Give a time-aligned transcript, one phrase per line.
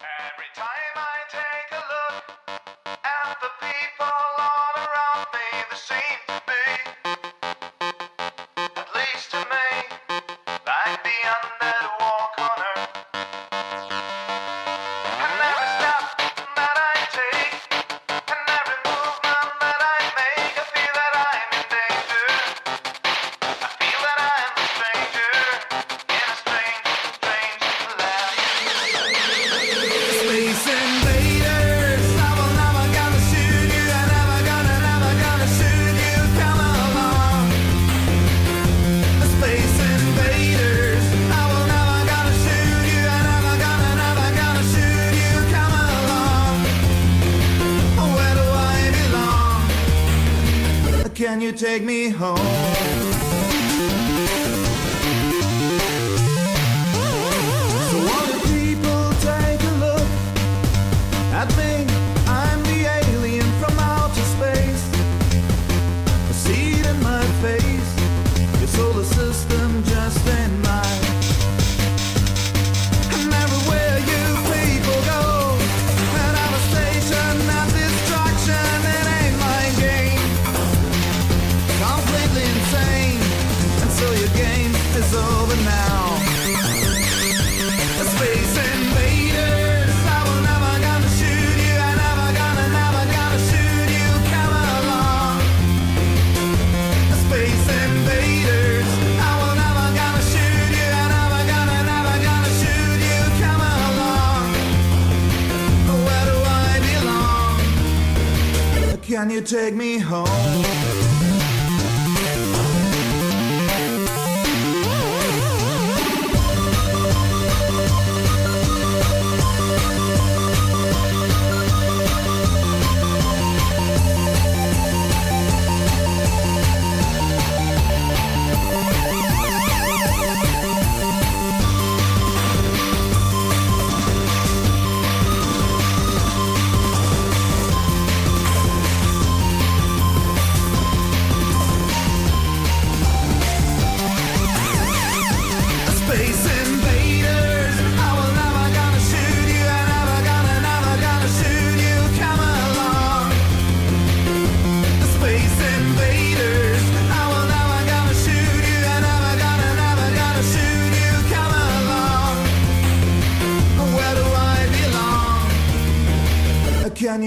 [0.00, 2.24] Every time I take a look
[3.04, 4.06] at the people
[4.38, 6.31] all around me, they seem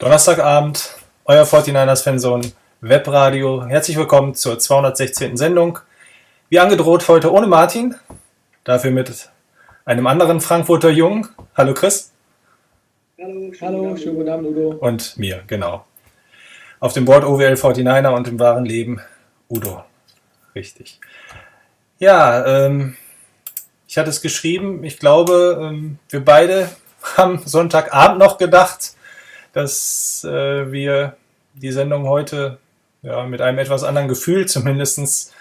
[0.00, 0.96] Donnerstagabend,
[1.26, 3.66] euer 49ers Fanzone Webradio.
[3.66, 5.36] Herzlich willkommen zur 216.
[5.36, 5.78] Sendung.
[6.48, 7.94] Wie angedroht, heute ohne Martin,
[8.64, 9.28] dafür mit
[9.84, 11.28] einem anderen Frankfurter Jungen.
[11.54, 12.14] Hallo Chris
[13.20, 14.70] Hallo, Hallo schönen guten Abend, Udo.
[14.70, 15.84] und mir, genau.
[16.78, 19.02] Auf dem Board OWL 49er und im wahren Leben
[19.50, 19.84] Udo.
[20.54, 20.98] Richtig.
[21.98, 22.96] Ja, ähm,
[23.86, 24.82] ich hatte es geschrieben.
[24.82, 26.70] Ich glaube, ähm, wir beide
[27.18, 28.94] haben Sonntagabend noch gedacht,
[29.52, 31.16] dass äh, wir
[31.54, 32.58] die Sendung heute
[33.02, 35.32] ja, mit einem etwas anderen Gefühl zumindest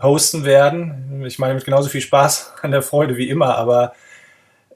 [0.00, 1.24] hosten werden.
[1.26, 3.94] Ich meine, mit genauso viel Spaß an der Freude wie immer, aber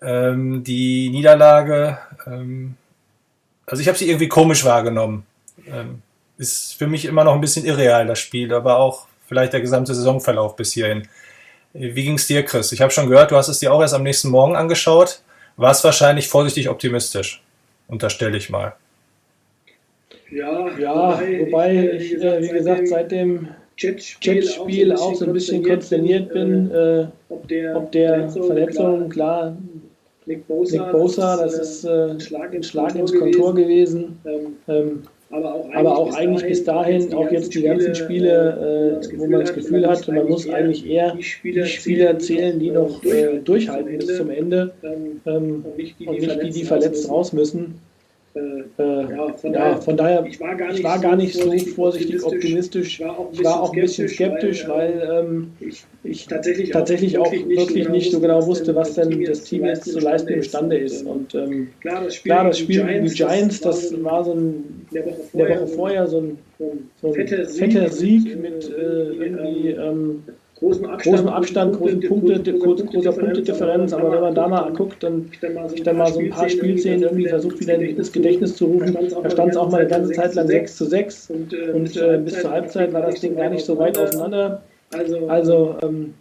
[0.03, 2.77] ähm, die Niederlage, ähm,
[3.67, 5.27] also ich habe sie irgendwie komisch wahrgenommen.
[5.67, 6.03] Ähm,
[6.39, 9.95] ist für mich immer noch ein bisschen irreal, das Spiel, aber auch vielleicht der gesamte
[9.95, 11.07] Saisonverlauf bis hierhin.
[11.73, 12.73] Wie ging es dir, Chris?
[12.73, 15.21] Ich habe schon gehört, du hast es dir auch erst am nächsten Morgen angeschaut.
[15.57, 17.43] Warst wahrscheinlich vorsichtig optimistisch,
[17.91, 18.75] unterstelle ich mal.
[20.31, 26.33] Ja, ja wobei, ich, äh, wie gesagt, seit dem Jetspiel auch so ein bisschen konsterniert
[26.33, 29.57] bin, äh, ob der Verletzung, klar,
[30.27, 32.73] Nick Bosa, das ist äh, ein Schlag ins
[33.13, 34.21] Kontor gewesen.
[34.69, 39.27] Ähm, aber auch, aber auch eigentlich bis dahin, auch jetzt die ganzen Spiele, äh, wo
[39.27, 43.99] man das Gefühl hat, man muss eigentlich eher die Spieler zählen, die noch äh, durchhalten
[43.99, 47.81] bis zum Ende ähm, und nicht die, die verletzt raus müssen.
[48.33, 51.51] Äh, ja, von, ja, daher, von daher, ich war gar nicht, war gar nicht so
[51.75, 53.01] vorsichtig optimistisch.
[53.01, 53.01] optimistisch.
[53.33, 57.59] Ich war auch ein bisschen skeptisch, weil, weil ähm, ich, ich, tatsächlich, tatsächlich auch wirklich,
[57.59, 61.05] wirklich nicht so genau wusste, was denn das Team jetzt zu leisten imstande ist.
[61.05, 64.87] Und ähm, klar, das Spiel, klar, das Spiel gegen die Giants, das war so ein,
[64.95, 66.39] der Woche vorher, der Woche vorher so ein,
[67.01, 70.23] so ein fetter Sieg, Sieg mit äh, irgendwie ähm,
[70.61, 73.93] großen Abstand, großen Abstand großen Punkte, große, großer Punktedifferenz.
[73.93, 75.31] Aber wenn man da mal guckt, dann
[75.73, 78.97] ich dann mal so ein paar Spielszenen irgendwie versucht, wieder ins Gedächtnis zu rufen.
[79.23, 82.19] Da stand es auch mal eine ganze Zeit lang 6 zu 6 und, und äh,
[82.19, 84.63] bis zur Halbzeit war das Ding gar nicht so weit auseinander.
[84.93, 86.15] Also, also ähm,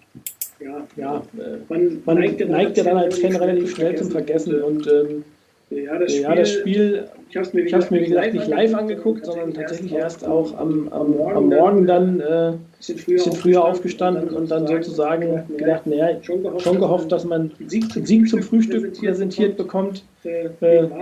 [0.59, 4.87] ja, ja äh, man, man neigt ja dann als Fan relativ schnell zum Vergessen und
[4.87, 5.23] ähm,
[5.69, 8.73] ja, das Spiel, ja, das Spiel ich habe es mir, mir, wie gesagt, nicht live
[8.73, 14.29] angeguckt, sondern tatsächlich erst auch am, am, am Morgen dann äh, ein bisschen früher aufgestanden
[14.29, 16.41] und dann sozusagen gedacht, naja, schon
[16.79, 20.03] gehofft, dass man Sieg zum Frühstück präsentiert bekommt.
[20.23, 20.49] Äh,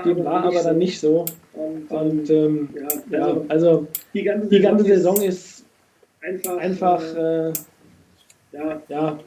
[0.04, 1.26] dem war aber dann nicht so.
[1.90, 2.70] Und ähm,
[3.10, 5.64] ja, also die ganze Saison ist
[6.60, 7.54] einfach äh,
[8.90, 9.20] ja,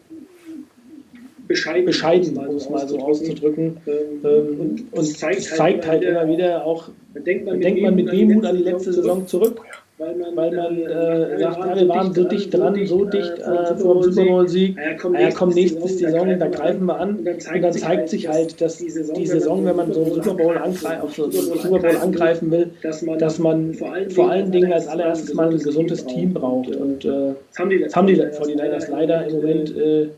[1.50, 3.76] bescheiden, bescheiden um es mal so auszudrücken.
[3.84, 6.90] Ähm, und, und zeigt, zeigt halt, halt immer wieder auch,
[7.26, 9.60] denkt man, denkt man mit Wehmut an die letzte Saison zurück.
[9.98, 13.76] Weil man, weil man äh, sagt, ja, wir waren so dicht dran, so dicht äh,
[13.76, 14.76] vor dem Super Bowl-Sieg.
[14.76, 17.16] Ja, komm, ja, komm nächste Saison, da greifen wir an.
[17.16, 18.88] Und dann zeigt sich halt, dass die
[19.26, 23.38] Saison, wenn man so einen Super Bowl, angreif, auf so Super Bowl angreifen will, dass
[23.38, 26.74] man vor allen Dingen als allererstes mal ein gesundes Team braucht.
[26.76, 30.08] Und äh, das haben die 49ers leider im Moment äh,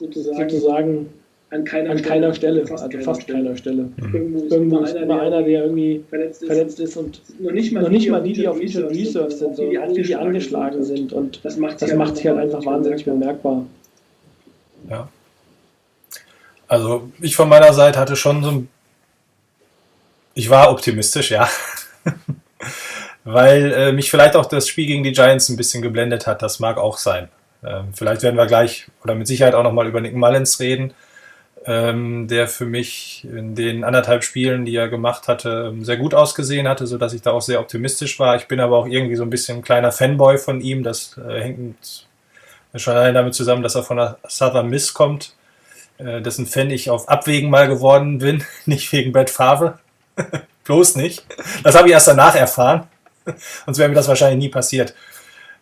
[0.00, 1.10] sozusagen, sozusagen
[1.50, 3.90] an keiner, an keiner Stelle, fast also fast keiner Stelle.
[3.96, 4.14] Mhm.
[4.14, 7.82] Irgendwo, Irgendwo ist immer einer, der irgendwie verletzt ist, verletzt ist und noch nicht mal,
[7.82, 11.12] noch nicht mal die, die auf Injured Reserve sind, sondern auch die, die angeschlagen sind.
[11.12, 13.66] Und das macht sich halt, halt einfach wahnsinnig bemerkbar.
[14.88, 15.08] Ja.
[16.68, 18.68] Also ich von meiner Seite hatte schon so ein...
[20.34, 21.48] Ich war optimistisch, ja.
[23.24, 26.42] Weil äh, mich vielleicht auch das Spiel gegen die Giants ein bisschen geblendet hat.
[26.42, 27.28] Das mag auch sein.
[27.64, 30.94] Ähm, vielleicht werden wir gleich oder mit Sicherheit auch nochmal über Nick Mullins reden,
[31.66, 36.14] ähm, der für mich in den anderthalb Spielen, die er gemacht hatte, ähm, sehr gut
[36.14, 38.36] ausgesehen hatte, sodass ich da auch sehr optimistisch war.
[38.36, 40.82] Ich bin aber auch irgendwie so ein bisschen ein kleiner Fanboy von ihm.
[40.82, 42.06] Das äh, hängt
[42.74, 45.34] schon allein damit zusammen, dass er von der Southern Miss kommt,
[45.98, 49.78] äh, dessen Fan ich auf Abwägen mal geworden bin, nicht wegen Brett Favre.
[50.64, 51.24] Bloß nicht.
[51.62, 52.86] Das habe ich erst danach erfahren.
[53.66, 54.94] Sonst wäre mir das wahrscheinlich nie passiert.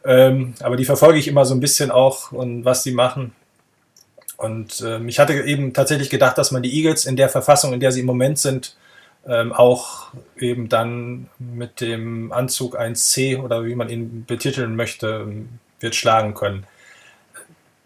[0.09, 3.33] Ähm, aber die verfolge ich immer so ein bisschen auch und was sie machen.
[4.39, 7.81] Und ähm, ich hatte eben tatsächlich gedacht, dass man die Eagles in der Verfassung, in
[7.81, 8.75] der sie im Moment sind,
[9.27, 10.07] ähm, auch
[10.39, 15.27] eben dann mit dem Anzug 1C oder wie man ihn betiteln möchte,
[15.79, 16.65] wird schlagen können.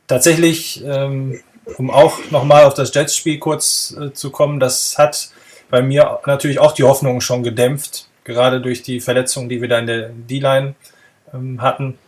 [0.06, 1.40] Tatsächlich, ähm,
[1.76, 5.30] um auch nochmal auf das Jets-Spiel kurz äh, zu kommen, das hat
[5.70, 9.80] bei mir natürlich auch die Hoffnung schon gedämpft, gerade durch die Verletzungen, die wir da
[9.80, 10.76] in der D-Line
[11.34, 11.98] ähm, hatten.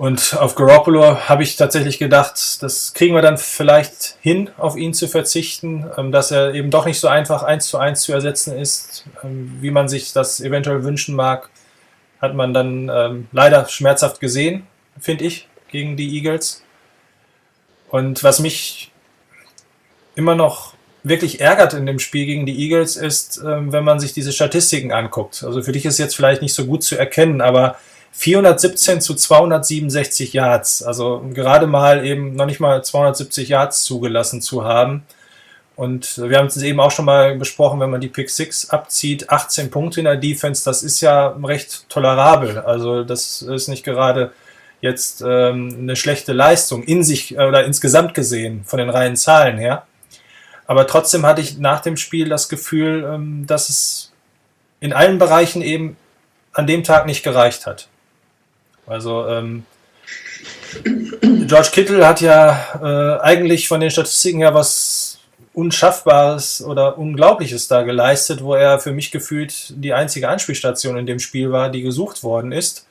[0.00, 4.94] Und auf Garoppolo habe ich tatsächlich gedacht, das kriegen wir dann vielleicht hin, auf ihn
[4.94, 8.58] zu verzichten, ähm, dass er eben doch nicht so einfach eins zu eins zu ersetzen
[8.58, 11.50] ist, ähm, wie man sich das eventuell wünschen mag.
[12.18, 14.66] Hat man dann ähm, leider schmerzhaft gesehen,
[14.98, 16.62] finde ich, gegen die Eagles.
[17.90, 18.92] Und was mich
[20.14, 24.32] immer noch wirklich ärgert in dem Spiel gegen die Eagles ist, wenn man sich diese
[24.32, 25.42] Statistiken anguckt.
[25.44, 27.76] Also für dich ist jetzt vielleicht nicht so gut zu erkennen, aber
[28.12, 30.82] 417 zu 267 Yards.
[30.82, 35.04] Also gerade mal eben noch nicht mal 270 Yards zugelassen zu haben.
[35.76, 39.30] Und wir haben es eben auch schon mal besprochen, wenn man die Pick 6 abzieht,
[39.30, 42.58] 18 Punkte in der Defense, das ist ja recht tolerabel.
[42.58, 44.32] Also das ist nicht gerade
[44.82, 49.58] jetzt ähm, eine schlechte Leistung in sich äh, oder insgesamt gesehen von den reinen Zahlen
[49.58, 49.86] her.
[50.66, 54.12] Aber trotzdem hatte ich nach dem Spiel das Gefühl, ähm, dass es
[54.80, 55.96] in allen Bereichen eben
[56.52, 57.88] an dem Tag nicht gereicht hat.
[58.86, 59.64] Also ähm,
[61.22, 65.18] George Kittle hat ja äh, eigentlich von den Statistiken her was
[65.52, 71.18] Unschaffbares oder Unglaubliches da geleistet, wo er für mich gefühlt die einzige Anspielstation in dem
[71.18, 72.86] Spiel war, die gesucht worden ist.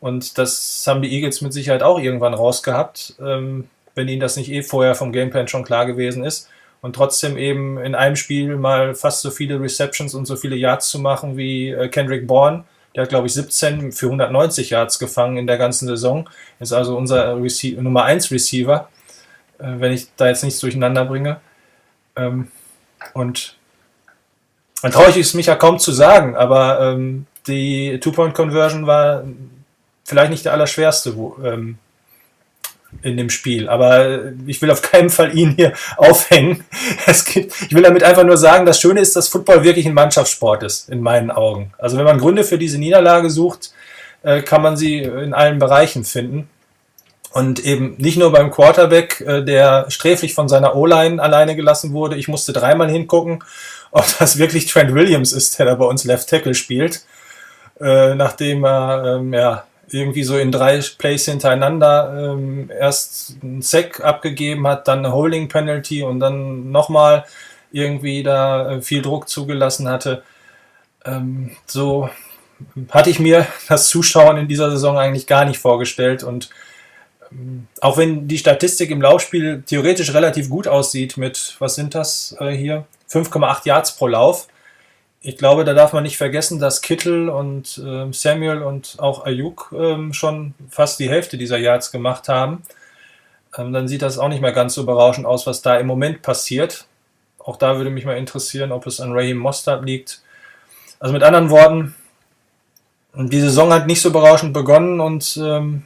[0.00, 4.50] Und das haben die Eagles mit Sicherheit auch irgendwann rausgehabt, ähm, wenn ihnen das nicht
[4.50, 6.48] eh vorher vom Gameplan schon klar gewesen ist.
[6.82, 10.90] Und trotzdem eben in einem Spiel mal fast so viele Receptions und so viele Yards
[10.90, 12.64] zu machen wie äh, Kendrick Bourne
[12.94, 16.28] der hat, glaube ich, 17 für 190 Yards gefangen in der ganzen Saison.
[16.60, 18.88] Ist also unser Rece Nummer 1 Receiver,
[19.58, 21.40] äh, wenn ich da jetzt nichts durcheinander bringe.
[22.16, 22.48] Ähm,
[23.12, 23.56] und
[24.82, 29.24] dann traue ich es mich ja kaum zu sagen, aber ähm, die Two-Point-Conversion war
[30.04, 31.78] vielleicht nicht der allerschwerste wo, ähm,
[33.02, 33.68] in dem Spiel.
[33.68, 36.64] Aber ich will auf keinen Fall ihn hier aufhängen.
[37.32, 40.62] Gibt, ich will damit einfach nur sagen, das Schöne ist, dass Football wirklich ein Mannschaftssport
[40.62, 41.72] ist, in meinen Augen.
[41.78, 43.72] Also wenn man Gründe für diese Niederlage sucht,
[44.22, 46.48] äh, kann man sie in allen Bereichen finden.
[47.32, 52.16] Und eben nicht nur beim Quarterback, äh, der sträflich von seiner O-Line alleine gelassen wurde.
[52.16, 53.42] Ich musste dreimal hingucken,
[53.90, 57.04] ob das wirklich Trent Williams ist, der da bei uns Left Tackle spielt.
[57.80, 64.02] Äh, nachdem er ähm, ja, irgendwie so in drei Plays hintereinander ähm, erst einen Sack
[64.02, 67.24] abgegeben hat, dann eine Holding Penalty und dann nochmal
[67.72, 70.22] irgendwie da äh, viel Druck zugelassen hatte.
[71.04, 72.08] Ähm, so
[72.90, 76.50] hatte ich mir das Zuschauen in dieser Saison eigentlich gar nicht vorgestellt und
[77.32, 82.36] ähm, auch wenn die Statistik im Laufspiel theoretisch relativ gut aussieht mit, was sind das
[82.40, 84.48] äh, hier, 5,8 Yards pro Lauf,
[85.26, 89.74] ich glaube, da darf man nicht vergessen, dass Kittel und äh, Samuel und auch Ayuk
[89.74, 92.62] ähm, schon fast die Hälfte dieser Yards gemacht haben.
[93.56, 96.20] Ähm, dann sieht das auch nicht mehr ganz so berauschend aus, was da im Moment
[96.20, 96.86] passiert.
[97.38, 100.20] Auch da würde mich mal interessieren, ob es an Raheem Mostert liegt.
[101.00, 101.94] Also mit anderen Worten,
[103.14, 105.84] die Saison hat nicht so berauschend begonnen und ähm,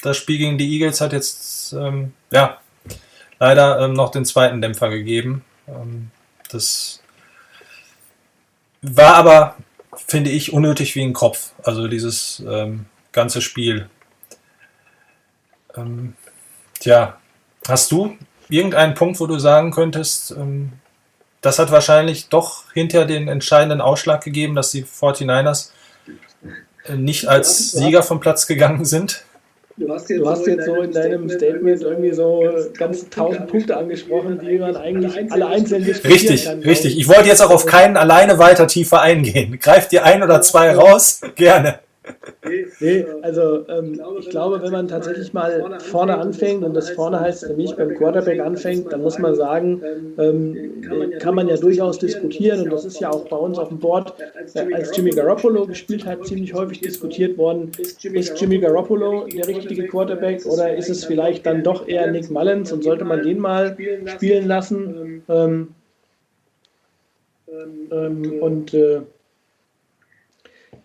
[0.00, 2.56] das Spiel gegen die Eagles hat jetzt ähm, ja
[3.38, 5.44] leider ähm, noch den zweiten Dämpfer gegeben.
[5.66, 6.10] Ähm,
[6.50, 7.02] das
[8.82, 9.56] war aber,
[10.06, 11.52] finde ich, unnötig wie ein Kopf.
[11.62, 13.88] Also dieses ähm, ganze Spiel.
[15.76, 16.14] Ähm,
[16.80, 17.18] tja,
[17.66, 18.16] hast du
[18.48, 20.72] irgendeinen Punkt, wo du sagen könntest, ähm,
[21.40, 25.70] das hat wahrscheinlich doch hinter den entscheidenden Ausschlag gegeben, dass die 49ers
[26.84, 29.24] äh, nicht als Sieger vom Platz gegangen sind?
[29.78, 32.42] Du hast jetzt, du hast jetzt so in deinem Statement irgendwie so
[32.76, 36.58] ganz tausend Punkte angesprochen, die man eigentlich alle einzeln diskutieren Richtig, kann.
[36.60, 36.98] richtig.
[36.98, 39.58] Ich wollte jetzt auch auf keinen alleine weiter tiefer eingehen.
[39.60, 41.20] Greift dir ein oder zwei raus?
[41.36, 41.78] Gerne.
[42.80, 47.46] Nee, also ähm, ich glaube, wenn man tatsächlich mal vorne anfängt, und das vorne heißt
[47.46, 49.82] für mich beim Quarterback anfängt, dann muss man sagen,
[50.18, 50.82] ähm,
[51.18, 54.14] kann man ja durchaus diskutieren, und das ist ja auch bei uns auf dem Board,
[54.54, 59.86] äh, als Jimmy Garoppolo gespielt hat, ziemlich häufig diskutiert worden, ist Jimmy Garoppolo der richtige
[59.88, 63.76] Quarterback oder ist es vielleicht dann doch eher Nick Mullins und sollte man den mal
[64.06, 65.22] spielen lassen?
[65.28, 65.68] Ähm,
[67.90, 69.00] ähm, und äh,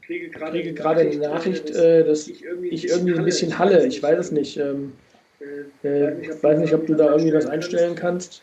[0.05, 3.85] kriege gerade, kriege gerade eine Nachricht, äh, dass ich irgendwie ein bisschen halle.
[3.85, 4.57] Ich weiß es nicht.
[4.57, 4.93] Ähm,
[5.83, 8.41] äh, ich weiß nicht, ob du da irgendwie was einstellen kannst.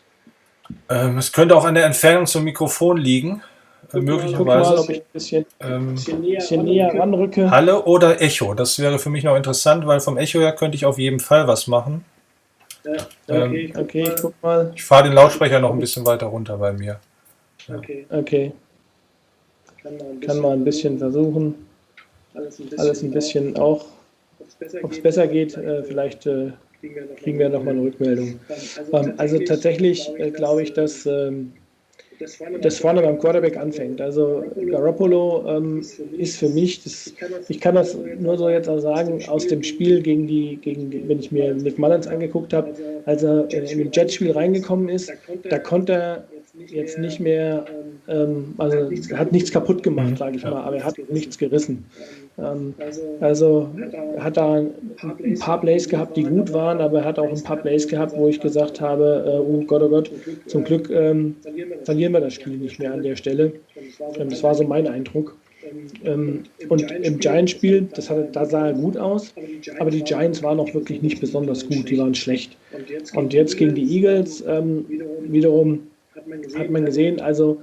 [0.89, 3.41] Ähm, es könnte auch an der Entfernung zum Mikrofon liegen.
[3.93, 4.37] Äh, möglicherweise.
[4.37, 7.51] Guck mal, ob ich ein bisschen, ähm, bisschen näher, bisschen näher ranrücke.
[7.51, 8.53] Halle oder Echo.
[8.53, 11.47] Das wäre für mich noch interessant, weil vom Echo her könnte ich auf jeden Fall
[11.47, 12.05] was machen.
[12.83, 12.93] Ja,
[13.27, 14.71] okay, Ähm, okay, ich guck mal.
[14.75, 16.99] Ich fahre den Lautsprecher noch ein bisschen weiter runter bei mir.
[17.69, 18.07] Okay.
[18.09, 18.53] okay.
[20.21, 21.55] Kann man ein bisschen versuchen.
[22.77, 23.85] Alles ein bisschen auch.
[24.83, 26.51] Ob es besser geht, äh, vielleicht äh,
[27.17, 28.39] kriegen wir nochmal eine Rückmeldung.
[28.93, 31.53] Ähm, also tatsächlich äh, glaube ich, dass ähm,
[32.61, 33.99] das vorne beim Quarterback anfängt.
[33.99, 35.83] Also Garoppolo ähm,
[36.17, 37.13] ist für mich, das,
[37.49, 41.19] ich kann das nur so jetzt auch sagen, aus dem Spiel gegen die, gegen wenn
[41.19, 42.73] ich mir Nick Mullins angeguckt habe,
[43.05, 45.11] als er in dem Jetspiel reingekommen ist,
[45.49, 46.23] da konnte er
[46.67, 47.65] jetzt nicht mehr,
[48.07, 51.85] ähm, also er hat nichts kaputt gemacht, sage ich mal, aber er hat nichts gerissen.
[52.37, 52.73] Ähm,
[53.19, 53.69] also
[54.15, 57.43] er hat da ein paar Plays gehabt, die gut waren, aber er hat auch ein
[57.43, 60.11] paar Plays gehabt, wo ich gesagt habe, äh, oh Gott, oh Gott,
[60.47, 61.35] zum Glück ähm,
[61.83, 63.53] verlieren wir das Spiel nicht mehr an der Stelle.
[64.17, 65.35] Ähm, das war so mein Eindruck.
[66.03, 69.33] Ähm, und im Giants-Spiel, da sah er gut aus,
[69.79, 72.57] aber die Giants waren auch wirklich nicht besonders gut, die waren schlecht.
[73.15, 74.85] Und jetzt gegen die Eagles ähm,
[75.21, 75.79] wiederum
[76.57, 77.61] hat man gesehen, also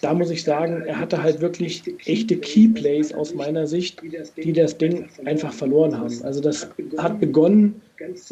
[0.00, 4.02] da muss ich sagen, er hatte halt wirklich echte Keyplays aus meiner Sicht,
[4.36, 6.22] die das Ding einfach verloren haben.
[6.22, 7.80] Also das hat begonnen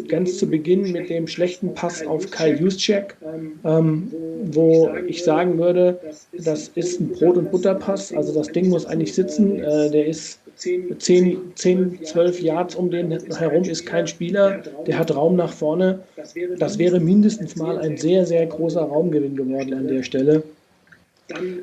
[0.08, 3.16] ganz zu Beginn mit dem schlechten Pass auf Kyle Juszczyk,
[3.64, 4.12] ähm,
[4.52, 5.98] wo ich sagen würde,
[6.32, 10.40] das ist ein Brot- und Butterpass, also das Ding muss eigentlich sitzen, äh, der ist
[10.56, 16.00] 10, 10, 12 Yards um den herum ist kein Spieler, der hat Raum nach vorne.
[16.58, 20.42] Das wäre mindestens mal ein sehr, sehr großer Raumgewinn geworden an der Stelle.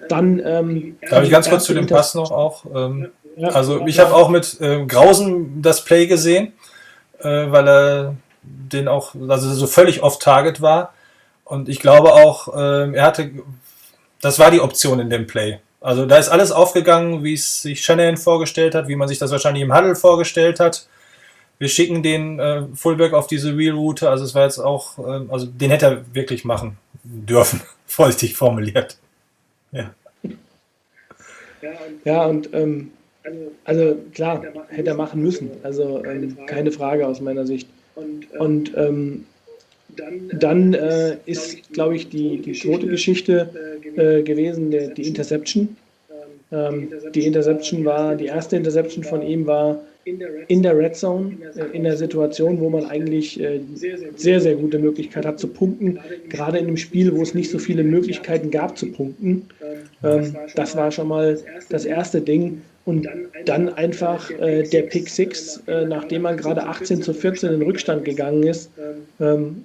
[0.10, 2.66] Dann, ähm, Darf ich ganz kurz zu dem Pass noch auch?
[2.76, 3.10] Ähm,
[3.42, 6.54] also ich habe auch mit äh, Grausen das Play gesehen,
[7.20, 10.94] äh, weil er den auch, also so völlig off-target war.
[11.46, 13.32] Und ich glaube auch, äh, er hatte,
[14.22, 15.60] das war die Option in dem Play.
[15.82, 19.32] Also da ist alles aufgegangen, wie es sich Shanahan vorgestellt hat, wie man sich das
[19.32, 20.88] wahrscheinlich im Huddle vorgestellt hat.
[21.58, 24.10] Wir schicken den äh, Fullback auf diese Wheel-Route.
[24.10, 28.98] Also es war jetzt auch, äh, also den hätte er wirklich machen dürfen, vorsichtig formuliert.
[29.72, 29.92] Ja.
[32.06, 32.92] Ja, und ähm,
[33.64, 35.52] also klar, hätte er machen müssen.
[35.64, 37.68] Also ähm, keine Frage aus meiner Sicht.
[38.40, 39.26] Und ähm,
[40.34, 43.50] dann äh, ist, glaube ich, die, die zweite Geschichte
[43.96, 45.76] äh, gewesen, der, die Interception.
[46.52, 51.76] Ähm, die Interception war, die erste Interception von ihm war in der Red Zone, äh,
[51.76, 53.60] in der Situation, wo man eigentlich äh,
[54.16, 57.60] sehr, sehr gute Möglichkeit hat zu punkten, gerade in einem Spiel, wo es nicht so
[57.60, 59.48] viele Möglichkeiten gab zu punkten.
[60.04, 62.62] Ähm, das war schon mal das erste Ding.
[62.86, 63.08] Und
[63.46, 68.06] dann einfach äh, der Pick 6, äh, nachdem man gerade 18 zu 14 in Rückstand
[68.06, 68.72] gegangen ist,
[69.20, 69.64] ähm,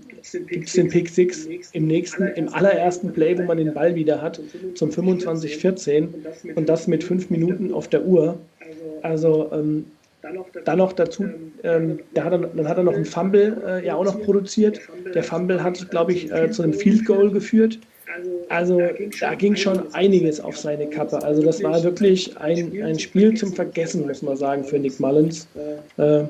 [0.49, 4.21] gibt es den Pick 6 im nächsten, im allerersten Play, wo man den Ball wieder
[4.21, 4.41] hat,
[4.75, 6.09] zum 25-14
[6.57, 8.39] und das mit fünf Minuten auf der Uhr.
[9.03, 9.87] Also ähm,
[10.65, 11.25] dann noch dazu,
[11.63, 14.81] ähm, hat er, dann hat er noch einen Fumble äh, ja auch noch produziert.
[15.15, 17.79] Der Fumble hat, glaube ich, äh, zu einem Field Goal geführt.
[18.49, 18.81] Also
[19.21, 21.23] da ging schon einiges auf seine Kappe.
[21.23, 25.47] Also das war wirklich ein, ein Spiel zum Vergessen, muss man sagen, für Nick Mullins.
[25.97, 26.25] Äh,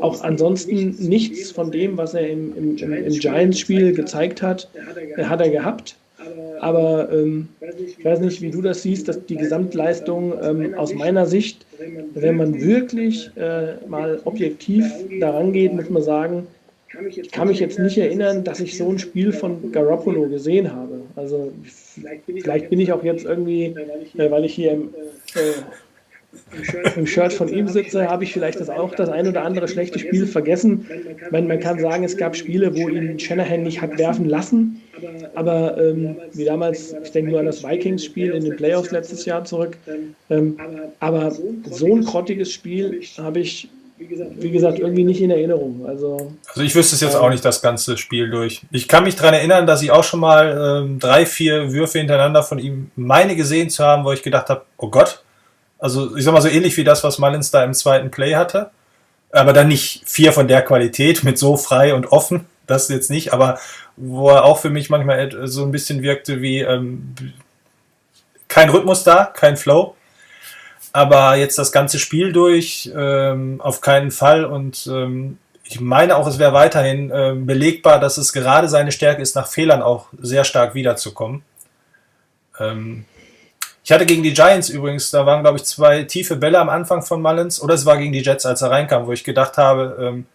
[0.00, 4.68] auch ansonsten nichts von dem, was er im, im, im, im Giants-Spiel gezeigt hat,
[5.18, 5.96] hat er gehabt.
[6.60, 7.48] Aber ähm,
[7.98, 11.66] ich weiß nicht, wie du das siehst, dass die Gesamtleistung ähm, aus meiner Sicht,
[12.14, 14.84] wenn man wirklich äh, mal objektiv
[15.20, 16.46] daran geht, muss man sagen,
[17.08, 21.00] ich kann mich jetzt nicht erinnern, dass ich so ein Spiel von Garoppolo gesehen habe.
[21.16, 23.74] Also vielleicht bin ich auch jetzt irgendwie,
[24.16, 24.94] äh, weil ich hier im,
[25.34, 25.52] äh,
[26.96, 29.98] im Shirt von ihm sitze, habe ich vielleicht das auch das ein oder andere schlechte
[29.98, 30.86] Spiel vergessen.
[31.30, 34.80] Man, man kann sagen, es gab Spiele, wo ihn Shanahan nicht hat werfen lassen.
[35.34, 39.44] Aber ähm, wie damals, ich denke nur an das Vikings-Spiel in den Playoffs letztes Jahr
[39.44, 39.76] zurück.
[40.30, 40.56] Ähm,
[41.00, 43.68] aber so ein grottiges Spiel habe ich
[44.08, 45.84] wie gesagt, irgendwie nicht in Erinnerung.
[45.86, 48.62] Also, also ich wüsste es jetzt auch nicht das ganze Spiel durch.
[48.70, 52.42] Ich kann mich daran erinnern, dass ich auch schon mal ähm, drei, vier Würfe hintereinander
[52.42, 55.22] von ihm meine gesehen zu haben, wo ich gedacht habe, oh Gott.
[55.78, 58.70] Also ich sag mal so ähnlich wie das, was Mullins da im zweiten Play hatte.
[59.32, 62.46] Aber dann nicht vier von der Qualität mit so frei und offen.
[62.66, 63.58] Das jetzt nicht, aber
[63.96, 67.14] wo er auch für mich manchmal so ein bisschen wirkte wie ähm,
[68.48, 69.96] kein Rhythmus da, kein Flow
[70.92, 76.26] aber jetzt das ganze Spiel durch ähm, auf keinen Fall und ähm, ich meine auch,
[76.26, 80.44] es wäre weiterhin äh, belegbar, dass es gerade seine Stärke ist, nach Fehlern auch sehr
[80.44, 81.42] stark wiederzukommen.
[82.58, 83.06] Ähm,
[83.84, 87.02] ich hatte gegen die Giants übrigens, da waren glaube ich zwei tiefe Bälle am Anfang
[87.02, 89.96] von Mullins oder es war gegen die Jets, als er reinkam, wo ich gedacht habe,
[89.98, 90.26] ähm,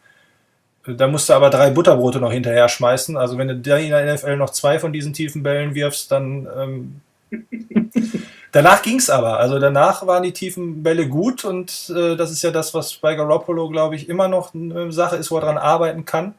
[0.96, 3.17] da musst du aber drei Butterbrote noch hinterher schmeißen.
[3.17, 7.02] Also wenn du in der NFL noch zwei von diesen tiefen Bällen wirfst, dann ähm,
[8.52, 9.40] Danach ging es aber.
[9.40, 13.16] Also danach waren die tiefen Bälle gut und äh, das ist ja das, was bei
[13.16, 16.36] Garoppolo, glaube ich, immer noch eine Sache ist, wo er dran arbeiten kann.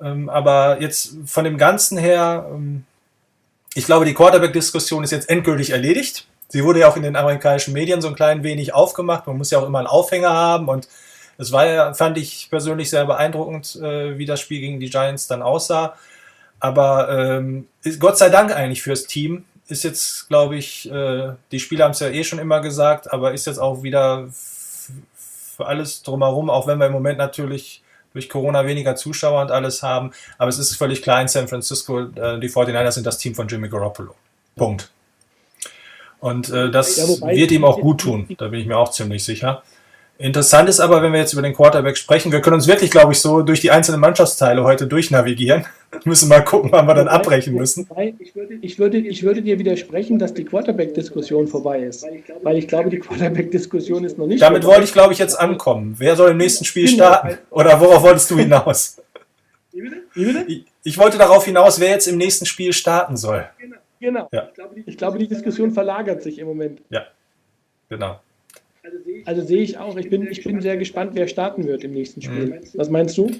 [0.00, 2.84] Ähm, aber jetzt von dem Ganzen her, ähm,
[3.74, 6.26] ich glaube, die Quarterback-Diskussion ist jetzt endgültig erledigt.
[6.48, 9.26] Sie wurde ja auch in den amerikanischen Medien so ein klein wenig aufgemacht.
[9.26, 10.88] Man muss ja auch immer einen Aufhänger haben und
[11.36, 15.26] es war ja, fand ich persönlich sehr beeindruckend, äh, wie das Spiel gegen die Giants
[15.26, 15.96] dann aussah.
[16.60, 17.66] Aber ähm,
[17.98, 22.00] Gott sei Dank eigentlich fürs Team, ist jetzt, glaube ich, äh, die Spieler haben es
[22.00, 24.28] ja eh schon immer gesagt, aber ist jetzt auch wieder
[25.54, 29.82] für alles drumherum, auch wenn wir im Moment natürlich durch Corona weniger Zuschauer und alles
[29.82, 30.12] haben.
[30.38, 33.48] Aber es ist völlig klar in San Francisco, äh, die 49ers sind das Team von
[33.48, 34.14] Jimmy Garoppolo.
[34.56, 34.90] Punkt.
[36.20, 39.24] Und äh, das ja, wird ihm auch gut tun, da bin ich mir auch ziemlich
[39.24, 39.62] sicher.
[40.16, 43.12] Interessant ist aber, wenn wir jetzt über den Quarterback sprechen, wir können uns wirklich, glaube
[43.12, 45.66] ich, so durch die einzelnen Mannschaftsteile heute durchnavigieren.
[46.04, 47.88] müssen mal gucken, wann wir dann abbrechen müssen.
[48.60, 52.06] Ich würde, ich würde dir widersprechen, dass die Quarterback-Diskussion vorbei ist.
[52.42, 54.76] Weil ich glaube, die Quarterback-Diskussion ist noch nicht Damit vorbei.
[54.76, 55.94] wollte ich, glaube ich, jetzt ankommen.
[55.98, 56.96] Wer soll im nächsten Spiel genau.
[56.96, 57.38] starten?
[57.50, 59.00] Oder worauf wolltest du hinaus?
[60.84, 63.48] Ich wollte darauf hinaus, wer jetzt im nächsten Spiel starten soll.
[64.00, 64.28] Genau.
[64.32, 64.50] Ja.
[64.86, 66.82] Ich glaube, die Diskussion verlagert sich im Moment.
[66.90, 67.06] Ja,
[67.88, 68.20] genau.
[69.24, 69.96] Also sehe ich auch.
[69.96, 72.46] Ich bin, ich bin sehr gespannt, wer starten wird im nächsten Spiel.
[72.46, 72.60] Mhm.
[72.74, 73.30] Was meinst du?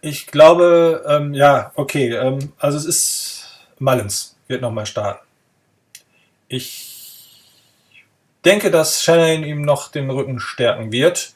[0.00, 2.14] Ich glaube, ähm, ja, okay.
[2.14, 3.42] Ähm, also es ist
[3.78, 5.26] Mullins wird nochmal starten.
[6.48, 6.92] Ich
[8.44, 11.32] denke, dass Shannon ihm noch den Rücken stärken wird.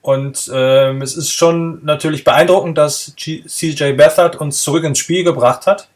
[0.00, 5.66] Und ähm, es ist schon natürlich beeindruckend, dass CJ Beathard uns zurück ins Spiel gebracht
[5.66, 5.88] hat.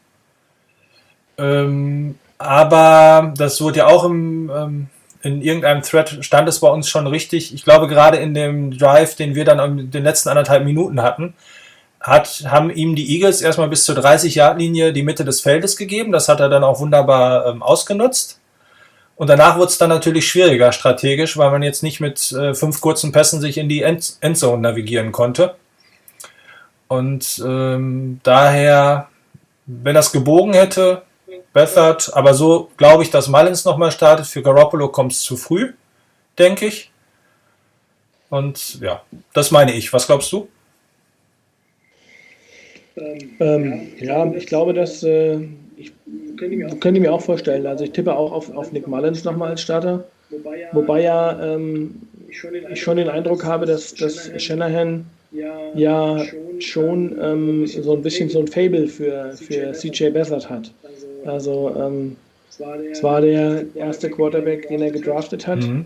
[1.37, 4.89] Ähm, aber das wurde ja auch im, ähm,
[5.23, 7.53] in irgendeinem Thread stand es bei uns schon richtig.
[7.53, 11.33] Ich glaube, gerade in dem Drive, den wir dann in den letzten anderthalb Minuten hatten,
[12.01, 16.11] hat, haben ihm die Eagles erstmal bis zur 30-Yard-Linie die Mitte des Feldes gegeben.
[16.11, 18.41] Das hat er dann auch wunderbar ähm, ausgenutzt.
[19.15, 22.81] Und danach wurde es dann natürlich schwieriger strategisch, weil man jetzt nicht mit äh, fünf
[22.81, 25.55] kurzen Pässen sich in die End Endzone navigieren konnte.
[26.89, 29.07] Und ähm, daher,
[29.65, 31.03] wenn das gebogen hätte,
[31.53, 34.25] Bethard, aber so glaube ich, dass Mullins nochmal startet.
[34.25, 35.73] Für Garoppolo kommt es zu früh,
[36.37, 36.91] denke ich.
[38.29, 39.93] Und ja, das meine ich.
[39.93, 40.47] Was glaubst du?
[43.39, 45.39] Ähm, ja, ich glaube, dass äh,
[45.77, 45.91] ich
[46.37, 47.65] könnte mir auch vorstellen.
[47.65, 50.05] Also ich tippe auch auf, auf Nick Mullins nochmal als Starter.
[50.71, 55.05] Wobei ja ähm, ich schon den Eindruck habe, dass, dass Shanahan
[55.75, 56.23] ja
[56.59, 60.71] schon ähm, so ein bisschen so ein Fable für, für CJ Beathard hat.
[61.25, 62.17] Also ähm,
[62.49, 65.85] es war der erste Quarterback, den er gedraftet hat, mhm.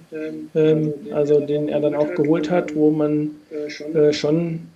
[0.53, 4.67] ähm, also den er dann auch geholt hat, wo man äh, schon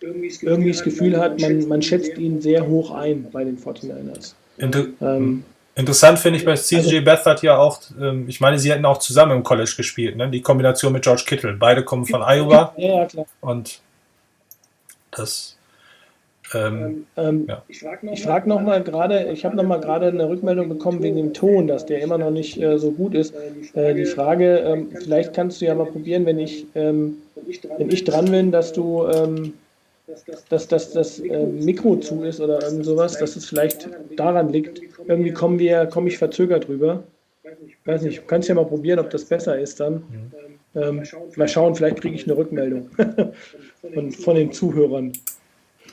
[0.00, 4.34] irgendwie das Gefühl hat, man, man schätzt ihn sehr hoch ein bei den 49ers.
[4.58, 5.44] Inter ähm,
[5.78, 8.98] Interessant finde ich bei CJ also, Beathard ja auch, ähm, ich meine, sie hätten auch
[8.98, 10.28] zusammen im College gespielt, ne?
[10.28, 11.52] die Kombination mit George Kittle.
[11.52, 12.74] Beide kommen von Iowa.
[12.76, 13.26] Ja, ja klar.
[13.40, 13.80] Und
[15.12, 15.56] das.
[16.54, 17.62] Ähm, ähm, ja.
[17.68, 21.34] Ich frage noch, mal gerade, ich habe noch mal gerade eine Rückmeldung bekommen wegen dem
[21.34, 23.34] Ton, dass der immer noch nicht äh, so gut ist.
[23.74, 27.18] Äh, die Frage, ähm, vielleicht kannst du ja mal probieren, wenn ich, ähm,
[27.76, 29.52] wenn ich dran bin, dass du ähm,
[30.48, 34.80] dass, dass das äh, Mikro zu ist oder irgend sowas, dass es vielleicht daran liegt.
[35.06, 37.02] Irgendwie kommen wir, komme ich verzögert rüber.
[37.84, 40.02] Weiß nicht, kannst ja mal probieren, ob das besser ist dann.
[40.74, 41.02] Ähm,
[41.36, 42.90] mal schauen, vielleicht kriege ich eine Rückmeldung
[43.94, 45.12] von, von den Zuhörern.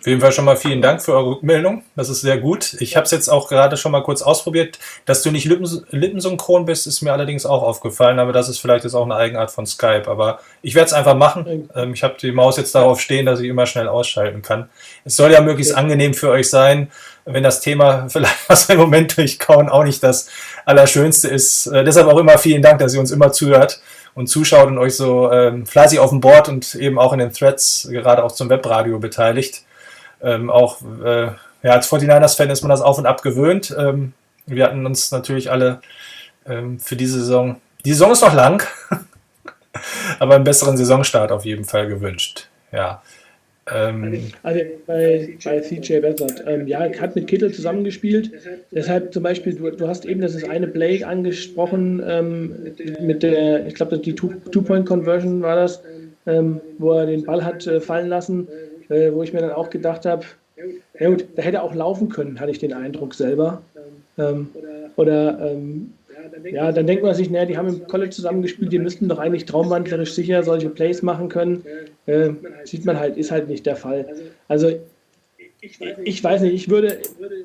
[0.05, 1.81] Auf jeden Fall schon mal vielen Dank für eure Rückmeldung.
[1.95, 2.75] Das ist sehr gut.
[2.79, 4.77] Ich habe es jetzt auch gerade schon mal kurz ausprobiert.
[5.05, 8.19] Dass du nicht lippensynchron bist, ist mir allerdings auch aufgefallen.
[8.19, 10.03] Aber das ist vielleicht jetzt auch eine Eigenart von Skype.
[10.05, 11.71] Aber ich werde es einfach machen.
[11.75, 14.69] Ähm, ich habe die Maus jetzt darauf stehen, dass ich immer schnell ausschalten kann.
[15.05, 15.81] Es soll ja möglichst okay.
[15.81, 16.91] angenehm für euch sein,
[17.25, 20.29] wenn das Thema vielleicht, was wir im Moment durchkauen, auch nicht das
[20.67, 21.65] Allerschönste ist.
[21.65, 23.81] Äh, deshalb auch immer vielen Dank, dass ihr uns immer zuhört
[24.13, 27.33] und zuschaut und euch so ähm, fleißig auf dem Board und eben auch in den
[27.33, 29.64] Threads, gerade auch zum Webradio beteiligt
[30.25, 31.27] ähm, auch äh,
[31.63, 33.73] ja, als 49ers-Fan ist man das auf und ab gewöhnt.
[33.77, 34.13] Ähm,
[34.45, 35.81] wir hatten uns natürlich alle
[36.47, 38.63] ähm, für diese Saison, die Saison ist noch lang,
[40.19, 42.49] aber einen besseren Saisonstart auf jeden Fall gewünscht.
[42.71, 43.01] Ja.
[43.71, 48.31] Ähm, also bei, bei CJ Beathard, ähm, ja, hat mit Kittel zusammengespielt.
[48.71, 52.55] Deshalb zum Beispiel, du, du hast eben das eine Blake angesprochen, ähm,
[53.01, 55.81] mit der, ich glaube, die Two-Point-Conversion war das,
[56.27, 58.47] ähm, wo er den Ball hat äh, fallen lassen
[58.89, 60.25] äh, wo ich mir dann auch gedacht habe,
[60.99, 63.61] ja gut, da hätte er auch laufen können, hatte ich den Eindruck selber.
[64.17, 64.49] Ähm,
[64.95, 65.93] oder ähm,
[66.49, 69.45] ja, dann denkt man sich, naja, die haben im College zusammengespielt, die müssten doch eigentlich
[69.45, 71.63] traumwandlerisch sicher solche Plays machen können.
[72.05, 72.31] Äh,
[72.63, 74.05] sieht man halt, ist halt nicht der Fall.
[74.47, 74.71] Also
[76.03, 76.99] ich weiß nicht, ich würde,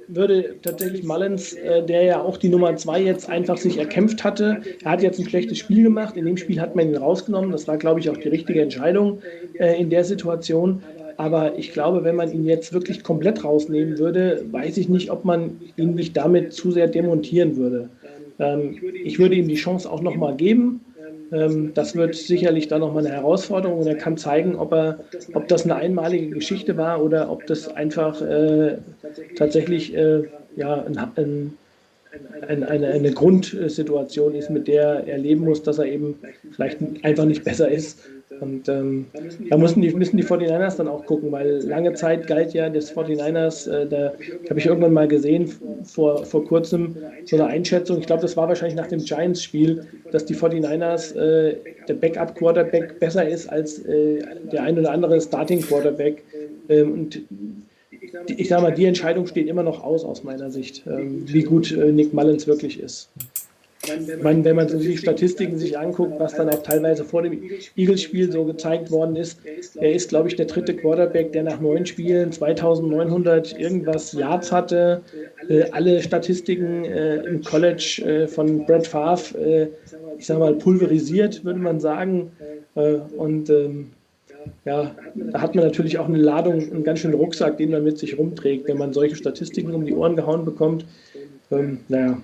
[0.09, 4.61] würde tatsächlich Mullins, äh, der ja auch die Nummer 2 jetzt einfach sich erkämpft hatte,
[4.85, 7.66] er hat jetzt ein schlechtes Spiel gemacht, in dem Spiel hat man ihn rausgenommen, das
[7.66, 9.22] war glaube ich auch die richtige Entscheidung
[9.59, 10.83] äh, in der Situation,
[11.20, 15.26] aber ich glaube, wenn man ihn jetzt wirklich komplett rausnehmen würde, weiß ich nicht, ob
[15.26, 17.90] man ihn nicht damit zu sehr demontieren würde.
[18.38, 20.80] Ähm, ich würde ihm die Chance auch nochmal geben.
[21.30, 25.00] Ähm, das wird sicherlich dann nochmal eine Herausforderung und er kann zeigen, ob, er,
[25.35, 28.78] ob das eine einmalige Geschichte war oder ob das einfach äh,
[29.37, 30.22] tatsächlich äh,
[30.56, 31.59] ja, ein, ein
[32.48, 36.18] eine, eine, eine, Grundsituation ist, mit der er leben muss, dass er eben
[36.50, 38.00] vielleicht einfach nicht besser ist.
[38.38, 39.06] Und ähm,
[39.50, 42.94] da müssen die, müssen die 49ers dann auch gucken, weil lange Zeit galt ja des
[42.94, 44.12] 49ers, äh, da
[44.48, 45.50] habe ich irgendwann mal gesehen,
[45.82, 50.26] vor, vor kurzem, so eine Einschätzung, ich glaube, das war wahrscheinlich nach dem Giants-Spiel, dass
[50.26, 51.56] die 49ers, äh,
[51.88, 56.22] der Backup-Quarterback besser ist als äh, der ein oder andere Starting-Quarterback.
[56.68, 57.22] Ähm, und
[58.26, 61.72] ich sage mal, die Entscheidung steht immer noch aus, aus meiner Sicht, ähm, wie gut
[61.72, 63.10] äh, Nick Mullins wirklich ist.
[64.22, 67.42] Meine, wenn man so die Statistiken sich anguckt, was dann auch teilweise vor dem
[67.76, 69.40] Eagles-Spiel so gezeigt worden ist,
[69.76, 75.03] er ist, glaube ich, der dritte Quarterback, der nach neun Spielen 2900 irgendwas Yards hatte,
[75.48, 79.68] äh, alle Statistiken äh, im College äh, von Brett Favre,
[80.18, 82.31] ich sage mal, pulverisiert, würde man sagen.
[82.74, 83.90] Und ähm,
[84.64, 87.98] ja, da hat man natürlich auch eine Ladung, einen ganz schönen Rucksack, den man mit
[87.98, 90.85] sich rumträgt, wenn man solche Statistiken um die Ohren gehauen bekommt.
[91.52, 92.22] Ähm, naja,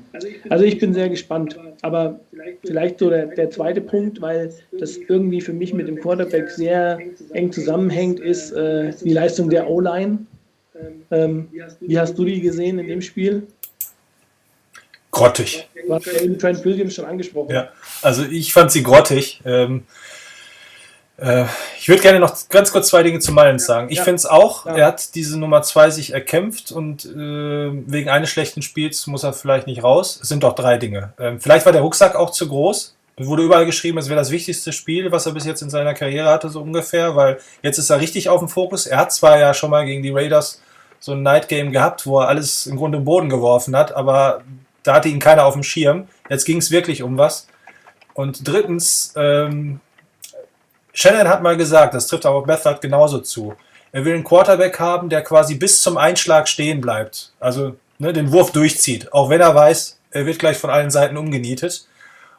[0.50, 1.58] also ich bin sehr gespannt.
[1.82, 2.20] Aber
[2.64, 6.98] vielleicht so der, der zweite Punkt, weil das irgendwie für mich mit dem Quarterback sehr
[7.32, 10.18] eng zusammenhängt, ist äh, die Leistung der O-Line.
[11.10, 11.48] Ähm,
[11.80, 13.46] wie hast du die gesehen in dem Spiel?
[15.10, 15.66] Grottig.
[15.86, 17.50] Du hast ja eben Trent Williams schon angesprochen.
[17.50, 17.70] Ja,
[18.02, 19.40] also ich fand sie grottig.
[19.46, 19.82] Ähm, äh,
[21.78, 23.88] ich würde gerne noch ganz kurz zwei Dinge zu Mullins sagen.
[23.88, 24.04] Ich ja.
[24.04, 24.76] finde es auch, ja.
[24.76, 29.32] er hat diese Nummer zwei sich erkämpft und äh, wegen eines schlechten Spiels muss er
[29.32, 30.18] vielleicht nicht raus.
[30.22, 31.14] Es sind doch drei Dinge.
[31.18, 32.94] Ähm, vielleicht war der Rucksack auch zu groß.
[33.18, 35.94] Es wurde überall geschrieben, es wäre das wichtigste Spiel, was er bis jetzt in seiner
[35.94, 38.86] Karriere hatte, so ungefähr, weil jetzt ist er richtig auf dem Fokus.
[38.86, 40.60] Er hat zwar ja schon mal gegen die Raiders
[41.00, 44.42] so ein Night Game gehabt, wo er alles im Grunde im Boden geworfen hat, aber
[44.82, 46.08] da hatte ihn keiner auf dem Schirm.
[46.28, 47.48] Jetzt ging es wirklich um was.
[48.12, 49.80] Und drittens, ähm,
[50.96, 53.54] Shannon hat mal gesagt, das trifft aber Method genauso zu.
[53.92, 57.32] Er will einen Quarterback haben, der quasi bis zum Einschlag stehen bleibt.
[57.38, 59.12] Also ne, den Wurf durchzieht.
[59.12, 61.86] Auch wenn er weiß, er wird gleich von allen Seiten umgenietet.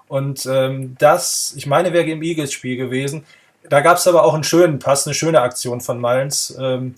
[0.07, 3.25] Und ähm, das, ich meine, wäre im Eagles-Spiel gewesen.
[3.69, 6.57] Da gab es aber auch einen schönen Pass, eine schöne Aktion von Mullins.
[6.59, 6.95] Ähm,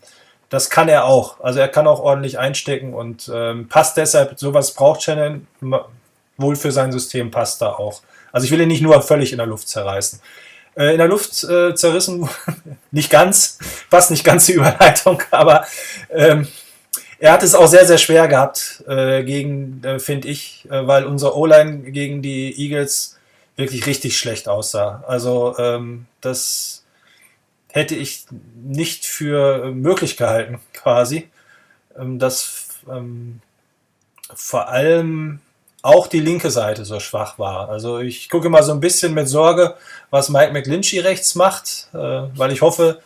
[0.48, 1.42] das kann er auch.
[1.42, 5.46] Also er kann auch ordentlich einstecken und ähm, passt deshalb, sowas braucht Shannon
[6.38, 8.02] wohl für sein System, passt da auch.
[8.32, 10.22] Also ich will ihn nicht nur völlig in der Luft zerreißen.
[10.80, 12.30] Äh, in der Luft äh, zerrissen,
[12.92, 15.66] nicht ganz, passt nicht ganz die Überleitung, aber
[16.10, 16.48] ähm,
[17.20, 21.04] er hat es auch sehr, sehr schwer gehabt äh, gegen, äh, finde ich, äh, weil
[21.04, 23.18] unser O-Line gegen die Eagles
[23.58, 25.04] wirklich richtig schlecht aussah.
[25.06, 26.86] Also ähm, das
[27.68, 31.28] hätte ich nicht für möglich gehalten, quasi.
[32.00, 33.42] Ähm, dass ähm,
[34.34, 35.42] vor allem
[35.82, 37.70] auch die linke Seite so schwach war.
[37.70, 39.76] Also ich gucke mal so ein bisschen mit Sorge,
[40.10, 43.00] was Mike McGlinchey rechts macht, äh, weil ich hoffe,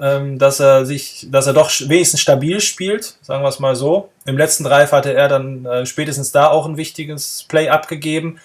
[0.00, 4.10] ähm, dass er sich, dass er doch wenigstens stabil spielt, sagen wir es mal so.
[4.26, 8.40] Im letzten Drive hatte er dann äh, spätestens da auch ein wichtiges Play abgegeben.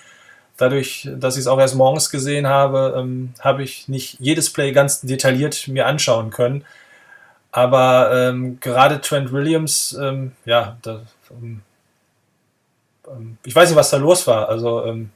[0.58, 4.72] Dadurch, dass ich es auch erst morgens gesehen habe, ähm, habe ich nicht jedes Play
[4.72, 6.64] ganz detailliert mir anschauen können.
[7.52, 11.62] Aber ähm, gerade Trent Williams, ähm, ja, da, ähm,
[13.44, 14.50] ich weiß nicht, was da los war.
[14.50, 15.12] Also ähm,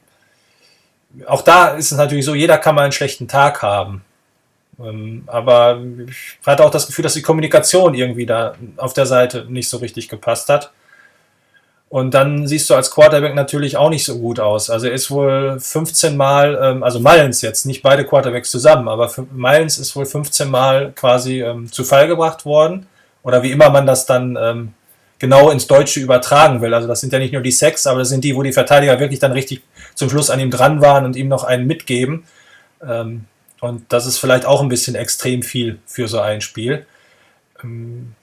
[1.26, 4.04] auch da ist es natürlich so, jeder kann mal einen schlechten Tag haben.
[4.78, 9.46] Ähm, aber ich hatte auch das Gefühl, dass die Kommunikation irgendwie da auf der Seite
[9.48, 10.72] nicht so richtig gepasst hat.
[11.90, 14.68] Und dann siehst du als Quarterback natürlich auch nicht so gut aus.
[14.68, 19.10] Also er ist wohl 15 Mal, ähm, also Mullins jetzt, nicht beide Quarterbacks zusammen, aber
[19.32, 22.86] Mullins ist wohl 15 Mal quasi ähm, zu Fall gebracht worden.
[23.22, 24.74] Oder wie immer man das dann ähm,
[25.18, 26.74] genau ins Deutsche übertragen will.
[26.74, 29.00] Also das sind ja nicht nur die Sex, aber das sind die, wo die Verteidiger
[29.00, 29.62] wirklich dann richtig
[29.94, 32.24] zum Schluss an ihm dran waren und ihm noch einen mitgeben.
[32.86, 33.24] Ähm,
[33.60, 36.86] und das ist vielleicht auch ein bisschen extrem viel für so ein Spiel.
[37.62, 38.14] Ähm,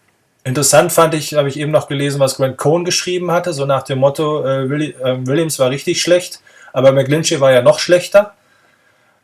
[0.44, 3.84] interessant fand ich, habe ich eben noch gelesen, was Grant Cohn geschrieben hatte, so nach
[3.84, 6.40] dem Motto, äh, äh Williams war richtig schlecht,
[6.72, 8.34] aber McGlinchey war ja noch schlechter.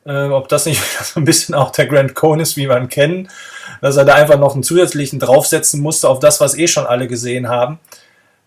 [0.05, 3.29] Äh, ob das nicht so ein bisschen auch der Grant Cohn ist, wie man kennen,
[3.81, 7.07] dass er da einfach noch einen zusätzlichen draufsetzen musste auf das, was eh schon alle
[7.07, 7.79] gesehen haben.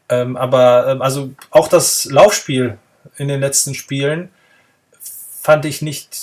[0.09, 2.79] Ähm, aber ähm, also auch das Laufspiel
[3.17, 4.31] in den letzten Spielen
[5.41, 6.17] fand ich nicht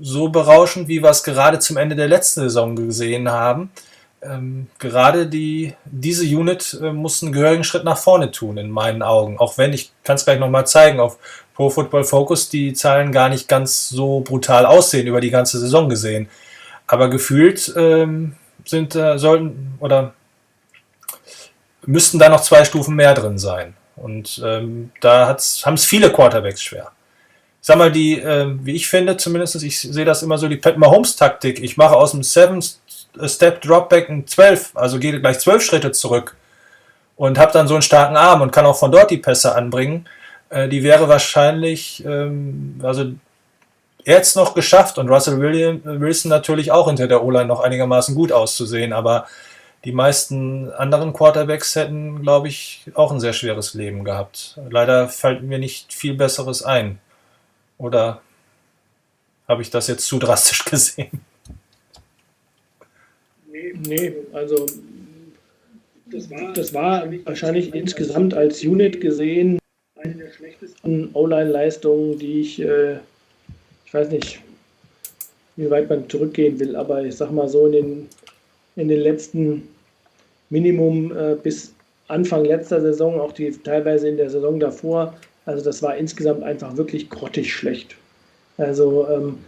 [0.00, 3.70] so berauschend, wie wir es gerade zum Ende der letzten Saison gesehen haben.
[4.20, 9.02] Ähm, gerade die, diese Unit äh, muss einen gehörigen Schritt nach vorne tun, in meinen
[9.02, 9.38] Augen.
[9.38, 11.18] Auch wenn, ich kann es gleich nochmal zeigen, auf
[11.54, 15.88] Pro Football Focus die Zahlen gar nicht ganz so brutal aussehen, über die ganze Saison
[15.88, 16.28] gesehen.
[16.88, 20.14] Aber gefühlt ähm, sind, äh, sollten oder
[21.86, 23.74] müssten da noch zwei Stufen mehr drin sein.
[23.94, 26.90] Und ähm, da haben es viele Quarterbacks schwer
[27.68, 30.78] sag mal, die, äh, wie ich finde zumindest, ich sehe das immer so, die Pat
[30.78, 31.62] Mahomes-Taktik.
[31.62, 36.34] Ich mache aus dem Seven-Step-Dropback ein 12, also gehe gleich 12 Schritte zurück
[37.16, 40.08] und habe dann so einen starken Arm und kann auch von dort die Pässe anbringen.
[40.48, 43.12] Äh, die wäre wahrscheinlich, ähm, also
[44.08, 48.92] es noch geschafft und Russell Wilson natürlich auch hinter der O-Line noch einigermaßen gut auszusehen,
[48.92, 49.26] aber
[49.84, 54.58] die meisten anderen Quarterbacks hätten, glaube ich, auch ein sehr schweres Leben gehabt.
[54.70, 56.98] Leider fällt mir nicht viel Besseres ein.
[57.76, 58.22] Oder
[59.46, 61.20] habe ich das jetzt zu drastisch gesehen?
[63.50, 64.66] Nee, nee also
[66.06, 69.58] das war, das war wahrscheinlich insgesamt als Unit gesehen
[69.96, 72.98] eine der schlechtesten O-Line-Leistungen, die ich, äh,
[73.88, 74.38] ich weiß nicht,
[75.56, 78.08] wie weit man zurückgehen will, aber ich sag mal so in den,
[78.76, 79.66] in den letzten
[80.50, 81.72] Minimum äh, bis
[82.08, 85.14] Anfang letzter Saison, auch die teilweise in der Saison davor,
[85.46, 87.96] also das war insgesamt einfach wirklich grottig schlecht.
[88.58, 89.38] Also ähm,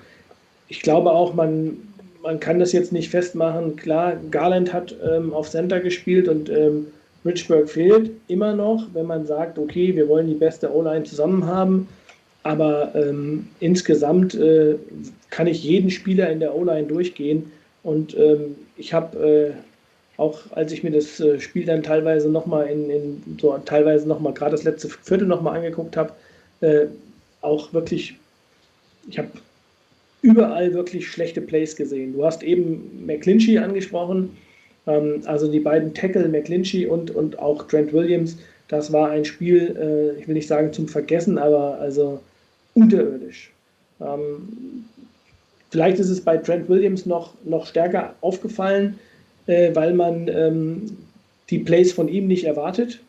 [0.68, 1.76] ich glaube auch, man,
[2.22, 3.76] man kann das jetzt nicht festmachen.
[3.76, 6.86] Klar, Garland hat ähm, auf Center gespielt und ähm,
[7.26, 11.86] Richburg fehlt immer noch, wenn man sagt, okay, wir wollen die beste O-Line zusammen haben.
[12.42, 14.76] Aber ähm, insgesamt äh,
[15.28, 17.52] kann ich jeden Spieler in der O-Line durchgehen.
[17.82, 19.60] Und ähm, ich habe äh,
[20.20, 24.34] auch als ich mir das äh, Spiel dann teilweise nochmal in, in so teilweise nochmal
[24.34, 26.12] gerade das letzte Viertel nochmal angeguckt habe,
[26.60, 26.86] äh,
[27.40, 28.16] auch wirklich,
[29.08, 29.30] ich habe
[30.20, 32.12] überall wirklich schlechte Plays gesehen.
[32.12, 34.36] Du hast eben McClinchy angesprochen,
[34.86, 38.36] ähm, also die beiden Tackle, McClinchy und, und auch Trent Williams,
[38.68, 42.20] das war ein Spiel, äh, ich will nicht sagen zum Vergessen, aber also
[42.80, 43.52] unterirdisch.
[44.00, 44.84] Ähm,
[45.70, 48.98] vielleicht ist es bei Trent Williams noch, noch stärker aufgefallen,
[49.46, 50.96] äh, weil man ähm,
[51.50, 53.00] die Plays von ihm nicht erwartet.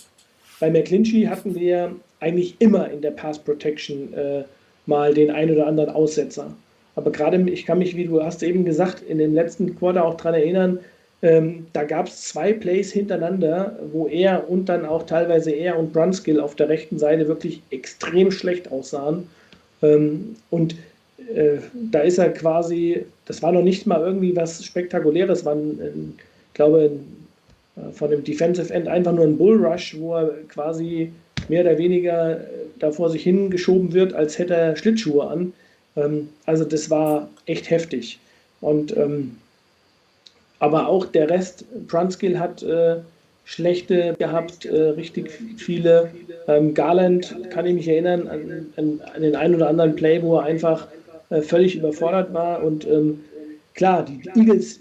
[0.60, 4.44] Bei McClinchy hatten wir eigentlich immer in der Pass Protection äh,
[4.86, 6.54] mal den ein oder anderen Aussetzer.
[6.96, 10.16] Aber gerade, ich kann mich, wie du hast eben gesagt, in den letzten Quarter auch
[10.16, 10.80] daran erinnern,
[11.24, 15.94] ähm, da gab es zwei Plays hintereinander, wo er und dann auch teilweise er und
[15.94, 19.30] Brunskill auf der rechten Seite wirklich extrem schlecht aussahen.
[19.82, 20.76] Ähm, und
[21.34, 21.58] äh,
[21.92, 26.18] da ist er quasi, das war noch nicht mal irgendwie was Spektakuläres, war, ein,
[26.48, 26.92] ich glaube,
[27.76, 31.12] äh, von dem Defensive End einfach nur ein Bullrush, wo er quasi
[31.48, 32.44] mehr oder weniger äh,
[32.80, 35.54] da vor sich hingeschoben wird, als hätte er Schlittschuhe an.
[35.96, 38.20] Ähm, also das war echt heftig.
[38.62, 39.38] Und ähm,
[40.60, 42.64] aber auch der Rest, Brunskill hat
[43.52, 46.10] schlechte gehabt, äh, richtig viele.
[46.48, 50.38] Ähm, Garland kann ich mich erinnern an, an, an, den einen oder anderen Play, wo
[50.38, 50.88] er einfach
[51.30, 52.64] äh, völlig überfordert war.
[52.64, 53.20] Und ähm,
[53.74, 54.80] klar, die Eagles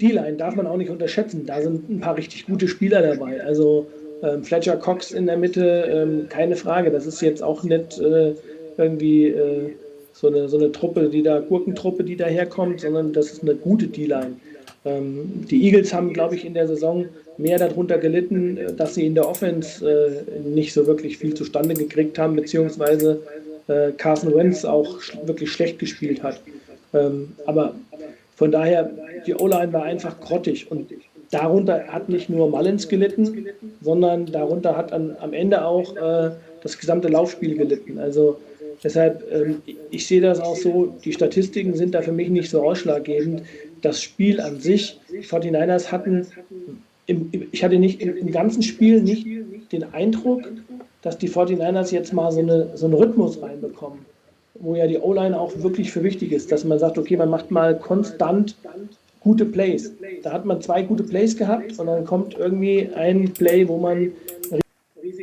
[0.00, 1.46] D-Line darf man auch nicht unterschätzen.
[1.46, 3.42] Da sind ein paar richtig gute Spieler dabei.
[3.42, 3.88] Also
[4.22, 6.92] ähm, Fletcher Cox in der Mitte, ähm, keine Frage.
[6.92, 8.34] Das ist jetzt auch nicht äh,
[8.76, 9.72] irgendwie äh,
[10.12, 13.88] so, eine, so eine Truppe, die da, Gurkentruppe, die daherkommt, sondern das ist eine gute
[13.88, 14.36] D-Line.
[14.84, 17.06] Ähm, die Eagles haben, glaube ich, in der Saison
[17.38, 21.74] mehr darunter gelitten, äh, dass sie in der Offense äh, nicht so wirklich viel zustande
[21.74, 23.20] gekriegt haben, beziehungsweise
[23.68, 26.40] äh, Carson Wentz auch wirklich schlecht gespielt hat.
[26.94, 27.74] Ähm, aber
[28.36, 28.90] von daher,
[29.26, 30.90] die O-Line war einfach grottig und
[31.30, 33.46] darunter hat nicht nur Mullins gelitten,
[33.80, 35.94] sondern darunter hat an, am Ende auch
[36.62, 37.98] das gesamte Laufspiel gelitten.
[37.98, 38.38] Also
[38.82, 42.62] deshalb, ähm, ich sehe das auch so, die Statistiken sind da für mich nicht so
[42.62, 43.42] ausschlaggebend
[43.82, 46.26] das Spiel an sich, die 49ers hatten,
[47.06, 49.26] im, ich hatte nicht im, im, ganzen Spiel nicht
[49.72, 50.42] den Eindruck,
[51.02, 53.98] dass die 49ers jetzt mal so, eine, so einen Rhythmus reinbekommen,
[54.54, 57.50] wo ja die O-Line auch wirklich für wichtig ist, dass man sagt, okay, man macht
[57.50, 58.56] mal konstant
[59.20, 59.92] gute Plays.
[60.22, 64.12] Da hat man zwei gute Plays gehabt und dann kommt irgendwie ein Play, wo man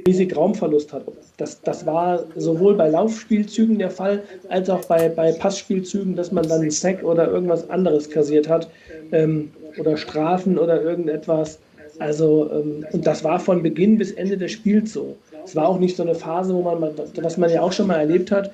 [0.07, 1.03] riesig Raumverlust hat.
[1.37, 6.47] Das, das war sowohl bei Laufspielzügen der Fall, als auch bei, bei Passspielzügen, dass man
[6.47, 8.69] dann einen Sack oder irgendwas anderes kassiert hat
[9.11, 11.59] ähm, oder Strafen oder irgendetwas.
[11.99, 15.15] Also, ähm, und das war von Beginn bis Ende des Spiels so.
[15.43, 17.99] Es war auch nicht so eine Phase, wo man, was man ja auch schon mal
[17.99, 18.51] erlebt hat,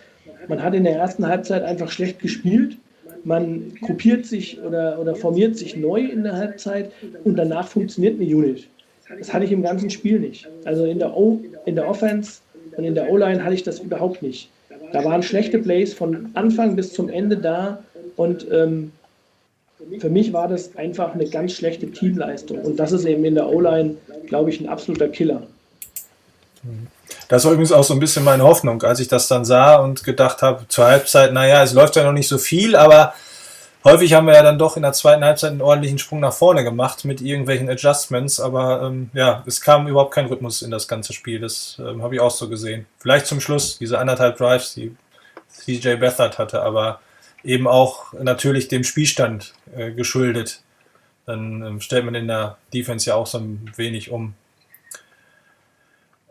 [0.48, 2.78] man hat in der ersten Halbzeit einfach schlecht gespielt,
[3.24, 6.92] man gruppiert sich oder, oder formiert sich neu in der Halbzeit
[7.24, 8.68] und danach funktioniert eine Unit.
[9.20, 10.48] Das hatte ich im ganzen Spiel nicht.
[10.66, 12.40] Also in der, o, in der Offense
[12.76, 14.50] und in der O-Line hatte ich das überhaupt nicht.
[14.92, 17.84] Da waren schlechte Plays von Anfang bis zum Ende da
[18.16, 18.92] und ähm,
[20.00, 22.60] für mich war das einfach eine ganz schlechte Teamleistung.
[22.60, 25.44] Und das ist eben in der O-Line, glaube ich, ein absoluter Killer.
[27.28, 30.04] Das war übrigens auch so ein bisschen meine Hoffnung, als ich das dann sah und
[30.04, 33.14] gedacht habe, zur Halbzeit, naja, es läuft ja noch nicht so viel, aber
[33.86, 36.66] häufig haben wir ja dann doch in der zweiten Halbzeit einen ordentlichen Sprung nach vorne
[36.66, 41.14] gemacht mit irgendwelchen Adjustments, aber ähm, ja, es kam überhaupt kein Rhythmus in das ganze
[41.14, 41.40] Spiel.
[41.40, 42.88] Das ähm, habe ich auch so gesehen.
[43.00, 44.96] Vielleicht zum Schluss diese anderthalb Drives, die
[45.48, 47.00] CJ Beathard hatte, aber
[47.44, 50.62] eben auch natürlich dem Spielstand äh, geschuldet.
[51.26, 54.34] Dann ähm, stellt man in der Defense ja auch so ein wenig um.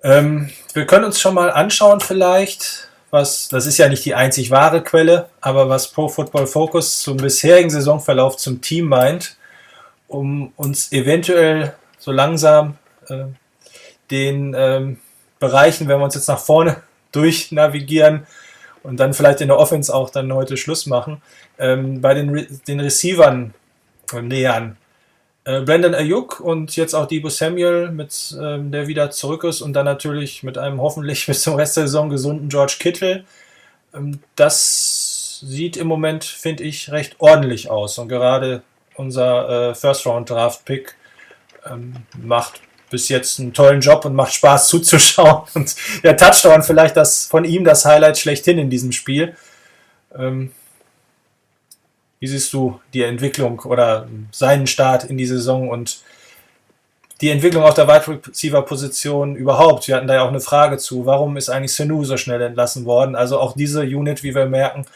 [0.03, 4.51] Ähm, wir können uns schon mal anschauen vielleicht, was, das ist ja nicht die einzig
[4.51, 9.37] wahre Quelle, aber was Pro Football Focus zum bisherigen Saisonverlauf zum Team meint,
[10.09, 12.77] um uns eventuell so langsam
[13.09, 13.27] äh,
[14.11, 14.99] den ähm,
[15.39, 18.27] Bereichen, wenn wir uns jetzt nach vorne durchnavigieren
[18.83, 21.23] und dann vielleicht in der Offense auch dann heute Schluss machen,
[21.59, 23.55] ähm, bei den, Re den Receivern
[24.23, 24.77] nähern.
[25.45, 29.75] Äh, Brandon Ayuk und jetzt auch Debo Samuel, mit, ähm, der wieder zurück ist und
[29.75, 33.25] dann natürlich mit einem hoffentlich bis zum Rest der Saison gesunden George Kittle.
[33.95, 38.63] Ähm, das sieht im Moment, finde ich, recht ordentlich aus und gerade
[38.95, 40.95] unser äh, First-Round-Draft-Pick
[41.67, 45.43] ähm, macht bis jetzt einen tollen Job und macht Spaß zuzuschauen.
[45.55, 49.37] Und der Touchdown vielleicht das von ihm das Highlight schlechthin in diesem Spiel.
[50.17, 50.53] Ähm,
[52.21, 56.03] wie siehst du die Entwicklung oder seinen Start in die Saison und
[57.21, 59.89] die Entwicklung auf der Wide Receiver Position überhaupt?
[59.89, 61.07] Wir hatten da ja auch eine Frage zu.
[61.07, 63.15] Warum ist eigentlich Senu so schnell entlassen worden?
[63.15, 64.87] Also auch diese Unit, wie wir merken,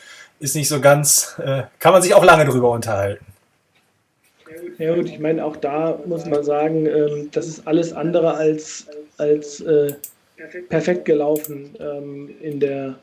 [0.41, 3.25] ist nicht so ganz, äh, kann man sich auch lange drüber unterhalten.
[4.79, 8.87] Ja gut, ich meine, auch da muss man sagen, ähm, das ist alles andere als,
[9.16, 9.93] als äh,
[10.69, 12.95] perfekt gelaufen ähm, in der,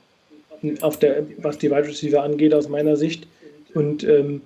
[0.82, 3.28] auf der, was die Wide Receiver angeht, aus meiner Sicht.
[3.76, 4.42] Und ähm,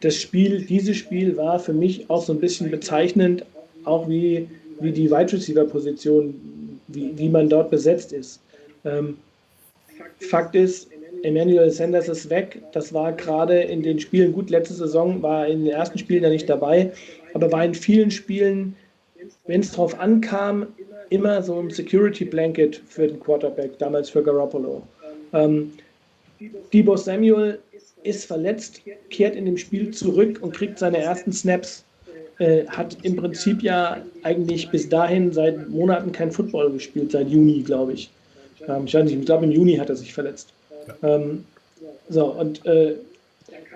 [0.00, 3.44] das Spiel, dieses Spiel war für mich auch so ein bisschen bezeichnend,
[3.84, 4.48] auch wie,
[4.80, 8.40] wie die Wide Receiver Position, wie, wie man dort besetzt ist.
[8.84, 9.16] Ähm,
[10.18, 10.88] Fakt ist,
[11.22, 12.60] Emmanuel Sanders ist weg.
[12.72, 16.30] Das war gerade in den Spielen, gut, letzte Saison war in den ersten Spielen ja
[16.30, 16.92] nicht dabei,
[17.34, 18.74] aber war in vielen Spielen,
[19.46, 20.66] wenn es drauf ankam,
[21.10, 24.82] immer so ein Security Blanket für den Quarterback, damals für Garoppolo.
[25.32, 25.72] Ähm,
[26.72, 27.60] Debo Samuel
[28.04, 28.80] ist verletzt,
[29.10, 31.84] kehrt in dem Spiel zurück und kriegt seine ersten Snaps.
[32.38, 37.62] Äh, hat im Prinzip ja eigentlich bis dahin seit Monaten kein Football gespielt, seit Juni,
[37.62, 38.10] glaube ich.
[38.66, 40.48] Ähm, ich weiß nicht, ich glaube im Juni hat er sich verletzt.
[41.02, 41.44] Ähm,
[42.08, 42.94] so, und äh,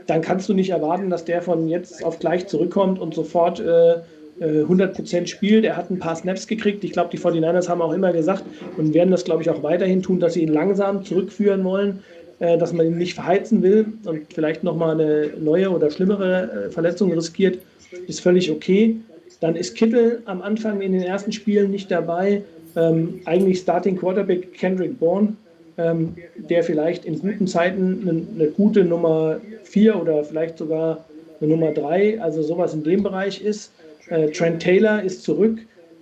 [0.06, 3.96] dann kannst du nicht erwarten, dass der von jetzt auf gleich zurückkommt und sofort äh,
[4.40, 5.64] 100% äh, spielt.
[5.64, 6.84] Er hat ein paar Snaps gekriegt.
[6.84, 8.44] Ich glaube, die 49ers haben auch immer gesagt
[8.76, 12.02] und werden das, glaube ich, auch weiterhin tun, dass sie ihn langsam zurückführen wollen,
[12.38, 16.70] äh, dass man ihn nicht verheizen will und vielleicht nochmal eine neue oder schlimmere äh,
[16.70, 17.58] Verletzung riskiert,
[18.06, 18.96] ist völlig okay.
[19.40, 22.42] Dann ist Kittel am Anfang in den ersten Spielen nicht dabei.
[22.74, 25.34] Ähm, eigentlich Starting Quarterback Kendrick Bourne,
[25.78, 31.04] ähm, der vielleicht in guten Zeiten eine, eine gute Nummer 4 oder vielleicht sogar
[31.40, 33.72] eine Nummer 3, also sowas in dem Bereich ist.
[34.08, 35.58] Äh, Trent Taylor ist zurück,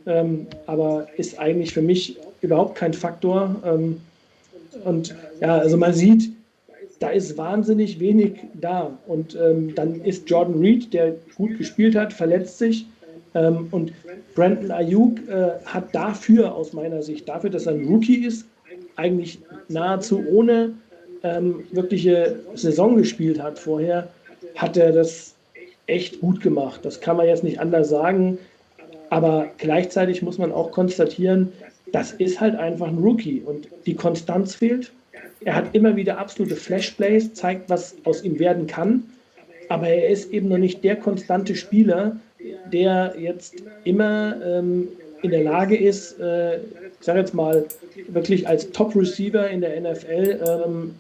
[0.07, 3.57] ähm, aber ist eigentlich für mich überhaupt kein Faktor.
[3.65, 4.01] Ähm,
[4.85, 6.33] und ja, also man sieht,
[7.01, 8.97] da ist wahnsinnig wenig da.
[9.07, 12.87] Und ähm, dann ist Jordan Reed, der gut gespielt hat, verletzt sich.
[13.35, 13.93] Ähm, und
[14.35, 18.47] Brandon Ayuk äh, hat dafür, aus meiner Sicht, dafür, dass er ein Rookie ist,
[18.97, 20.73] eigentlich nahezu ohne
[21.23, 24.09] ähm, wirkliche Saison gespielt hat vorher,
[24.55, 25.35] hat er das
[25.87, 26.81] echt gut gemacht.
[26.85, 28.39] Das kann man jetzt nicht anders sagen.
[29.11, 31.53] Aber gleichzeitig muss man auch konstatieren,
[31.95, 34.91] das ist halt einfach ein Rookie und die Konstanz fehlt.
[35.45, 39.05] Er hat immer wieder absolute Flashplays, zeigt, was aus ihm werden kann.
[39.69, 42.17] Aber er ist eben noch nicht der konstante Spieler,
[42.73, 44.89] der jetzt immer ähm,
[45.23, 46.63] in der Lage ist, äh, ich
[47.01, 47.65] sage jetzt mal,
[48.09, 50.95] wirklich als Top-Receiver in der NFL ähm,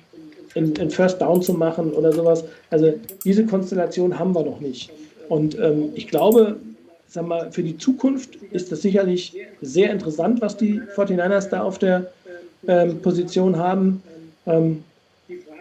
[0.55, 2.45] in, First Down zu machen oder sowas.
[2.70, 4.90] Also diese Konstellation haben wir noch nicht.
[5.28, 6.57] Und ähm, ich glaube,
[7.14, 11.78] sag mal, für die Zukunft ist das sicherlich sehr interessant, was die 49ers da auf
[11.78, 12.10] der
[12.66, 14.02] ähm, Position haben.
[14.46, 14.82] Ähm,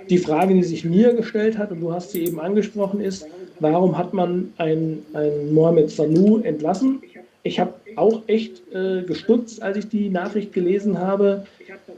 [0.09, 3.27] die Frage, die sich mir gestellt hat, und du hast sie eben angesprochen, ist,
[3.59, 7.01] warum hat man einen, einen Mohamed Sanu entlassen?
[7.43, 11.45] Ich habe auch echt äh, gestutzt, als ich die Nachricht gelesen habe.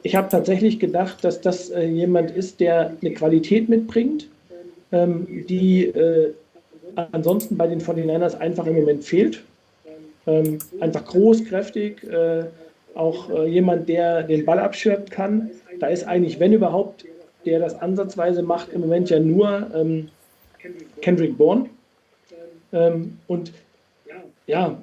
[0.03, 4.27] Ich habe tatsächlich gedacht, dass das äh, jemand ist, der eine Qualität mitbringt,
[4.91, 6.33] ähm, die äh,
[6.95, 9.43] ansonsten bei den 49ers einfach im Moment fehlt.
[10.27, 12.45] Ähm, einfach groß, kräftig, äh,
[12.95, 15.51] auch äh, jemand, der den Ball abschirmen kann.
[15.79, 17.05] Da ist eigentlich, wenn überhaupt,
[17.45, 20.09] der das ansatzweise macht, im Moment ja nur ähm,
[21.01, 21.69] Kendrick Bourne.
[22.73, 23.51] Ähm, und
[24.47, 24.77] ja,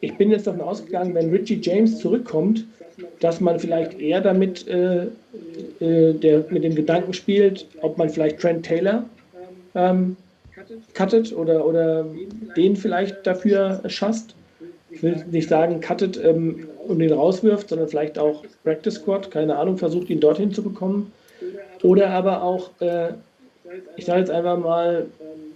[0.00, 2.64] ich bin jetzt davon ausgegangen, wenn Richie James zurückkommt,
[3.20, 5.06] dass man vielleicht eher damit äh,
[5.80, 9.04] äh, der, mit dem Gedanken spielt, ob man vielleicht Trent Taylor
[9.74, 10.16] ähm,
[10.94, 12.06] cuttet oder, oder
[12.56, 14.34] den vielleicht dafür schasst.
[14.90, 19.56] Ich will nicht sagen, cuttet ähm, und den rauswirft, sondern vielleicht auch Practice Squad, keine
[19.56, 21.12] Ahnung, versucht ihn dorthin zu bekommen.
[21.82, 23.08] Oder aber auch, äh,
[23.96, 25.06] ich sage jetzt einfach mal,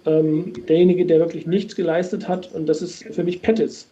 [0.06, 3.86] ähm, derjenige, der wirklich nichts geleistet hat, und das ist für mich Pettis.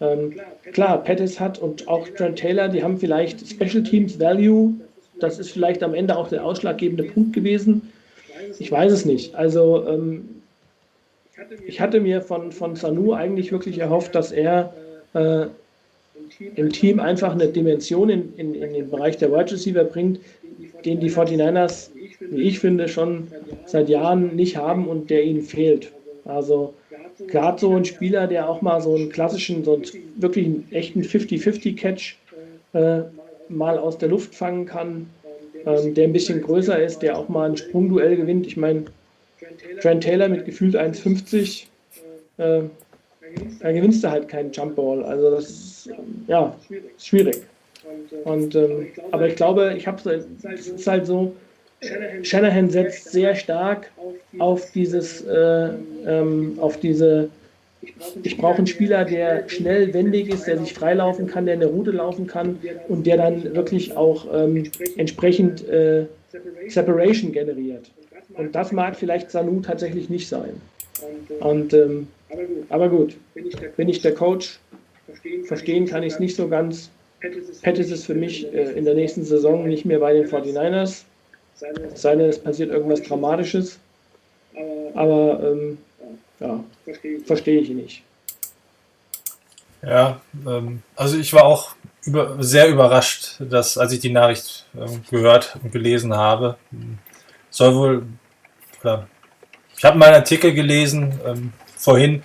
[0.00, 0.34] Ähm,
[0.72, 4.74] klar, Pettis hat und auch Trent Taylor, die haben vielleicht Special Teams Value.
[5.20, 7.92] Das ist vielleicht am Ende auch der ausschlaggebende Punkt gewesen.
[8.58, 9.34] Ich weiß es nicht.
[9.34, 10.35] Also ähm,
[11.66, 14.72] ich hatte mir von, von Sanu eigentlich wirklich erhofft, dass er
[15.14, 15.46] äh,
[16.54, 20.20] im Team einfach eine Dimension in, in, in den Bereich der Wide Receiver bringt,
[20.84, 23.28] den die 49ers, wie ich finde, schon
[23.66, 25.92] seit Jahren nicht haben und der ihnen fehlt.
[26.24, 26.74] Also
[27.28, 29.84] gerade so ein Spieler, der auch mal so einen klassischen, so einen
[30.16, 32.16] wirklich einen echten 50-50-Catch
[32.72, 33.02] äh,
[33.48, 35.08] mal aus der Luft fangen kann,
[35.64, 38.46] ähm, der ein bisschen größer ist, der auch mal ein Sprungduell gewinnt.
[38.46, 38.84] Ich meine,
[39.80, 41.66] Trent Taylor mit gefühlt 1,50,
[42.38, 42.62] äh,
[43.60, 45.04] da gewinnst du halt keinen Jumpball.
[45.04, 45.90] Also das ist,
[46.26, 46.54] ja,
[46.98, 47.42] schwierig.
[48.24, 51.34] Und, ähm, aber ich glaube, ich habe es ist halt so,
[52.22, 53.90] Shanahan setzt sehr stark
[54.38, 55.70] auf dieses, äh,
[56.06, 57.28] ähm, auf diese,
[58.22, 61.92] ich brauche einen Spieler, der schnell wendig ist, der sich freilaufen kann, der eine Route
[61.92, 66.06] laufen kann und der dann wirklich auch ähm, entsprechend äh,
[66.68, 67.90] Separation generiert.
[68.34, 70.60] Und das mag vielleicht Sanu tatsächlich nicht sein.
[71.40, 72.08] Und, ähm,
[72.68, 74.58] aber gut, bin ich der Coach,
[75.44, 76.90] verstehen kann ich es nicht so ganz.
[77.62, 81.04] Pettis ist für mich äh, in der nächsten Saison nicht mehr bei den 49ers.
[81.92, 83.78] Es sei denn, es passiert irgendwas Dramatisches.
[84.94, 85.78] Aber ähm,
[86.40, 86.64] ja,
[87.24, 88.02] verstehe ich nicht.
[89.82, 91.74] Ja, ähm, also ich war auch
[92.04, 96.56] über, sehr überrascht, dass als ich die Nachricht äh, gehört und gelesen habe,
[97.56, 98.02] soll wohl,
[98.80, 99.06] klar,
[99.76, 102.22] ich habe mal einen Artikel gelesen ähm, vorhin,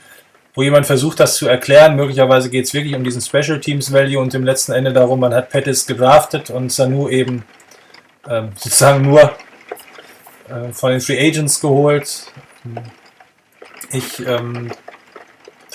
[0.53, 1.95] wo jemand versucht, das zu erklären.
[1.95, 5.33] Möglicherweise geht es wirklich um diesen Special Teams Value und im letzten Ende darum, man
[5.33, 7.45] hat Pettis gedraftet und Sanu eben
[8.29, 9.21] ähm, sozusagen nur
[10.49, 12.25] äh, von den Free Agents geholt.
[13.93, 14.71] Ich ähm,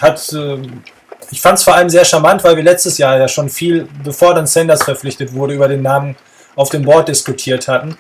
[0.01, 0.59] hat, äh,
[1.31, 4.35] ich fand es vor allem sehr charmant, weil wir letztes Jahr ja schon viel, bevor
[4.35, 6.15] dann Sanders verpflichtet wurde, über den Namen
[6.57, 7.97] auf dem Board diskutiert hatten.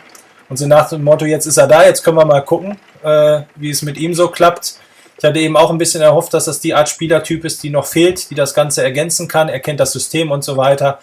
[0.49, 3.43] Und so nach dem Motto, jetzt ist er da, jetzt können wir mal gucken, äh,
[3.57, 4.75] wie es mit ihm so klappt.
[5.19, 7.87] Ich hatte eben auch ein bisschen erhofft, dass das die Art Spielertyp ist, die noch
[7.87, 9.49] fehlt, die das Ganze ergänzen kann.
[9.49, 10.99] Er kennt das System und so weiter.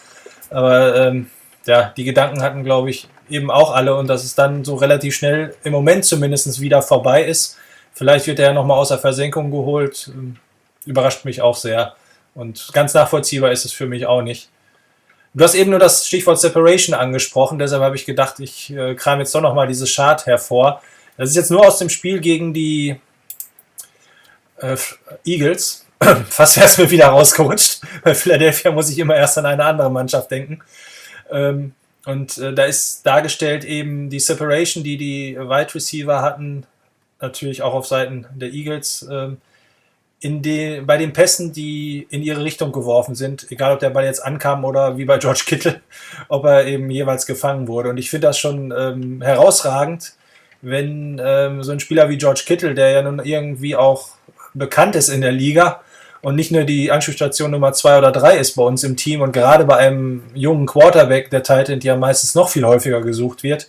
[0.50, 1.30] Aber ähm,
[1.66, 5.16] ja, die Gedanken hatten, glaube ich, eben auch alle und dass es dann so relativ
[5.16, 7.58] schnell im Moment zumindest wieder vorbei ist.
[7.94, 10.12] Vielleicht wird er ja nochmal aus der Versenkung geholt.
[10.14, 10.38] Ähm,
[10.86, 11.96] überrascht mich auch sehr.
[12.36, 14.50] Und ganz nachvollziehbar ist es für mich auch nicht.
[15.36, 19.20] Du hast eben nur das Stichwort Separation angesprochen, deshalb habe ich gedacht, ich äh, kram
[19.20, 20.82] jetzt doch nochmal dieses Chart hervor.
[21.18, 23.00] Das ist jetzt nur aus dem Spiel gegen die
[24.58, 24.78] äh,
[25.26, 25.86] Eagles.
[26.30, 27.82] Fast wäre es mir wieder rausgerutscht.
[28.04, 30.60] Bei Philadelphia muss ich immer erst an eine andere Mannschaft denken.
[31.32, 31.74] Ähm,
[32.06, 36.68] und äh, da ist dargestellt eben die Separation, die die Wide Receiver hatten,
[37.22, 39.08] natürlich auch auf Seiten der Eagles.
[39.10, 39.38] Ähm,
[40.24, 44.06] in den, bei den Pässen, die in ihre Richtung geworfen sind, egal ob der Ball
[44.06, 45.82] jetzt ankam oder wie bei George Kittle,
[46.30, 47.90] ob er eben jeweils gefangen wurde.
[47.90, 50.14] Und ich finde das schon ähm, herausragend,
[50.62, 54.12] wenn ähm, so ein Spieler wie George Kittle, der ja nun irgendwie auch
[54.54, 55.82] bekannt ist in der Liga
[56.22, 59.34] und nicht nur die Anschlussstation Nummer zwei oder drei ist bei uns im Team und
[59.34, 63.68] gerade bei einem jungen Quarterback, der Titan, die ja meistens noch viel häufiger gesucht wird,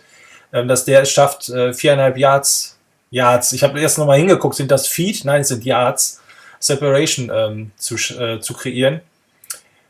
[0.53, 2.79] ähm, dass der es schafft, äh, viereinhalb Yards,
[3.11, 5.25] Yards, ich habe erst nochmal hingeguckt, sind das Feet?
[5.25, 6.21] Nein, es sind Yards,
[6.65, 9.01] Separation ähm, zu, äh, zu kreieren.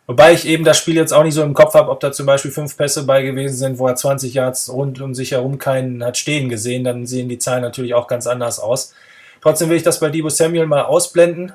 [0.07, 2.27] Wobei ich eben das Spiel jetzt auch nicht so im Kopf habe, ob da zum
[2.27, 6.03] Beispiel fünf Pässe bei gewesen sind, wo er 20 Yards rund um sich herum keinen
[6.03, 8.93] hat stehen gesehen, dann sehen die Zahlen natürlich auch ganz anders aus.
[9.41, 11.53] Trotzdem will ich das bei Debo Samuel mal ausblenden.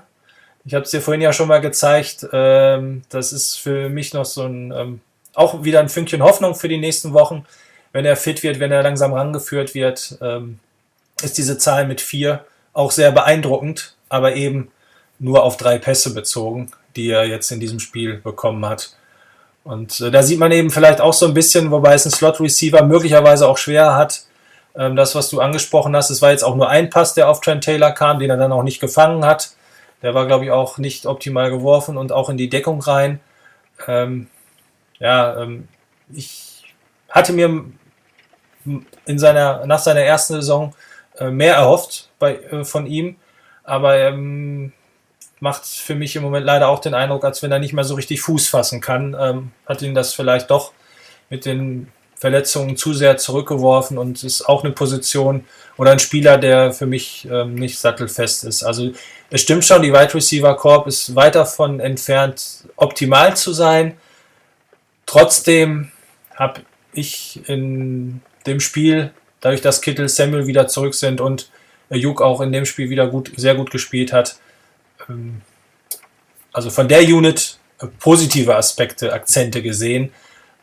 [0.64, 2.26] Ich habe es dir vorhin ja schon mal gezeigt.
[2.32, 5.00] Ähm, das ist für mich noch so ein, ähm,
[5.34, 7.46] auch wieder ein Fünkchen Hoffnung für die nächsten Wochen.
[7.92, 10.58] Wenn er fit wird, wenn er langsam rangeführt wird, ähm,
[11.22, 14.70] ist diese Zahl mit vier auch sehr beeindruckend, aber eben
[15.20, 18.96] nur auf drei Pässe bezogen, die er jetzt in diesem Spiel bekommen hat.
[19.62, 22.82] Und äh, da sieht man eben vielleicht auch so ein bisschen, wobei es ein Slot-Receiver
[22.82, 24.24] möglicherweise auch schwer hat,
[24.74, 27.40] ähm, das, was du angesprochen hast, es war jetzt auch nur ein Pass, der auf
[27.40, 29.52] Trent Taylor kam, den er dann auch nicht gefangen hat.
[30.02, 33.20] Der war, glaube ich, auch nicht optimal geworfen und auch in die Deckung rein.
[33.86, 34.28] Ähm,
[34.98, 35.68] ja, ähm,
[36.12, 36.74] ich
[37.08, 37.64] hatte mir
[39.04, 40.74] in seiner, nach seiner ersten Saison
[41.18, 43.16] äh, mehr erhofft bei, äh, von ihm,
[43.64, 44.72] aber ähm,
[45.40, 47.94] macht für mich im Moment leider auch den Eindruck, als wenn er nicht mehr so
[47.94, 49.16] richtig Fuß fassen kann.
[49.18, 50.72] Ähm, hat ihn das vielleicht doch
[51.30, 51.88] mit den
[52.20, 55.46] Verletzungen zu sehr zurückgeworfen und ist auch eine Position
[55.78, 58.62] oder ein Spieler, der für mich ähm, nicht sattelfest ist.
[58.62, 58.90] Also
[59.30, 63.96] es stimmt schon, die Wide Receiver Corp ist weit davon entfernt, optimal zu sein.
[65.06, 65.90] Trotzdem
[66.36, 66.60] habe
[66.92, 71.50] ich in dem Spiel, dadurch, dass Kittel, Samuel wieder zurück sind und
[71.88, 74.36] Juk auch in dem Spiel wieder gut, sehr gut gespielt hat,
[76.52, 80.12] also von der Unit äh, positive Aspekte, Akzente gesehen,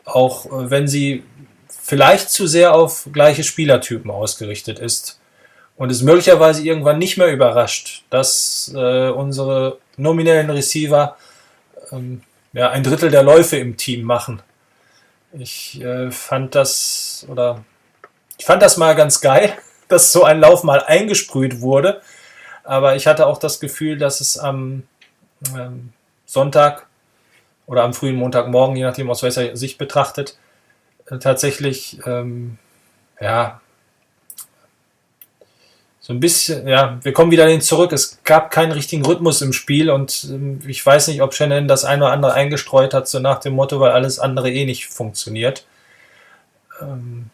[0.04, 1.24] auch äh, wenn sie
[1.68, 5.18] vielleicht zu sehr auf gleiche Spielertypen ausgerichtet ist
[5.76, 11.16] und es möglicherweise irgendwann nicht mehr überrascht, dass äh, unsere nominellen Receiver
[11.92, 12.22] ähm,
[12.52, 14.42] ja, ein Drittel der Läufe im Team machen.
[15.32, 17.64] Ich äh, fand das oder
[18.38, 19.52] ich fand das mal ganz geil,
[19.88, 22.02] dass so ein Lauf mal eingesprüht wurde
[22.68, 24.82] aber ich hatte auch das Gefühl, dass es am
[25.56, 25.94] ähm,
[26.26, 26.86] Sonntag
[27.66, 30.36] oder am frühen Montagmorgen, je nachdem aus welcher Sicht betrachtet,
[31.06, 32.58] äh, tatsächlich, ähm,
[33.18, 33.62] ja,
[36.00, 37.92] so ein bisschen, ja, wir kommen wieder hin zurück.
[37.92, 41.86] Es gab keinen richtigen Rhythmus im Spiel und ähm, ich weiß nicht, ob Shannon das
[41.86, 45.66] eine oder andere eingestreut hat, so nach dem Motto, weil alles andere eh nicht funktioniert.
[46.82, 47.30] Ähm,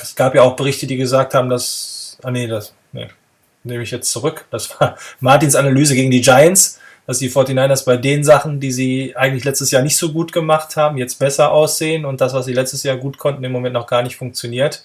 [0.00, 3.08] es gab ja auch Berichte, die gesagt haben, dass, ah nee, das, nee,
[3.66, 4.46] nehme ich jetzt zurück.
[4.50, 9.14] Das war Martins Analyse gegen die Giants, dass die 49ers bei den Sachen, die sie
[9.16, 12.52] eigentlich letztes Jahr nicht so gut gemacht haben, jetzt besser aussehen und das, was sie
[12.52, 14.84] letztes Jahr gut konnten, im Moment noch gar nicht funktioniert.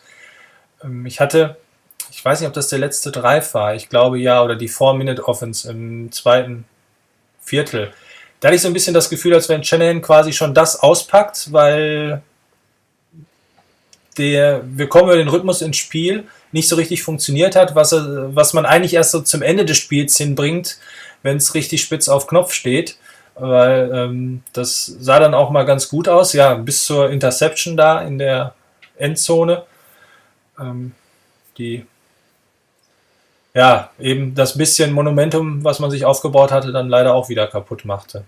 [0.84, 1.57] Ähm, ich hatte,
[2.11, 5.69] ich weiß nicht, ob das der letzte Drive war, ich glaube ja, oder die Four-Minute-Offense
[5.71, 6.65] im zweiten
[7.41, 7.91] Viertel.
[8.39, 11.51] Da hatte ich so ein bisschen das Gefühl, als wenn Shanahan quasi schon das auspackt,
[11.51, 12.21] weil
[14.17, 18.54] der, wir kommen über den Rhythmus ins Spiel, nicht so richtig funktioniert hat, was, was
[18.54, 20.78] man eigentlich erst so zum Ende des Spiels hinbringt,
[21.24, 22.97] wenn es richtig spitz auf Knopf steht.
[23.36, 28.02] Weil ähm, das sah dann auch mal ganz gut aus, ja, bis zur Interception da
[28.02, 28.54] in der
[28.97, 29.64] Endzone.
[30.60, 30.93] Ähm,
[31.58, 31.86] die
[33.54, 37.84] ja, eben das bisschen Monumentum, was man sich aufgebaut hatte, dann leider auch wieder kaputt
[37.84, 38.24] machte.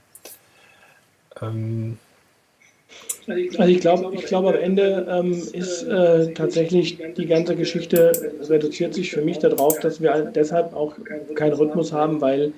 [1.41, 1.97] Ähm,
[3.27, 8.11] Also ich glaube, ich glaube am Ende ähm, ist äh, tatsächlich die ganze Geschichte
[8.49, 10.95] reduziert sich für mich darauf, dass wir deshalb auch
[11.35, 12.53] keinen Rhythmus haben, weil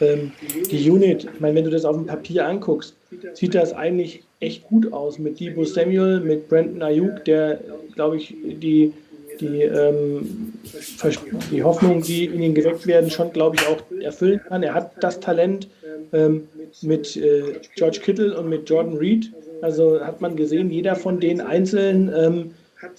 [0.00, 0.32] ähm,
[0.70, 2.94] die Unit, ich meine, wenn du das auf dem Papier anguckst,
[3.34, 7.60] sieht das eigentlich echt gut aus mit Debo Samuel, mit Brandon Ayuk, der,
[7.94, 8.92] glaube ich, die
[9.40, 10.52] die, ähm,
[11.50, 14.62] die Hoffnung, die in ihn geweckt werden, schon, glaube ich, auch erfüllen kann.
[14.62, 15.68] Er hat das Talent
[16.12, 16.48] ähm,
[16.82, 19.32] mit äh, George Kittle und mit Jordan Reed.
[19.62, 22.50] Also hat man gesehen, jeder von den einzeln ähm,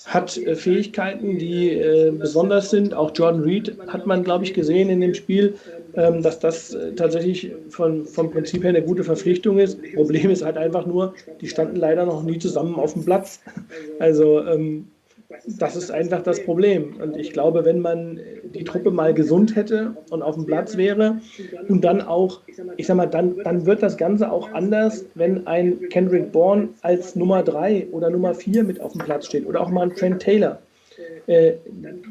[0.05, 2.93] hat äh, Fähigkeiten, die äh, besonders sind.
[2.93, 5.55] Auch Jordan Reed hat man, glaube ich, gesehen in dem Spiel,
[5.95, 9.79] ähm, dass das äh, tatsächlich von, vom Prinzip her eine gute Verpflichtung ist.
[9.93, 13.41] Problem ist halt einfach nur, die standen leider noch nie zusammen auf dem Platz.
[13.99, 14.87] Also ähm,
[15.45, 16.95] das ist einfach das Problem.
[17.01, 18.19] Und ich glaube, wenn man
[18.53, 21.19] die Truppe mal gesund hätte und auf dem Platz wäre
[21.67, 22.41] und dann auch,
[22.77, 27.15] ich sag mal, dann, dann wird das Ganze auch anders, wenn ein Kendrick Bourne als
[27.15, 30.21] Nummer 3 oder Nummer 4 mit auf dem Platz steht oder auch mal ein Trent
[30.21, 30.59] Taylor.
[31.27, 31.53] Äh,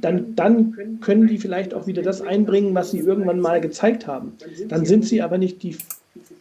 [0.00, 4.36] dann, dann können die vielleicht auch wieder das einbringen, was sie irgendwann mal gezeigt haben.
[4.68, 5.76] Dann sind sie aber nicht die,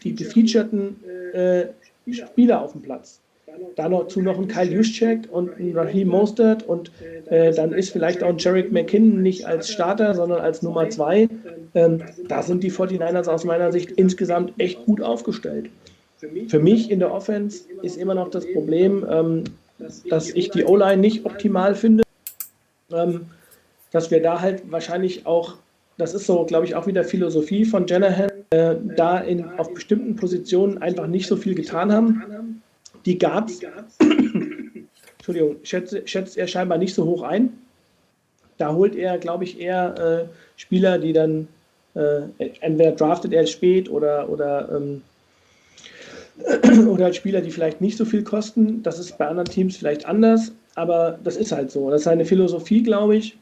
[0.03, 0.97] die gefeaturten
[1.33, 1.65] äh,
[2.11, 3.19] Spieler auf dem Platz
[3.75, 6.91] dazu noch ein Kyle Juszczyk und ein Raheem Mostert und
[7.29, 11.29] äh, dann ist vielleicht auch ein Jarek McKinnon nicht als Starter, sondern als Nummer zwei.
[11.73, 15.69] Ähm, da sind die 49ers aus meiner Sicht insgesamt echt gut aufgestellt.
[16.47, 19.43] Für mich in der Offense ist immer noch das Problem, ähm,
[20.09, 22.03] dass ich die O-Line nicht optimal finde,
[22.91, 23.27] ähm,
[23.91, 25.55] dass wir da halt wahrscheinlich auch,
[25.97, 30.17] das ist so, glaube ich, auch wieder Philosophie von Janahan, äh, da in, auf bestimmten
[30.17, 32.61] Positionen einfach nicht so viel getan haben
[33.05, 33.61] die gab es,
[35.17, 37.53] Entschuldigung, schätzt, schätzt er scheinbar nicht so hoch ein.
[38.57, 41.47] Da holt er, glaube ich, eher äh, Spieler, die dann
[41.95, 42.21] äh,
[42.61, 45.01] entweder draftet er spät oder, oder, ähm,
[46.87, 48.83] oder Spieler, die vielleicht nicht so viel kosten.
[48.83, 51.89] Das ist bei anderen Teams vielleicht anders, aber das ist halt so.
[51.89, 53.37] Das ist seine Philosophie, glaube ich.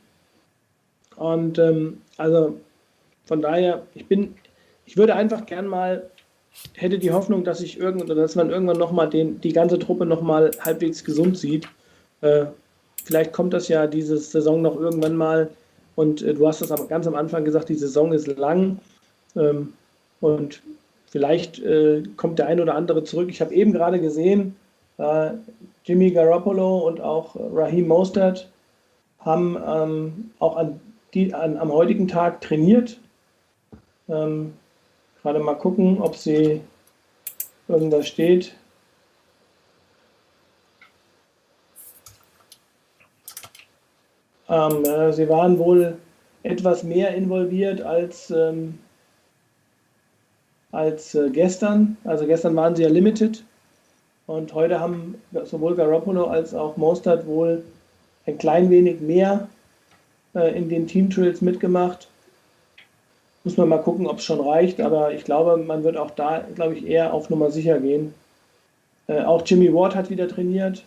[1.16, 2.60] Und ähm, also
[3.26, 4.36] von daher, ich bin,
[4.86, 6.10] ich würde einfach gern mal
[6.74, 11.03] hätte die Hoffnung, dass ich irgend, dass man irgendwann nochmal die ganze Truppe nochmal halbwegs
[11.03, 11.68] gesund sieht.
[12.22, 12.45] Äh,
[13.03, 15.49] vielleicht kommt das ja diese Saison noch irgendwann mal.
[15.95, 18.80] Und äh, du hast das aber ganz am Anfang gesagt, die Saison ist lang.
[19.36, 19.74] Ähm,
[20.22, 20.62] und
[21.08, 23.30] vielleicht äh, kommt der ein oder andere zurück.
[23.30, 24.55] Ich habe eben gerade gesehen,
[24.97, 25.32] äh,
[25.86, 28.49] Jimmy Garoppolo und auch Raheem Mostert
[29.20, 30.80] haben ähm, auch an
[31.14, 32.99] die, an, am heutigen Tag trainiert.
[34.10, 34.53] Ähm,
[35.28, 36.62] Gerade mal gucken, ob sie
[37.68, 38.56] irgendwas steht.
[44.48, 45.98] Ähm, äh, sie waren wohl
[46.44, 48.80] etwas mehr involviert als, ähm,
[50.72, 51.98] als äh, gestern.
[52.06, 53.44] Also gestern waren sie ja limited.
[54.28, 57.66] Und heute haben sowohl Garoppolo als auch Mostert wohl
[58.26, 59.50] ein klein wenig mehr
[60.36, 62.08] äh, in den Team Trails mitgemacht.
[63.44, 66.44] Muss man mal gucken, ob es schon reicht, aber ich glaube, man wird auch da,
[66.56, 68.14] glaube ich, eher auf Nummer sicher gehen.
[69.08, 70.84] Äh, auch Jimmy Ward hat wieder trainiert.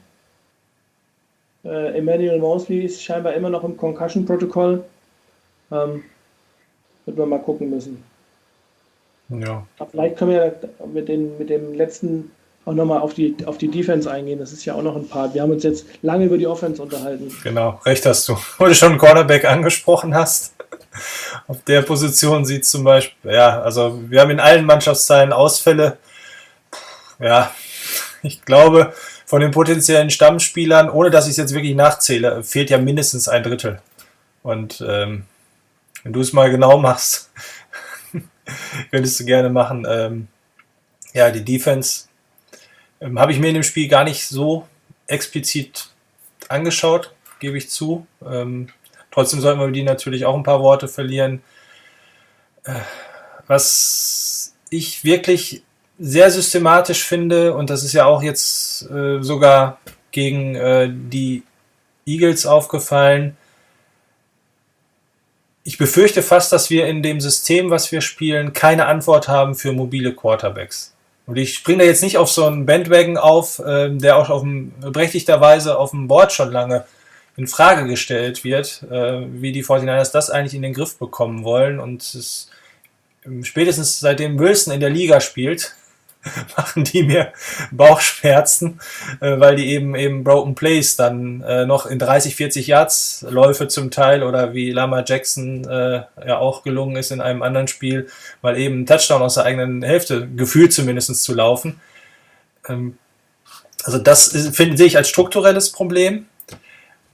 [1.64, 4.84] Äh, Emmanuel Mosley ist scheinbar immer noch im Concussion-Protokoll.
[5.72, 6.05] Ähm,
[7.07, 8.03] wird man mal gucken müssen.
[9.30, 9.66] Ja.
[9.78, 10.55] Aber vielleicht können wir
[10.92, 12.30] mit, den, mit dem letzten
[12.66, 14.38] auch nochmal auf die, auf die Defense eingehen.
[14.38, 15.34] Das ist ja auch noch ein Part.
[15.34, 17.32] Wir haben uns jetzt lange über die Offense unterhalten.
[17.42, 18.36] Genau, recht hast du.
[18.59, 20.55] Wo du schon Cornerback angesprochen hast.
[21.47, 25.99] Auf der Position sieht zum Beispiel, ja, also wir haben in allen Mannschaftsteilen Ausfälle.
[27.18, 27.55] Ja,
[28.22, 28.95] ich glaube,
[29.26, 33.43] von den potenziellen Stammspielern, ohne dass ich es jetzt wirklich nachzähle, fehlt ja mindestens ein
[33.43, 33.80] Drittel.
[34.43, 35.24] Und ähm,
[36.03, 37.30] wenn du es mal genau machst,
[38.91, 39.86] könntest du gerne machen.
[39.88, 40.28] Ähm,
[41.12, 42.09] ja, die Defense
[43.01, 44.66] ähm, habe ich mir in dem Spiel gar nicht so
[45.07, 45.91] explizit
[46.49, 48.07] angeschaut, gebe ich zu.
[48.24, 48.68] Ähm,
[49.11, 51.42] Trotzdem sollten wir die natürlich auch ein paar Worte verlieren.
[52.64, 52.74] Äh,
[53.46, 55.62] was ich wirklich
[55.98, 59.78] sehr systematisch finde, und das ist ja auch jetzt äh, sogar
[60.12, 61.42] gegen äh, die
[62.06, 63.36] Eagles aufgefallen,
[65.62, 69.72] ich befürchte fast, dass wir in dem System, was wir spielen, keine Antwort haben für
[69.72, 70.94] mobile Quarterbacks.
[71.26, 74.42] Und ich springe da jetzt nicht auf so einen Bandwagon auf, äh, der auch auf
[74.42, 76.84] dem, berechtigterweise auf dem Board schon lange
[77.36, 81.78] in Frage gestellt wird, äh, wie die 49ers das eigentlich in den Griff bekommen wollen.
[81.78, 82.50] Und es,
[83.42, 85.74] spätestens seitdem Wilson in der Liga spielt,
[86.56, 87.32] machen die mir
[87.70, 88.78] Bauchschmerzen,
[89.20, 93.68] äh, weil die eben eben Broken Plays dann äh, noch in 30, 40 Yards Läufe
[93.68, 98.08] zum Teil oder wie Lama Jackson äh, ja auch gelungen ist in einem anderen Spiel,
[98.42, 101.80] mal eben Touchdown aus der eigenen Hälfte gefühlt zumindest zu laufen.
[102.68, 102.98] Ähm,
[103.84, 106.26] Also das finde ich als strukturelles Problem.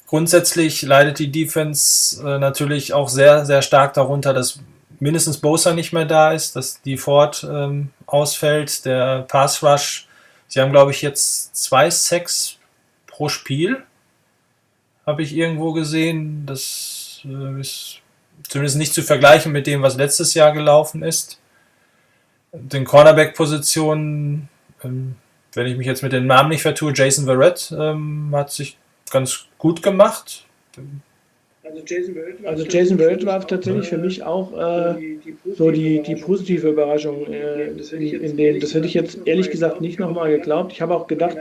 [0.07, 4.61] Grundsätzlich leidet die Defense äh, natürlich auch sehr, sehr stark darunter, dass
[5.00, 10.07] mindestens Bosa nicht mehr da ist, dass die Ford ähm, ausfällt, der Pass Rush.
[10.46, 12.59] Sie haben, glaube ich, jetzt zwei Sacks
[13.07, 13.82] pro Spiel,
[15.04, 16.46] habe ich irgendwo gesehen.
[16.46, 18.00] Das äh, ist
[18.48, 21.40] zumindest nicht zu vergleichen mit dem, was letztes Jahr gelaufen ist.
[22.52, 24.48] Den Cornerback-Positionen,
[24.84, 25.16] ähm,
[25.54, 28.76] wenn ich mich jetzt mit den Namen nicht vertue, Jason Verrett ähm, hat sich
[29.11, 30.44] ganz gut gemacht.
[31.64, 35.18] Also Jason Verrett war, also Jason Verrett war tatsächlich für mich auch äh,
[35.57, 38.61] so die, die positive Überraschung äh, in, in den.
[38.61, 40.72] Das hätte ich jetzt ehrlich gesagt nicht nochmal geglaubt.
[40.72, 41.36] Ich habe auch gedacht,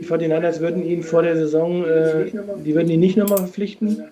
[0.00, 2.26] die 49ers würden ihn vor der Saison, äh,
[2.64, 4.02] die würden ihn nicht nochmal verpflichten,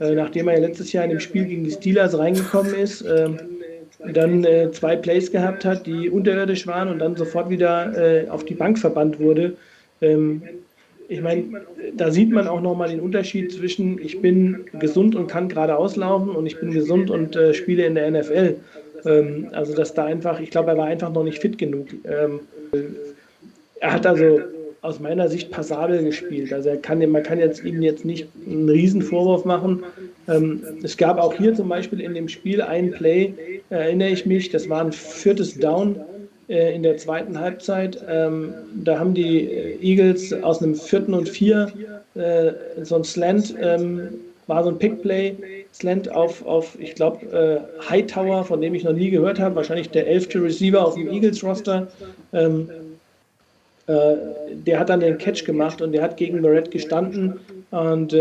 [0.00, 3.02] äh, nachdem er ja letztes Jahr in dem Spiel gegen die Steelers reingekommen ist.
[3.02, 3.30] Äh,
[4.12, 8.54] dann äh, zwei Plays gehabt hat, die unterirdisch waren und dann sofort wieder auf die
[8.54, 9.56] Bank verbannt wurde.
[10.02, 10.42] Ähm,
[11.08, 11.44] ich meine,
[11.96, 16.30] da sieht man auch nochmal den Unterschied zwischen, ich bin gesund und kann gerade auslaufen
[16.30, 18.56] und ich bin gesund und äh, spiele in der NFL.
[19.04, 21.88] Ähm, also, dass da einfach, ich glaube, er war einfach noch nicht fit genug.
[22.04, 22.40] Ähm,
[23.80, 24.40] er hat also
[24.80, 26.52] aus meiner Sicht passabel gespielt.
[26.52, 29.82] Also er kann, man kann jetzt ihm jetzt nicht einen riesen Vorwurf machen.
[30.28, 33.32] Ähm, es gab auch hier zum Beispiel in dem Spiel ein Play,
[33.70, 35.96] erinnere ich mich, das war ein viertes Down
[36.54, 38.02] in der zweiten Halbzeit.
[38.08, 41.72] Ähm, da haben die äh, Eagles aus einem vierten und vier
[42.14, 42.52] äh,
[42.82, 44.08] so ein Slant, ähm,
[44.46, 45.34] war so ein Pickplay,
[45.72, 49.90] Slant auf, auf ich glaube, äh, Hightower, von dem ich noch nie gehört habe, wahrscheinlich
[49.90, 51.88] der elfte Receiver auf dem Eagles-Roster.
[52.32, 52.68] Ähm,
[53.86, 54.14] äh,
[54.66, 57.40] der hat dann den Catch gemacht und der hat gegen Barrett gestanden
[57.70, 58.12] und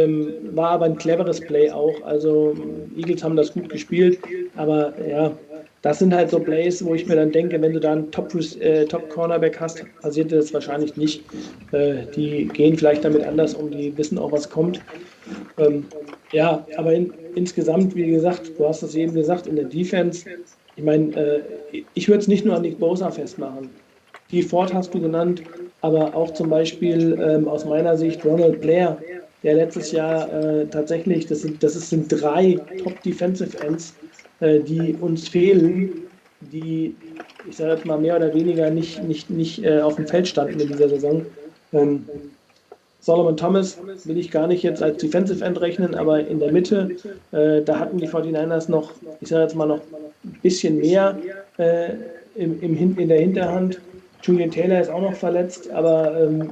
[0.56, 2.02] war aber ein cleveres Play auch.
[2.04, 2.56] Also
[2.98, 4.18] Eagles haben das gut gespielt,
[4.56, 5.32] aber ja,
[5.84, 8.34] das sind halt so Plays, wo ich mir dann denke, wenn du da einen Top,
[8.62, 9.14] äh, Top
[9.60, 11.26] hast, passiert das wahrscheinlich nicht.
[11.74, 14.82] Äh, die gehen vielleicht damit anders um, die wissen auch, was kommt.
[15.58, 15.86] Ähm,
[16.32, 20.26] ja, aber in, insgesamt, wie gesagt, du hast es eben gesagt, in der Defense,
[20.78, 23.70] ich meine, äh, ich würde es nicht nur an Nick Bosa festmachen.
[24.32, 25.44] Die Ford hast du genannt,
[25.82, 28.98] aber auch zum Beispiel ähm, aus meiner Sicht Ronald Blair,
[29.44, 33.94] der letztes Jahr äh, tatsächlich, das sind, das sind drei Top Defensive Ends,
[34.42, 36.04] die uns fehlen,
[36.52, 36.96] die,
[37.50, 40.68] ich sage mal, mehr oder weniger nicht, nicht, nicht äh, auf dem Feld standen in
[40.68, 41.26] dieser Saison.
[41.72, 42.06] Ähm,
[43.00, 46.92] Solomon Thomas will ich gar nicht jetzt als Defensive End rechnen, aber in der Mitte,
[47.32, 49.82] äh, da hatten die 49ers noch, ich sage jetzt mal noch
[50.24, 51.18] ein bisschen mehr
[51.58, 51.90] äh,
[52.36, 53.82] im, im, in der Hinterhand.
[54.22, 56.52] Julian Taylor ist auch noch verletzt, aber ähm,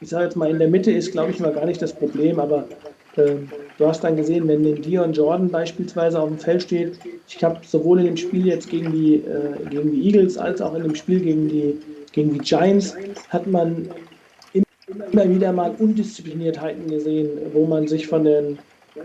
[0.00, 2.38] ich sage jetzt mal, in der Mitte ist, glaube ich, mal gar nicht das Problem,
[2.38, 2.68] aber
[3.16, 6.98] du hast dann gesehen, wenn Dion Jordan beispielsweise auf dem Feld steht,
[7.28, 10.74] ich habe sowohl in dem Spiel jetzt gegen die, äh, gegen die Eagles als auch
[10.74, 11.76] in dem Spiel gegen die,
[12.12, 12.96] gegen die Giants,
[13.30, 13.88] hat man
[15.12, 18.58] immer wieder mal Undiszipliniertheiten gesehen, wo man sich von den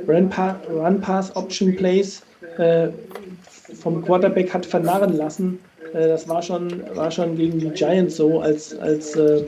[0.08, 2.24] Run-Pass-Option-Plays
[2.58, 2.90] äh,
[3.74, 5.60] vom Quarterback hat vernarren lassen.
[5.94, 9.44] Äh, das war schon, war schon gegen die Giants so, als, als äh,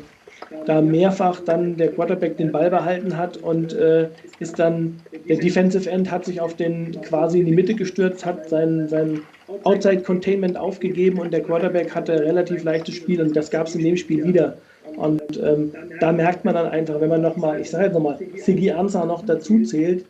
[0.66, 4.08] da mehrfach dann der Quarterback den Ball behalten hat und äh,
[4.40, 8.50] ist dann, der Defensive End hat sich auf den quasi in die Mitte gestürzt, hat
[8.50, 9.22] sein, sein
[9.64, 13.84] Outside Containment aufgegeben und der Quarterback hatte relativ leichtes Spiel und das gab es in
[13.84, 14.58] dem Spiel wieder.
[14.96, 18.72] Und ähm, da merkt man dann einfach, wenn man nochmal, ich sage jetzt nochmal, Sigi
[18.72, 20.06] Ansah noch dazu zählt,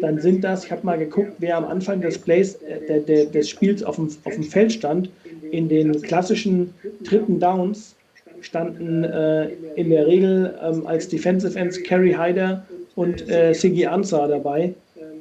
[0.00, 3.24] dann sind das, ich habe mal geguckt, wer am Anfang des Plays, äh, der, der,
[3.26, 5.10] des Spiels auf dem, auf dem Feld stand,
[5.50, 6.72] in den klassischen
[7.04, 7.94] dritten Downs,
[8.42, 12.64] standen äh, in der Regel ähm, als Defensive Ends Kerry Hyder
[12.94, 14.74] und äh, Sigi Ansah dabei.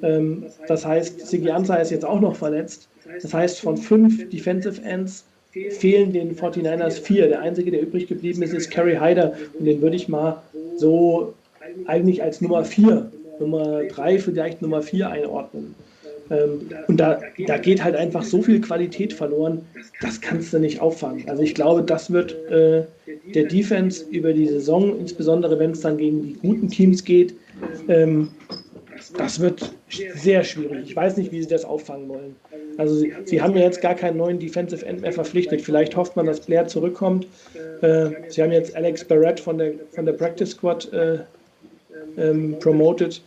[0.03, 2.87] Ähm, das heißt, Sigi Ansah ist jetzt auch noch verletzt.
[3.21, 5.25] Das heißt, von fünf Defensive Ends
[5.69, 7.27] fehlen den 49ers vier.
[7.27, 9.33] Der einzige, der übrig geblieben ist, ist Kerry Hyder.
[9.57, 10.41] Und den würde ich mal
[10.77, 11.33] so
[11.85, 15.75] eigentlich als Nummer vier, Nummer drei, vielleicht Nummer vier einordnen.
[16.31, 19.61] Ähm, und da, da geht halt einfach so viel Qualität verloren,
[20.01, 21.29] das kannst du nicht auffangen.
[21.29, 22.85] Also ich glaube, das wird äh,
[23.35, 27.35] der Defense über die Saison, insbesondere wenn es dann gegen die guten Teams geht,
[27.89, 28.29] ähm,
[29.17, 30.85] das wird sehr schwierig.
[30.85, 32.35] Ich weiß nicht, wie sie das auffangen wollen.
[32.77, 35.61] Also sie, sie, haben ja jetzt gar keinen neuen Defensive End mehr verpflichtet.
[35.61, 37.27] Vielleicht hofft man, dass Blair zurückkommt.
[37.81, 41.19] Äh, sie haben jetzt Alex Barrett von der, von der Practice Squad äh,
[42.17, 43.21] ähm, promoted.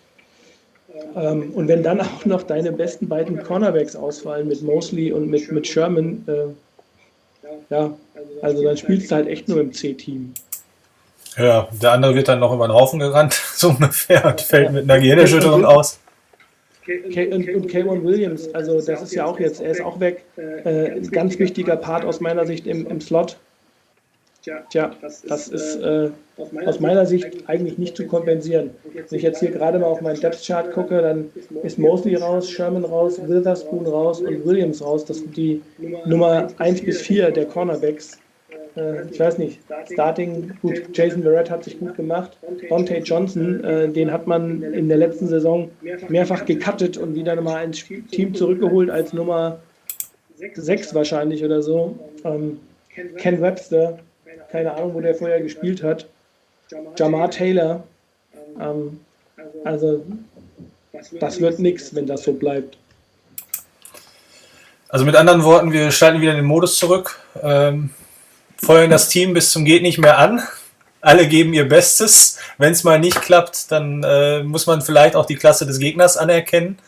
[1.16, 5.50] Ähm, und wenn dann auch noch deine besten beiden Cornerbacks ausfallen mit Mosley und mit,
[5.50, 7.94] mit Sherman, äh, ja,
[8.42, 10.34] also dann spielst du halt echt nur im C-Team.
[11.36, 14.84] Ja, der andere wird dann noch über den Haufen gerannt, so ungefähr, und fällt mit
[14.84, 15.98] einer Gehirnerschütterung aus.
[16.86, 20.24] Und, und Kayvon Williams, also das ist ja auch jetzt, er ist auch weg.
[20.36, 23.38] Äh, ganz wichtiger Part aus meiner Sicht im, im Slot.
[24.68, 26.10] Tja, das ist äh,
[26.66, 28.70] aus meiner Sicht eigentlich nicht zu kompensieren.
[28.92, 31.30] Wenn ich jetzt hier gerade mal auf meinen Depth-Chart gucke, dann
[31.62, 35.04] ist Mosley raus, Sherman raus, Witherspoon raus und Williams raus.
[35.04, 35.62] Das sind die
[36.06, 38.18] Nummer 1 bis 4 der Cornerbacks.
[38.76, 42.36] Äh, ich weiß nicht, Starting, gut, Jason Barrett hat sich gut gemacht.
[42.68, 45.70] Dante Johnson, äh, den hat man in der letzten Saison
[46.08, 49.60] mehrfach gecuttet und wieder nochmal ins Team zurückgeholt als Nummer
[50.36, 51.96] 6 wahrscheinlich oder so.
[52.24, 52.60] Ähm,
[53.16, 53.98] Ken Webster,
[54.54, 56.06] keine Ahnung, wo der vorher gespielt hat.
[56.96, 57.82] Jamar Taylor.
[58.60, 59.00] Ähm,
[59.64, 60.04] also,
[61.18, 62.78] das wird nichts, wenn das so bleibt.
[64.88, 67.90] Also mit anderen Worten, wir schalten wieder den Modus zurück, ähm,
[68.56, 70.40] feuern das Team bis zum geht nicht mehr an.
[71.00, 72.38] Alle geben ihr Bestes.
[72.56, 76.16] Wenn es mal nicht klappt, dann äh, muss man vielleicht auch die Klasse des Gegners
[76.16, 76.78] anerkennen.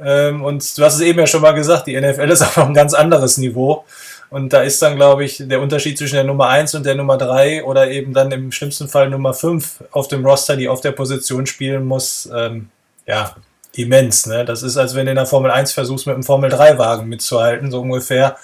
[0.00, 2.72] Ähm, und du hast es eben ja schon mal gesagt, die NFL ist noch ein
[2.72, 3.84] ganz anderes Niveau.
[4.30, 7.16] Und da ist dann, glaube ich, der Unterschied zwischen der Nummer 1 und der Nummer
[7.16, 10.92] 3 oder eben dann im schlimmsten Fall Nummer 5 auf dem Roster, die auf der
[10.92, 12.68] Position spielen muss, ähm,
[13.06, 13.36] ja,
[13.74, 14.26] immens.
[14.26, 14.44] Ne?
[14.44, 17.70] Das ist, als wenn du in der Formel 1 versuchst, mit einem Formel 3-Wagen mitzuhalten,
[17.70, 18.36] so ungefähr.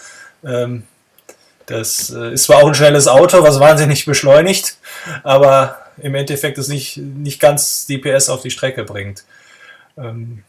[0.45, 0.85] Ähm,
[1.67, 4.77] das äh, ist zwar auch ein schnelles Auto, was wahnsinnig beschleunigt,
[5.23, 9.25] aber im Endeffekt es nicht, nicht ganz die PS auf die Strecke bringt.
[9.97, 10.45] Ähm,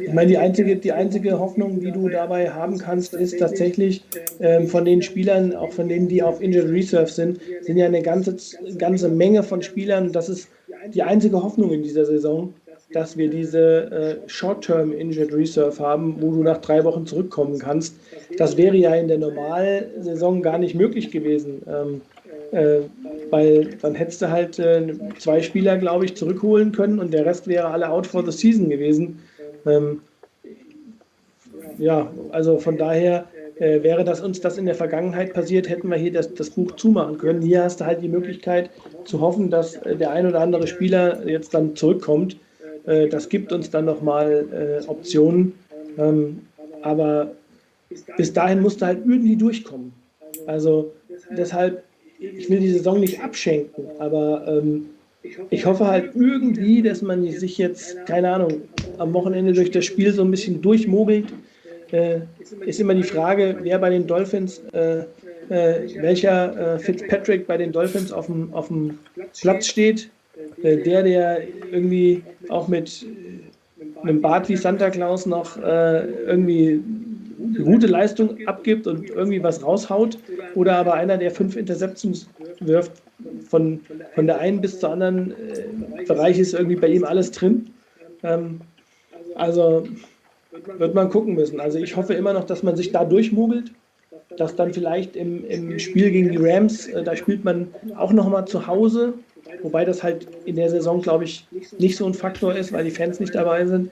[0.00, 4.04] ich meine, die einzige, die einzige Hoffnung, die du dabei haben kannst, ist tatsächlich
[4.40, 8.02] ähm, von den Spielern, auch von denen, die auf Injured Reserve sind, sind ja eine
[8.02, 8.36] ganze,
[8.78, 10.12] ganze Menge von Spielern.
[10.12, 10.48] Das ist
[10.94, 12.54] die einzige Hoffnung in dieser Saison,
[12.92, 17.94] dass wir diese äh, Short-Term Injured Reserve haben, wo du nach drei Wochen zurückkommen kannst.
[18.36, 21.62] Das wäre ja in der Normalsaison gar nicht möglich gewesen.
[21.66, 22.00] Ähm,
[22.52, 22.82] äh,
[23.30, 27.48] weil dann hättest du halt äh, zwei Spieler, glaube ich, zurückholen können und der Rest
[27.48, 29.20] wäre alle out for the season gewesen.
[29.66, 30.00] Ähm,
[31.78, 35.96] ja, also von daher äh, wäre das uns das in der Vergangenheit passiert, hätten wir
[35.96, 37.42] hier das, das Buch zumachen können.
[37.42, 38.70] Hier hast du halt die Möglichkeit
[39.04, 42.36] zu hoffen, dass äh, der ein oder andere Spieler jetzt dann zurückkommt.
[42.86, 45.54] Äh, das gibt uns dann nochmal äh, Optionen.
[45.98, 46.40] Ähm,
[46.82, 47.32] aber
[48.16, 49.92] bis dahin musst du halt irgendwie durchkommen.
[50.46, 50.92] Also
[51.30, 51.84] deshalb,
[52.18, 54.88] ich will die Saison nicht abschenken, aber ähm,
[55.50, 58.62] ich hoffe halt irgendwie, dass man sich jetzt, keine Ahnung,
[58.98, 61.32] am Wochenende durch das Spiel so ein bisschen durchmogelt.
[61.92, 62.20] Äh,
[62.64, 65.04] ist immer die Frage, wer bei den Dolphins, äh,
[65.48, 68.98] äh, welcher äh, Fitzpatrick bei den Dolphins auf dem, auf dem
[69.40, 70.10] Platz steht.
[70.62, 73.04] Äh, der, der irgendwie auch mit
[74.02, 76.82] einem Bart wie Santa Claus noch äh, irgendwie
[77.62, 80.18] gute Leistung abgibt und irgendwie was raushaut.
[80.54, 82.28] Oder aber einer, der fünf Interceptions
[82.60, 82.92] wirft
[83.48, 83.80] von,
[84.14, 87.70] von der einen bis zur anderen äh, Bereich ist irgendwie bei ihm alles drin.
[88.22, 88.60] Ähm,
[89.34, 89.86] also
[90.78, 91.60] wird man gucken müssen.
[91.60, 93.72] Also ich hoffe immer noch, dass man sich da durchmogelt,
[94.36, 98.46] dass dann vielleicht im, im Spiel gegen die Rams, äh, da spielt man auch nochmal
[98.46, 99.14] zu Hause,
[99.62, 101.46] wobei das halt in der Saison, glaube ich,
[101.78, 103.90] nicht so ein Faktor ist, weil die Fans nicht dabei sind,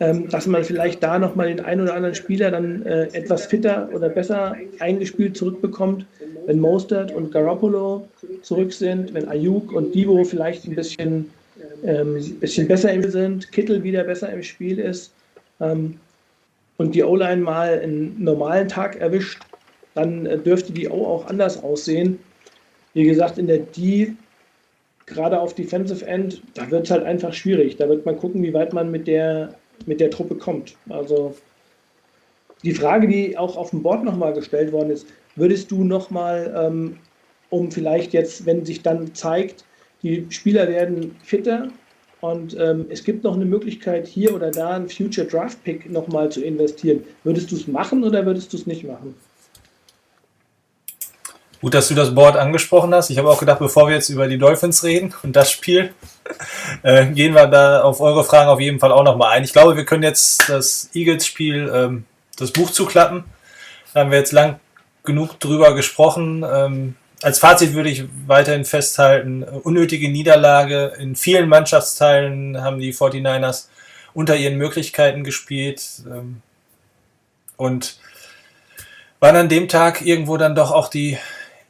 [0.00, 3.88] ähm, dass man vielleicht da nochmal den einen oder anderen Spieler dann äh, etwas fitter
[3.94, 6.06] oder besser eingespielt zurückbekommt,
[6.46, 8.06] wenn Mostert und Garoppolo
[8.42, 11.30] zurück sind, wenn Ayuk und Divo vielleicht ein bisschen,
[11.84, 15.12] ähm, bisschen besser im sind, Kittel wieder besser im Spiel ist
[15.60, 15.98] ähm,
[16.78, 19.40] und die O-Line mal einen normalen Tag erwischt,
[19.94, 22.18] dann äh, dürfte die O auch anders aussehen.
[22.94, 24.14] Wie gesagt, in der D
[25.10, 27.76] gerade auf Defensive End, da wird es halt einfach schwierig.
[27.76, 29.54] Da wird man gucken, wie weit man mit der,
[29.86, 30.76] mit der Truppe kommt.
[30.88, 31.34] Also
[32.62, 35.06] die Frage, die auch auf dem Board nochmal gestellt worden ist,
[35.36, 36.96] würdest du nochmal, ähm,
[37.48, 39.64] um vielleicht jetzt, wenn sich dann zeigt,
[40.02, 41.68] die Spieler werden fitter
[42.20, 46.30] und ähm, es gibt noch eine Möglichkeit, hier oder da einen Future Draft Pick nochmal
[46.30, 49.14] zu investieren, würdest du es machen oder würdest du es nicht machen?
[51.62, 53.10] Gut, dass du das Board angesprochen hast.
[53.10, 55.92] Ich habe auch gedacht, bevor wir jetzt über die Dolphins reden und das Spiel,
[56.82, 59.44] äh, gehen wir da auf eure Fragen auf jeden Fall auch nochmal ein.
[59.44, 62.04] Ich glaube, wir können jetzt das Eagles-Spiel, ähm,
[62.38, 63.24] das Buch zuklappen.
[63.92, 64.58] Da haben wir jetzt lang
[65.04, 66.44] genug drüber gesprochen.
[66.50, 70.92] Ähm, als Fazit würde ich weiterhin festhalten, unnötige Niederlage.
[70.98, 73.68] In vielen Mannschaftsteilen haben die 49ers
[74.14, 75.82] unter ihren Möglichkeiten gespielt.
[76.06, 76.42] Ähm,
[77.56, 77.98] und
[79.20, 81.18] waren an dem Tag irgendwo dann doch auch die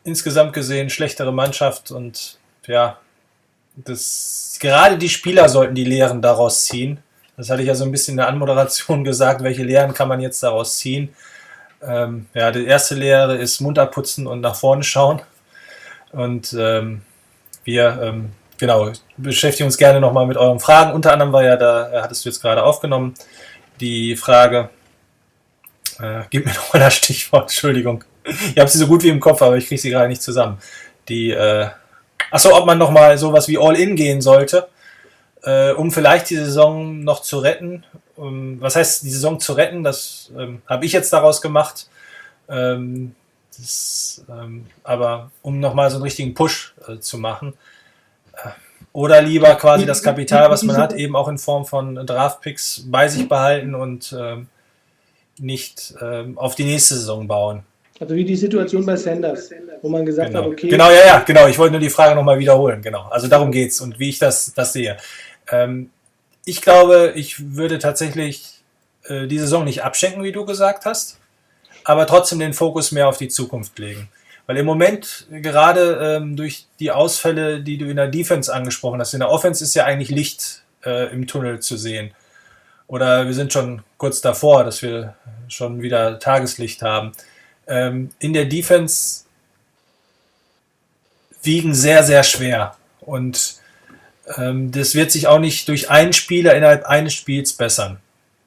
[0.05, 2.99] insgesamt gesehen schlechtere Mannschaft und ja,
[3.76, 7.03] das, gerade die Spieler sollten die Lehren daraus ziehen.
[7.37, 10.20] Das hatte ich ja so ein bisschen in der Anmoderation gesagt, welche Lehren kann man
[10.20, 11.14] jetzt daraus ziehen.
[11.83, 15.22] Ähm, ja, die erste Lehre ist munter putzen und nach vorne schauen.
[16.12, 17.03] Und ähm,
[17.64, 20.93] wir, ähm, genau, beschäftigen uns gerne nochmal mit euren Fragen.
[20.93, 23.14] Unter anderem war ja da, hattest du jetzt gerade aufgenommen,
[23.81, 24.70] die Frage,
[26.01, 28.05] äh, gib mir nochmal das Stichwort, Entschuldigung.
[28.24, 30.59] ich habe sie so gut wie im Kopf, aber ich kriege sie gerade nicht zusammen.
[31.09, 31.68] Die, äh,
[32.31, 34.68] achso, ob man nochmal sowas wie All-In gehen sollte,
[35.45, 37.84] äh, um vielleicht die Saison noch zu retten.
[38.16, 39.82] Um, was heißt, die Saison zu retten?
[39.82, 41.88] Das ähm, habe ich jetzt daraus gemacht.
[42.49, 43.14] Ähm,
[43.57, 47.55] das, ähm, aber um nochmal so einen richtigen Push äh, zu machen.
[48.34, 48.51] Äh,
[48.93, 53.07] oder lieber quasi das Kapital, was man hat, eben auch in Form von Draftpicks bei
[53.09, 54.49] sich behalten und ähm,
[55.38, 57.62] nicht ähm, auf die nächste Saison bauen.
[58.01, 59.51] Also wie die Situation bei Sanders,
[59.82, 60.45] wo man gesagt Genau.
[60.45, 61.47] hat, okay, genau, ja, ja, genau.
[61.49, 62.80] Ich wollte nur die Frage nochmal wiederholen.
[62.80, 63.03] Genau.
[63.11, 64.97] Also darum geht's und wie ich das, das sehe.
[65.51, 65.91] Ähm,
[66.45, 68.63] ich glaube, ich würde tatsächlich
[69.05, 71.19] äh, die Saison nicht abschenken, wie du gesagt hast,
[71.85, 74.09] aber trotzdem den Fokus mehr auf die Zukunft legen.
[74.47, 79.15] Weil im Moment, gerade ähm, durch die Ausfälle, die du in der Defense angesprochen hast,
[79.15, 82.13] in der Offense ist ja eigentlich Licht äh, im Tunnel zu sehen.
[82.89, 85.15] Oder wir sind schon kurz davor, dass wir
[85.47, 87.13] schon wieder Tageslicht haben.
[87.69, 89.25] Ähm, in der Defense
[91.43, 92.77] wiegen sehr, sehr schwer.
[93.01, 93.60] Und
[94.37, 97.99] das wird sich auch nicht durch einen Spieler innerhalb eines Spiels bessern.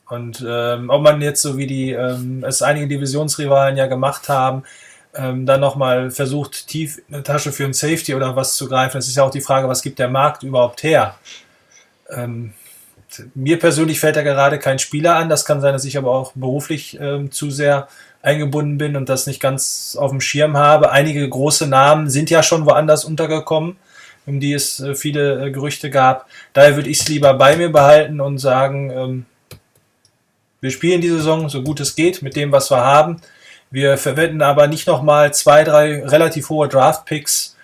[0.08, 4.64] Und ähm, ob man jetzt so wie die ähm, es einige Divisionsrivalen ja gemacht haben,
[5.16, 8.98] ähm, dann nochmal versucht, tief in eine Tasche für ein Safety oder was zu greifen,
[8.98, 11.16] das ist ja auch die Frage, was gibt der Markt überhaupt her?
[12.10, 12.54] Ähm,
[13.36, 15.30] mir persönlich fällt da gerade kein Spieler an.
[15.30, 17.88] Das kann sein, dass ich aber auch beruflich ähm, zu sehr
[18.22, 20.92] eingebunden bin und das nicht ganz auf dem Schirm habe.
[20.92, 23.78] Einige große Namen sind ja schon woanders untergekommen,
[24.26, 26.28] um die es äh, viele äh, Gerüchte gab.
[26.54, 29.26] Daher würde ich es lieber bei mir behalten und sagen, ähm,
[30.62, 33.22] wir spielen die Saison so gut es geht mit dem, was wir haben.
[33.70, 37.58] Wir verwenden aber nicht nochmal zwei, drei relativ hohe Draft-Picks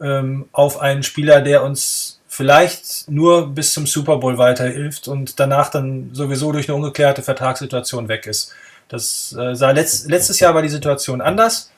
[0.00, 5.70] ähm, auf einen Spieler, der uns vielleicht nur bis zum Super Bowl weiterhilft und danach
[5.70, 8.52] dann sowieso durch eine ungeklärte Vertragssituation weg ist.
[8.88, 11.70] Das äh, sah letzt, letztes Jahr war die Situation anders.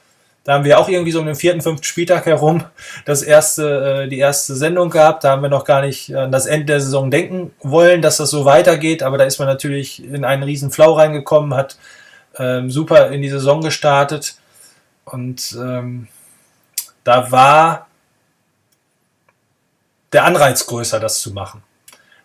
[0.45, 2.65] Da haben wir auch irgendwie so um den vierten, fünften Spieltag herum
[3.05, 5.23] das erste, äh, die erste Sendung gehabt.
[5.23, 8.31] Da haben wir noch gar nicht an das Ende der Saison denken wollen, dass das
[8.31, 9.03] so weitergeht.
[9.03, 11.77] Aber da ist man natürlich in einen riesen Flau reingekommen, hat
[12.37, 14.35] ähm, super in die Saison gestartet.
[15.05, 16.09] Und ähm,
[17.05, 17.87] da war
[20.13, 21.63] der Anreiz größer, das zu machen.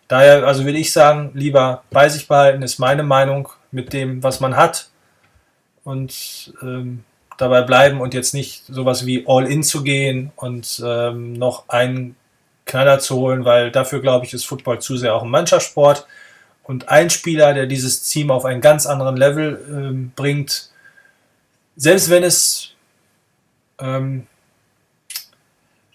[0.08, 4.40] Daher, also will ich sagen, lieber bei sich behalten, ist meine Meinung mit dem, was
[4.40, 4.90] man hat.
[5.84, 7.04] Und ähm,
[7.38, 12.16] dabei bleiben und jetzt nicht sowas wie All-In zu gehen und ähm, noch einen
[12.66, 16.06] Knaller zu holen, weil dafür, glaube ich, ist Football zu sehr auch ein Mannschaftssport.
[16.64, 20.70] Und ein Spieler, der dieses Team auf einen ganz anderen Level ähm, bringt,
[21.78, 22.74] selbst wenn es
[23.80, 24.28] ähm,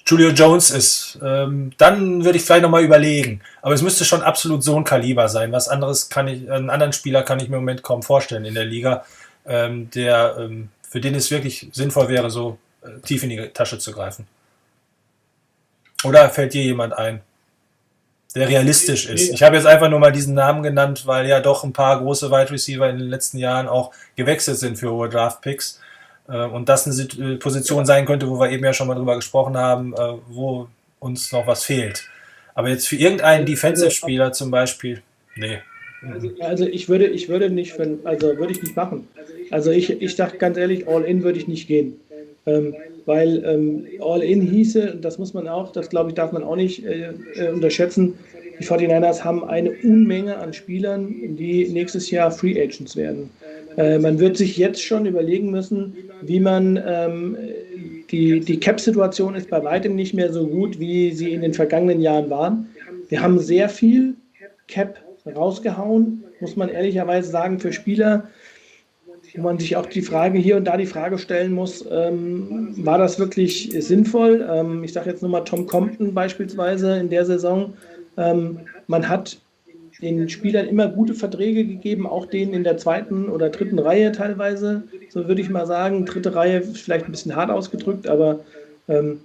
[0.07, 3.41] Julio Jones ist, ähm, dann würde ich vielleicht nochmal überlegen.
[3.61, 5.53] Aber es müsste schon absolut so ein Kaliber sein.
[5.53, 8.55] Was anderes kann ich, einen anderen Spieler kann ich mir im Moment kaum vorstellen in
[8.55, 9.05] der Liga,
[9.47, 13.79] ähm, der, ähm, für den es wirklich sinnvoll wäre, so äh, tief in die Tasche
[13.79, 14.27] zu greifen.
[16.05, 17.23] Oder fällt dir jemand ein,
[18.35, 19.33] der realistisch ist?
[19.33, 22.31] Ich habe jetzt einfach nur mal diesen Namen genannt, weil ja doch ein paar große
[22.31, 25.81] Wide Receiver in den letzten Jahren auch gewechselt sind für hohe Draft Picks.
[26.29, 29.17] Äh, und das eine äh, Position sein könnte, wo wir eben ja schon mal drüber
[29.17, 29.95] gesprochen haben,
[30.29, 30.69] wo
[30.99, 32.07] uns noch was fehlt.
[32.55, 35.03] Aber jetzt für irgendeinen Defensive-Spieler zum Beispiel,
[35.37, 35.63] nee.
[36.41, 39.07] Also ich würde, ich würde nicht, also würde ich nicht machen.
[39.51, 41.97] Also ich, ich dachte ganz ehrlich, All-In würde ich nicht gehen.
[42.45, 42.75] Ähm,
[43.07, 46.85] weil ähm, All-In hieße, das muss man auch, das glaube ich, darf man auch nicht
[46.85, 48.15] äh, äh, unterschätzen,
[48.59, 53.31] die 49ers haben eine Unmenge an Spielern, die nächstes Jahr Free Agents werden.
[53.77, 57.37] Äh, man wird sich jetzt schon überlegen müssen, wie man ähm,
[58.11, 62.01] die, die Cap-Situation ist bei weitem nicht mehr so gut, wie sie in den vergangenen
[62.01, 62.69] Jahren waren.
[63.09, 64.15] Wir haben sehr viel
[64.69, 64.97] Cap
[65.27, 68.29] rausgehauen, muss man ehrlicherweise sagen, für Spieler,
[69.35, 72.99] wo man sich auch die Frage hier und da die Frage stellen muss, ähm, war
[72.99, 74.47] das wirklich sinnvoll?
[74.51, 77.73] Ähm, ich sage jetzt nur mal Tom Compton beispielsweise in der Saison.
[78.17, 79.39] Ähm, man hat
[80.03, 84.83] den Spielern immer gute Verträge gegeben, auch denen in der zweiten oder dritten Reihe teilweise,
[85.11, 86.05] so würde ich mal sagen.
[86.05, 88.41] Dritte Reihe vielleicht ein bisschen hart ausgedrückt, aber
[88.89, 89.21] ähm,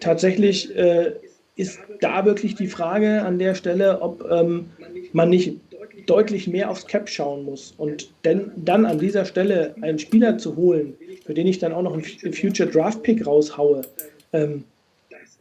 [0.00, 1.12] tatsächlich äh,
[1.56, 4.70] ist da wirklich die Frage an der Stelle, ob ähm,
[5.12, 5.56] man nicht
[6.06, 7.74] deutlich mehr aufs Cap schauen muss.
[7.76, 10.94] Und denn, dann an dieser Stelle einen Spieler zu holen,
[11.24, 13.82] für den ich dann auch noch einen Future Draft Pick raushaue,
[14.32, 14.64] ähm,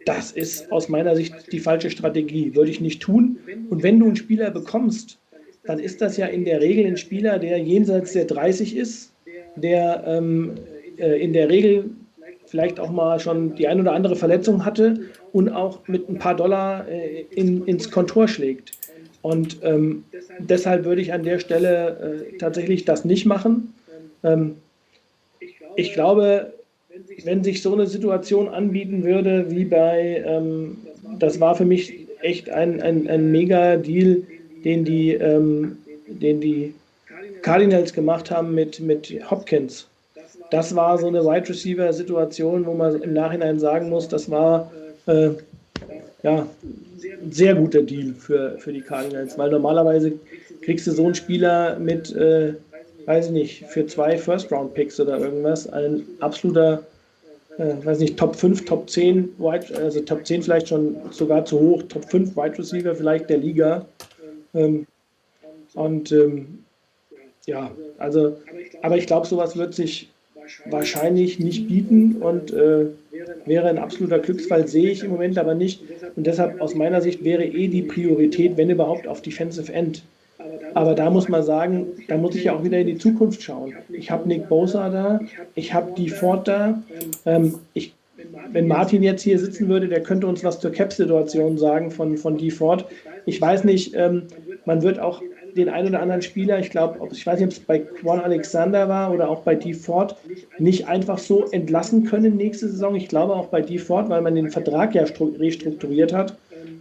[0.06, 2.56] das ist aus meiner Sicht die falsche Strategie.
[2.56, 3.38] Würde ich nicht tun.
[3.70, 5.20] Und wenn du einen Spieler bekommst,
[5.64, 9.14] dann ist das ja in der Regel ein Spieler, der jenseits der 30 ist,
[9.56, 10.56] der ähm,
[10.98, 11.92] äh, in der Regel
[12.52, 15.00] vielleicht auch mal schon die ein oder andere Verletzung hatte
[15.32, 18.74] und auch mit ein paar Dollar äh, in, ins Kontor schlägt.
[19.22, 20.04] Und ähm,
[20.40, 23.74] deshalb würde ich an der Stelle äh, tatsächlich das nicht machen.
[24.24, 24.58] Ähm,
[25.76, 26.54] ich glaube,
[27.24, 30.78] wenn sich so eine Situation anbieten würde, wie bei, ähm,
[31.20, 34.24] das war für mich echt ein, ein, ein Mega-Deal,
[34.66, 35.78] den die, ähm,
[36.08, 36.74] den die
[37.44, 39.88] Cardinals gemacht haben mit, mit Hopkins.
[40.52, 44.70] Das war so eine Wide Receiver-Situation, wo man im Nachhinein sagen muss, das war
[45.08, 45.30] äh,
[46.24, 46.46] ja,
[47.04, 50.12] ein sehr guter Deal für, für die Cardinals, weil normalerweise
[50.62, 52.54] kriegst du so einen Spieler mit, äh,
[53.06, 56.84] weiß ich nicht, für zwei First-Round-Picks oder irgendwas, ein absoluter,
[57.58, 61.60] äh, weiß nicht, Top 5, Top 10, Wide, also Top 10 vielleicht schon sogar zu
[61.60, 63.86] hoch, Top 5 Wide Receiver vielleicht der Liga.
[64.54, 64.86] Ähm,
[65.76, 66.66] und ähm,
[67.46, 68.38] ja, also,
[68.82, 70.10] aber ich glaube, sowas wird sich
[70.66, 72.86] wahrscheinlich nicht bieten und äh,
[73.46, 75.84] wäre ein absoluter Glücksfall, sehe ich im Moment aber nicht.
[76.16, 80.04] Und deshalb aus meiner Sicht wäre eh die Priorität, wenn überhaupt, auf Defensive End.
[80.74, 83.74] Aber da muss man sagen, da muss ich ja auch wieder in die Zukunft schauen.
[83.90, 85.20] Ich habe Nick Bosa da,
[85.56, 86.82] ich habe die Ford da.
[87.26, 87.94] Ähm, ich,
[88.52, 92.38] wenn Martin jetzt hier sitzen würde, der könnte uns was zur Cap-Situation sagen von, von
[92.38, 92.86] die Ford.
[93.26, 94.24] Ich weiß nicht, ähm,
[94.66, 95.22] man wird auch
[95.56, 98.88] den einen oder anderen Spieler, ich glaube, ich weiß nicht, ob es bei Quan Alexander
[98.88, 99.74] war oder auch bei D.
[99.74, 100.16] Ford,
[100.60, 102.96] nicht einfach so entlassen können nächste Saison.
[102.96, 103.78] Ich glaube auch bei D.
[103.78, 106.36] Ford, weil man den Vertrag ja restrukturiert hat.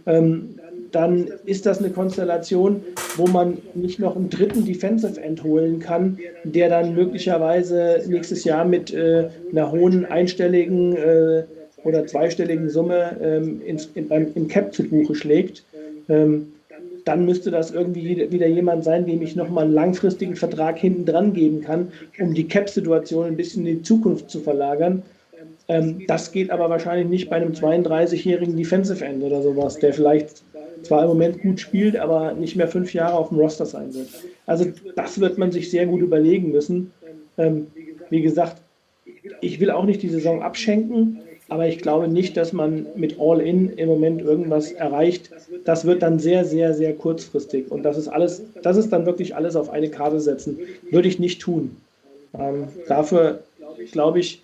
[0.05, 0.55] Ähm,
[0.91, 2.81] dann ist das eine Konstellation,
[3.15, 8.65] wo man nicht noch einen dritten Defensive End holen kann, der dann möglicherweise nächstes Jahr
[8.65, 11.43] mit äh, einer hohen einstelligen äh,
[11.83, 15.63] oder zweistelligen Summe ähm, ins, in, beim, im Cap zu Buche schlägt.
[16.09, 16.53] Ähm,
[17.05, 21.33] dann müsste das irgendwie wieder jemand sein, dem ich nochmal einen langfristigen Vertrag hinten dran
[21.33, 25.03] geben kann, um die Cap-Situation ein bisschen in die Zukunft zu verlagern.
[25.67, 30.43] Ähm, das geht aber wahrscheinlich nicht bei einem 32-jährigen Defensive End oder sowas, der vielleicht
[30.83, 34.09] zwar im Moment gut spielt, aber nicht mehr fünf Jahre auf dem Roster sein wird.
[34.45, 36.91] Also das wird man sich sehr gut überlegen müssen.
[37.37, 37.67] Ähm,
[38.09, 38.61] wie gesagt,
[39.41, 41.21] ich will auch nicht die Saison abschenken,
[41.51, 45.31] aber ich glaube nicht, dass man mit All-In im Moment irgendwas erreicht.
[45.65, 47.69] Das wird dann sehr, sehr, sehr kurzfristig.
[47.69, 50.59] Und das ist alles, das ist dann wirklich alles auf eine Karte setzen.
[50.91, 51.75] Würde ich nicht tun.
[52.39, 53.41] Ähm, dafür
[53.91, 54.41] glaube ich,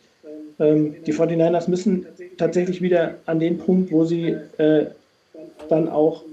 [0.60, 4.88] ähm, die 49ers müssen tatsächlich wieder an den Punkt, wo sie äh,
[5.70, 6.24] dann auch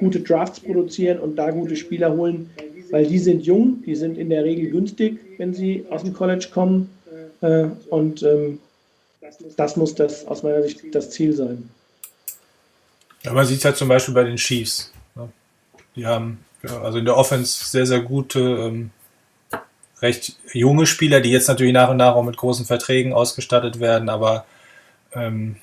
[0.00, 2.48] gute Drafts produzieren und da gute Spieler holen,
[2.90, 6.48] weil die sind jung, die sind in der Regel günstig, wenn sie aus dem College
[6.50, 6.88] kommen.
[7.42, 8.58] Äh, und ähm,
[9.56, 11.70] das muss das aus meiner Sicht das Ziel sein.
[13.22, 14.92] Ja, man sieht es halt zum Beispiel bei den Chiefs.
[15.14, 15.28] Ne?
[15.96, 18.90] Die haben also in der Offense sehr, sehr gute, ähm,
[20.00, 24.08] recht junge Spieler, die jetzt natürlich nach und nach auch mit großen Verträgen ausgestattet werden,
[24.08, 24.44] aber
[25.12, 25.56] ähm,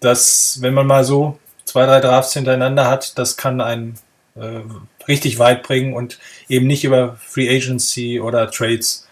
[0.00, 3.98] das, wenn man mal so zwei, drei Drafts hintereinander hat, das kann einen
[4.36, 4.60] äh,
[5.08, 9.03] richtig weit bringen und eben nicht über Free Agency oder Trades.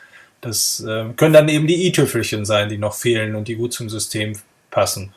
[0.42, 3.88] Das äh, können dann eben die i-Tüpfelchen sein, die noch fehlen und die gut zum
[3.88, 4.34] System
[4.70, 5.14] passen.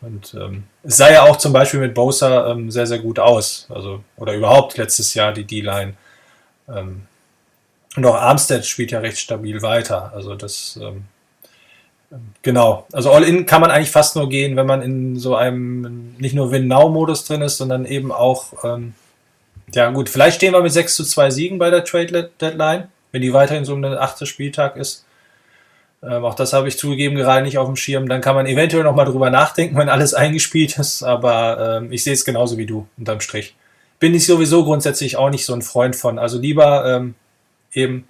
[0.00, 3.66] Und ähm, es sah ja auch zum Beispiel mit Bosa ähm, sehr, sehr gut aus.
[3.70, 5.94] Also, oder überhaupt letztes Jahr die D-Line.
[6.68, 7.02] Ähm,
[7.96, 10.12] und auch Armstead spielt ja recht stabil weiter.
[10.14, 11.06] Also das ähm,
[12.42, 16.34] Genau, also All-In kann man eigentlich fast nur gehen, wenn man in so einem nicht
[16.34, 18.94] nur Win-Now-Modus drin ist, sondern eben auch, ähm,
[19.74, 23.32] ja gut, vielleicht stehen wir mit 6 zu 2 Siegen bei der Trade-Deadline, wenn die
[23.32, 24.26] weiterhin so um den 8.
[24.26, 25.04] Spieltag ist.
[26.02, 28.08] Ähm, auch das habe ich zugegeben gerade nicht auf dem Schirm.
[28.08, 32.12] Dann kann man eventuell nochmal drüber nachdenken, wenn alles eingespielt ist, aber ähm, ich sehe
[32.12, 33.54] es genauso wie du, unterm Strich.
[33.98, 36.18] Bin ich sowieso grundsätzlich auch nicht so ein Freund von.
[36.18, 37.14] Also lieber ähm,
[37.72, 38.06] eben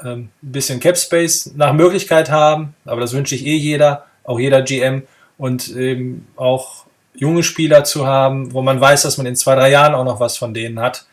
[0.00, 4.38] ähm, ein bisschen Cap Space nach Möglichkeit haben, aber das wünsche ich eh jeder, auch
[4.38, 5.02] jeder GM
[5.36, 9.70] und eben auch junge Spieler zu haben, wo man weiß, dass man in zwei, drei
[9.70, 11.06] Jahren auch noch was von denen hat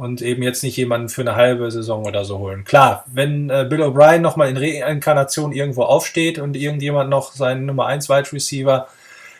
[0.00, 2.64] und eben jetzt nicht jemanden für eine halbe Saison oder so holen.
[2.64, 7.84] Klar, wenn äh, Bill O'Brien nochmal in Reinkarnation irgendwo aufsteht und irgendjemand noch seinen Nummer
[7.84, 8.88] 1 Wide Receiver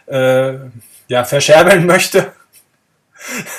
[0.05, 0.53] äh,
[1.09, 2.32] ja, verscherbeln möchte,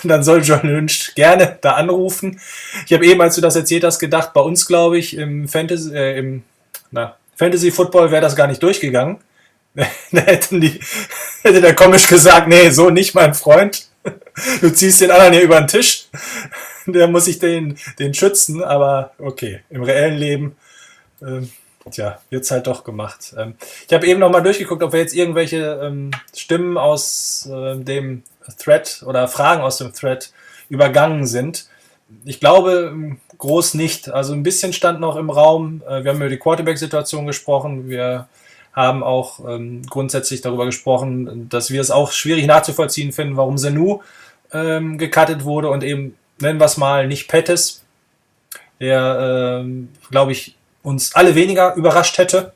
[0.03, 2.39] dann soll John Lynch gerne da anrufen.
[2.85, 5.95] Ich habe eben, als du das erzählt hast, gedacht, bei uns, glaube ich, im Fantasy,
[5.95, 6.43] äh, im
[6.91, 9.17] na, Fantasy Football wäre das gar nicht durchgegangen.
[9.73, 10.79] da hätten die,
[11.41, 13.87] hätte der komisch gesagt, nee, so nicht, mein Freund.
[14.61, 16.05] Du ziehst den anderen hier über den Tisch.
[16.87, 20.55] Der muss sich den, den schützen, aber okay, im reellen Leben,
[21.21, 21.49] ähm,
[21.89, 23.33] tja, wird's halt doch gemacht.
[23.37, 23.55] Ähm,
[23.87, 28.23] ich habe eben nochmal durchgeguckt, ob wir jetzt irgendwelche ähm, Stimmen aus äh, dem
[28.57, 30.31] Thread oder Fragen aus dem Thread
[30.69, 31.67] übergangen sind.
[32.25, 34.09] Ich glaube groß nicht.
[34.09, 35.81] Also ein bisschen stand noch im Raum.
[35.87, 37.89] Äh, wir haben über die Quarterback-Situation gesprochen.
[37.89, 38.27] Wir
[38.73, 43.99] haben auch ähm, grundsätzlich darüber gesprochen, dass wir es auch schwierig nachzuvollziehen finden, warum Senu
[44.53, 47.83] ähm, gecuttet wurde und eben, nennen wir es mal, nicht Pettis,
[48.79, 52.53] der, ähm, glaube ich, uns alle weniger überrascht hätte.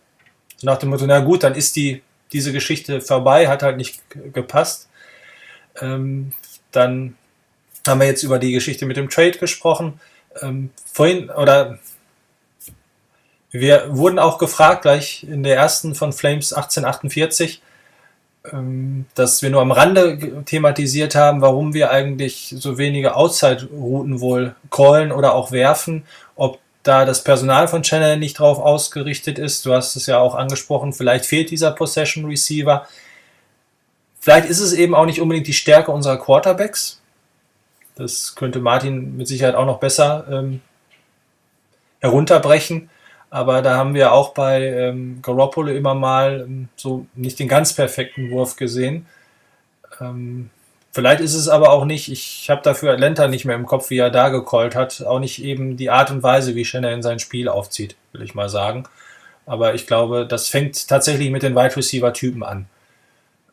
[0.58, 2.02] So nach dem Motto, na gut, dann ist die,
[2.32, 4.02] diese Geschichte vorbei, hat halt nicht
[4.34, 4.90] gepasst.
[5.82, 6.34] Ähm,
[6.72, 7.16] dann
[7.88, 10.00] haben wir jetzt über die Geschichte mit dem Trade gesprochen.
[10.42, 11.80] Ähm, vorhin, oder
[13.52, 17.65] wir wurden auch gefragt, gleich in der ersten von Flames 1848, ähm,
[19.16, 25.12] dass wir nur am Rande thematisiert haben, warum wir eigentlich so wenige Outside-Routen wohl callen
[25.12, 26.06] oder auch werfen,
[26.36, 29.66] ob da das Personal von Channel nicht drauf ausgerichtet ist.
[29.66, 32.88] Du hast es ja auch angesprochen, vielleicht fehlt dieser Possession Receiver.
[34.20, 37.02] Vielleicht ist es eben auch nicht unbedingt die Stärke unserer Quarterbacks.
[37.96, 40.62] Das könnte Martin mit Sicherheit auch noch besser ähm,
[42.02, 42.90] herunterbrechen.
[43.36, 47.74] Aber da haben wir auch bei ähm, Garoppolo immer mal ähm, so nicht den ganz
[47.74, 49.08] perfekten Wurf gesehen.
[50.00, 50.50] Ähm,
[50.94, 53.98] vielleicht ist es aber auch nicht, ich habe dafür Atlanta nicht mehr im Kopf, wie
[53.98, 55.06] er da gecallt hat.
[55.06, 58.48] Auch nicht eben die Art und Weise, wie in sein Spiel aufzieht, will ich mal
[58.48, 58.86] sagen.
[59.46, 62.68] Aber ich glaube, das fängt tatsächlich mit den Wide Receiver-Typen an.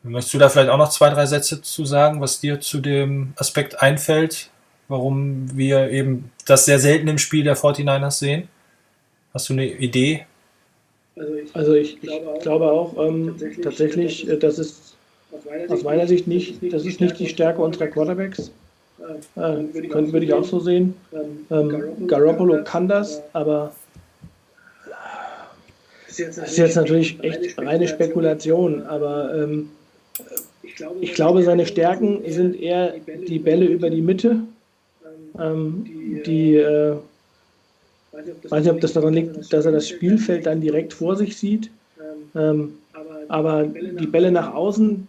[0.04, 3.32] Möchtest du da vielleicht auch noch zwei, drei Sätze zu sagen, was dir zu dem
[3.34, 4.48] Aspekt einfällt,
[4.86, 8.48] warum wir eben das sehr selten im Spiel der 49ers sehen?
[9.34, 10.26] Hast du eine Idee?
[11.16, 14.94] Also ich, also ich, ich glaube auch, ähm, tatsächlich, äh, das ist
[15.68, 18.50] aus meiner Sicht nicht, das ist nicht die Stärke unserer Quarterbacks.
[19.36, 19.40] Äh,
[19.72, 20.94] würde, würde ich auch so sehen.
[21.50, 23.72] Ähm, Garoppolo kann das, aber
[26.06, 29.70] das ist jetzt natürlich echt reine Spekulation, aber ähm,
[31.00, 32.94] ich glaube, seine Stärken sind eher
[33.26, 34.40] die Bälle über die Mitte,
[35.38, 36.96] ähm, die äh,
[38.44, 41.36] ich weiß nicht, ob das daran liegt, dass er das Spielfeld dann direkt vor sich
[41.36, 41.70] sieht.
[42.34, 42.74] Ähm,
[43.28, 45.06] aber die Bälle nach außen,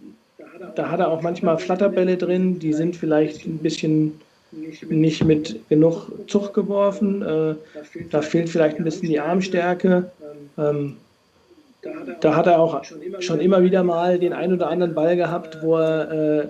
[0.76, 4.20] da hat er auch manchmal Flatterbälle drin, die sind vielleicht ein bisschen
[4.90, 7.22] nicht mit genug Zug geworfen.
[7.22, 7.56] Äh,
[8.12, 10.12] da fehlt vielleicht ein bisschen die Armstärke.
[10.58, 10.98] Ähm,
[12.22, 12.84] da hat er auch
[13.20, 16.48] schon immer wieder mal den ein oder anderen Ball gehabt, wo er, äh,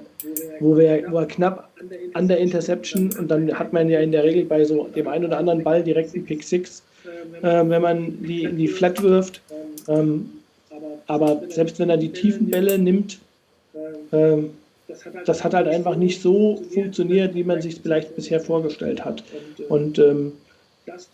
[0.59, 1.69] wo, wir, wo er knapp
[2.13, 5.25] an der Interception und dann hat man ja in der Regel bei so dem einen
[5.25, 6.83] oder anderen Ball direkt einen Pick 6,
[7.41, 9.41] äh, wenn man die in die Flat wirft.
[9.87, 10.29] Ähm,
[11.07, 13.19] aber selbst wenn er die tiefen Bälle nimmt,
[14.11, 14.51] ähm,
[15.25, 19.23] das hat halt einfach nicht so funktioniert, wie man sich vielleicht bisher vorgestellt hat.
[19.69, 20.33] Und ähm,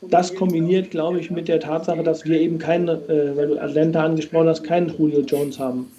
[0.09, 4.03] das kombiniert, glaube ich, mit der Tatsache, dass wir eben keinen, äh, weil du Atlanta
[4.03, 5.91] angesprochen hast, keinen Julio Jones haben.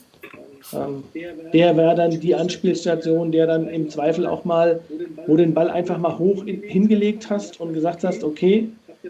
[0.73, 1.05] Ähm,
[1.53, 4.81] der wäre dann die Anspielstation, der dann im Zweifel auch mal,
[5.27, 8.69] wo den Ball einfach mal hoch in, hingelegt hast und gesagt hast, okay,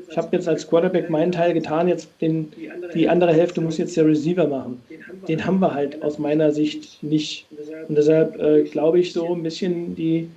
[0.08, 2.52] ich habe jetzt als Quarterback meinen Teil getan, jetzt den,
[2.94, 4.80] die andere Hälfte muss jetzt der Receiver machen.
[5.26, 7.46] Den haben wir halt aus meiner Sicht nicht.
[7.88, 10.28] Und deshalb äh, glaube ich so ein bisschen die,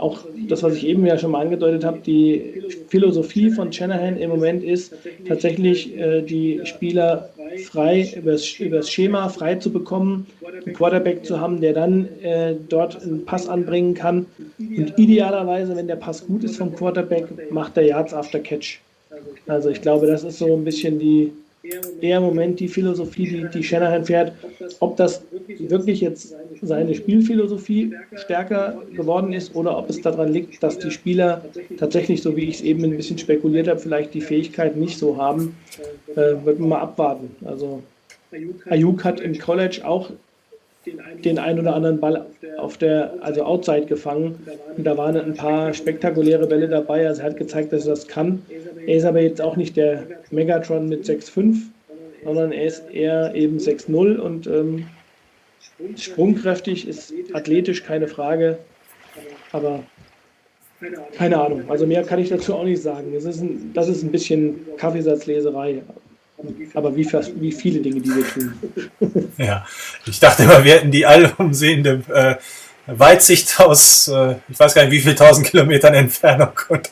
[0.00, 4.30] auch das, was ich eben ja schon mal angedeutet habe, die Philosophie von Shanahan im
[4.30, 4.94] Moment ist,
[5.26, 7.30] tatsächlich äh, die Spieler
[7.66, 10.26] frei übers, übers Schema frei zu bekommen,
[10.64, 14.26] einen Quarterback zu haben, der dann äh, dort einen Pass anbringen kann.
[14.58, 18.80] Und idealerweise, wenn der Pass gut ist vom Quarterback, macht der Yards after Catch.
[19.46, 23.62] Also ich glaube, das ist so ein bisschen die, im Moment die Philosophie, die, die
[23.62, 24.32] Shanahan fährt.
[24.80, 25.22] Ob das
[25.58, 31.44] wirklich jetzt seine Spielphilosophie stärker geworden ist oder ob es daran liegt, dass die Spieler
[31.78, 35.16] tatsächlich, so wie ich es eben ein bisschen spekuliert habe, vielleicht die Fähigkeit nicht so
[35.16, 35.56] haben,
[36.14, 37.34] äh, wird man mal abwarten.
[37.44, 37.82] Also
[38.68, 40.10] Ayuk hat im College auch
[40.86, 42.26] den ein oder anderen Ball
[42.58, 44.38] auf der, also outside gefangen.
[44.76, 47.06] Und da waren ein paar spektakuläre Bälle dabei.
[47.06, 48.42] Also er hat gezeigt, dass er das kann.
[48.86, 51.56] Er ist aber jetzt auch nicht der Megatron mit 6,5,
[52.24, 54.86] sondern er ist eher eben 6,0 und ähm,
[55.96, 58.58] sprungkräftig, ist athletisch, keine Frage.
[59.52, 59.82] Aber
[61.16, 61.64] keine Ahnung.
[61.68, 63.12] Also mehr kann ich dazu auch nicht sagen.
[63.12, 65.82] Das ist ein, das ist ein bisschen Kaffeesatzleserei.
[66.74, 69.32] Aber wie, wie viele Dinge, die wir tun.
[69.38, 69.66] Ja,
[70.06, 72.36] ich dachte immer, wir hätten die allumsehende äh,
[72.86, 76.52] Weitsicht aus, äh, ich weiß gar nicht, wie viel tausend Kilometern Entfernung.
[76.68, 76.90] Und,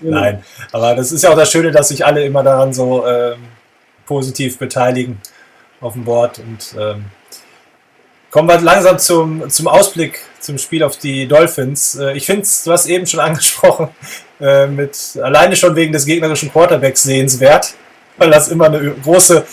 [0.00, 0.20] genau.
[0.20, 0.42] Nein,
[0.72, 3.36] aber das ist ja auch das Schöne, dass sich alle immer daran so äh,
[4.06, 5.18] positiv beteiligen
[5.80, 6.38] auf dem Board.
[6.38, 7.04] Und ähm,
[8.30, 11.96] kommen wir langsam zum, zum Ausblick zum Spiel auf die Dolphins.
[11.96, 13.88] Äh, ich finde es, du hast eben schon angesprochen,
[14.40, 17.74] äh, mit alleine schon wegen des gegnerischen Quarterbacks sehenswert
[18.16, 19.44] weil das immer eine große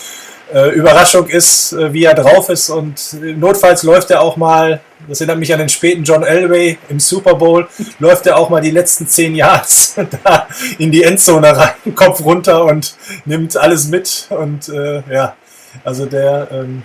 [0.53, 2.69] äh, Überraschung ist, äh, wie er drauf ist.
[2.69, 6.99] Und notfalls läuft er auch mal, das erinnert mich an den späten John Elway im
[6.99, 7.67] Super Bowl,
[7.99, 9.35] läuft er auch mal die letzten zehn
[10.23, 12.95] da in die Endzone rein, Kopf runter und
[13.25, 14.27] nimmt alles mit.
[14.29, 15.35] Und äh, ja,
[15.83, 16.83] also der ähm,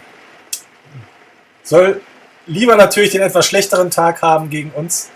[1.63, 2.01] soll
[2.47, 5.11] lieber natürlich den etwas schlechteren Tag haben gegen uns.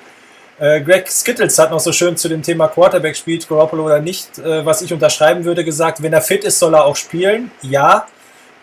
[0.59, 4.39] Äh, Greg Skittles hat noch so schön zu dem Thema Quarterback spielt, Garoppolo oder nicht,
[4.39, 7.51] äh, was ich unterschreiben würde, gesagt, wenn er fit ist, soll er auch spielen.
[7.63, 8.07] Ja,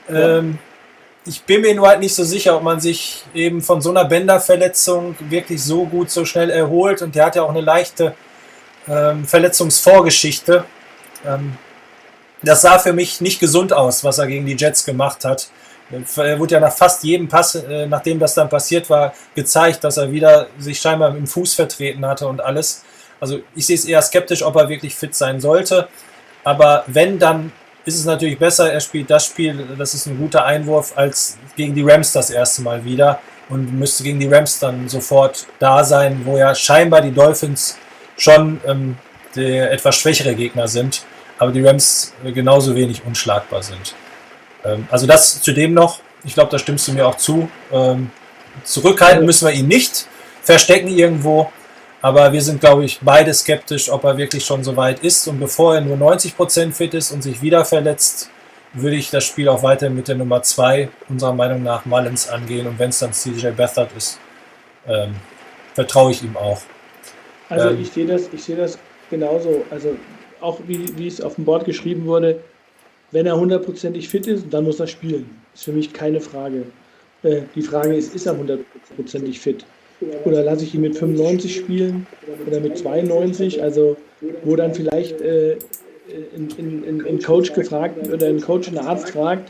[0.10, 0.60] Ähm,
[1.26, 4.06] ich bin mir nur halt nicht so sicher, ob man sich eben von so einer
[4.06, 7.02] Bänderverletzung wirklich so gut, so schnell erholt.
[7.02, 8.14] Und der hat ja auch eine leichte
[8.88, 10.66] ähm, Verletzungsvorgeschichte.
[11.26, 11.58] Ähm,
[12.44, 15.50] das sah für mich nicht gesund aus, was er gegen die Jets gemacht hat.
[15.91, 19.98] Er wurde ja nach fast jedem Pass, äh, nachdem das dann passiert war, gezeigt, dass
[19.98, 22.84] er wieder sich scheinbar im Fuß vertreten hatte und alles.
[23.20, 25.88] Also ich sehe es eher skeptisch, ob er wirklich fit sein sollte.
[26.44, 27.52] Aber wenn, dann
[27.86, 31.76] ist es natürlich besser, er spielt das Spiel, das ist ein guter Einwurf, als gegen
[31.76, 36.22] die Rams das erste Mal wieder und müsste gegen die Rams dann sofort da sein,
[36.26, 37.78] wo ja scheinbar die Dolphins
[38.18, 38.98] schon ähm,
[39.36, 41.03] der etwas schwächere Gegner sind,
[41.38, 43.94] aber die Rams genauso wenig unschlagbar sind.
[44.66, 47.50] Ähm, also das zudem noch, ich glaube, da stimmst du mir auch zu.
[47.72, 48.12] Ähm,
[48.64, 50.08] zurückhalten müssen wir ihn nicht,
[50.42, 51.52] verstecken irgendwo,
[52.02, 55.28] aber wir sind, glaube ich, beide skeptisch, ob er wirklich schon so weit ist.
[55.28, 58.30] Und bevor er nur 90% fit ist und sich wieder verletzt,
[58.74, 62.68] würde ich das Spiel auch weiter mit der Nummer 2 unserer Meinung nach Mullins angehen.
[62.68, 64.20] Und wenn es dann CJ Beathard ist,
[64.88, 65.16] ähm,
[65.74, 66.62] vertraue ich ihm auch.
[67.50, 68.78] Also ähm, ich sehe das, ich sehe das
[69.10, 69.66] genauso.
[69.72, 69.96] Also
[70.42, 72.40] auch wie, wie es auf dem Board geschrieben wurde,
[73.16, 75.30] wenn er hundertprozentig fit ist, dann muss er spielen.
[75.54, 76.64] Ist für mich keine Frage.
[77.24, 79.66] Äh, die Frage ist, ist er hundertprozentig fit?
[80.26, 82.06] Oder lasse ich ihn mit 95 spielen
[82.46, 83.64] oder mit 92?
[83.64, 83.96] Also
[84.44, 85.56] wo dann vielleicht äh,
[86.36, 89.50] ein, Coach gefragt oder ein Coach, ein Arzt fragt,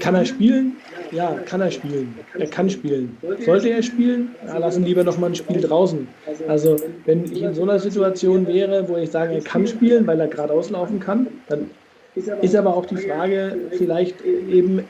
[0.00, 0.76] kann er spielen?
[1.12, 2.12] Ja, kann er spielen.
[2.36, 3.16] Er kann spielen.
[3.44, 4.34] Sollte er spielen?
[4.48, 6.08] Ja, lassen lieber noch mal ein Spiel draußen.
[6.48, 10.18] Also, wenn ich in so einer Situation wäre, wo ich sage, er kann spielen, weil
[10.18, 11.70] er gerade auslaufen kann, dann
[12.16, 14.82] ist aber auch die Frage, vielleicht eben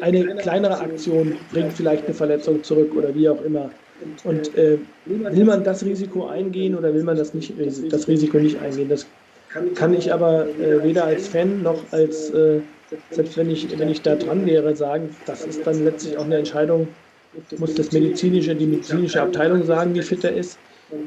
[0.00, 3.70] eine kleinere Aktion bringt vielleicht eine Verletzung zurück oder wie auch immer.
[4.24, 7.54] Und äh, will man das Risiko eingehen oder will man das, nicht,
[7.90, 8.88] das Risiko nicht eingehen?
[8.88, 9.06] Das
[9.74, 12.60] kann ich aber äh, weder als Fan noch als, äh,
[13.10, 16.38] selbst wenn ich, wenn ich da dran wäre, sagen, das ist dann letztlich auch eine
[16.38, 16.88] Entscheidung,
[17.58, 20.58] muss das medizinische, die medizinische Abteilung sagen, wie fit er ist.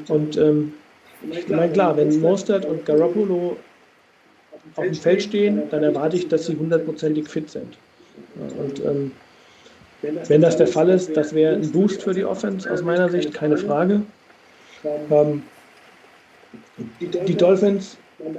[0.08, 0.72] Und ähm,
[1.30, 3.56] ich meine, klar, wenn Mostert und Garoppolo
[4.74, 7.76] auf dem Feld stehen, dann erwarte ich, dass sie hundertprozentig fit sind.
[8.58, 9.12] Und ähm,
[10.28, 13.32] wenn das der Fall ist, das wäre ein Boost für die Offense aus meiner Sicht,
[13.32, 14.02] keine Frage.
[15.10, 15.42] Ähm,
[17.00, 17.96] die Dolphins,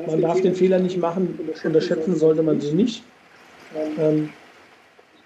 [0.08, 3.04] man darf den Fehler nicht machen, unterschätzen sollte man sie nicht.
[4.00, 4.30] Ähm,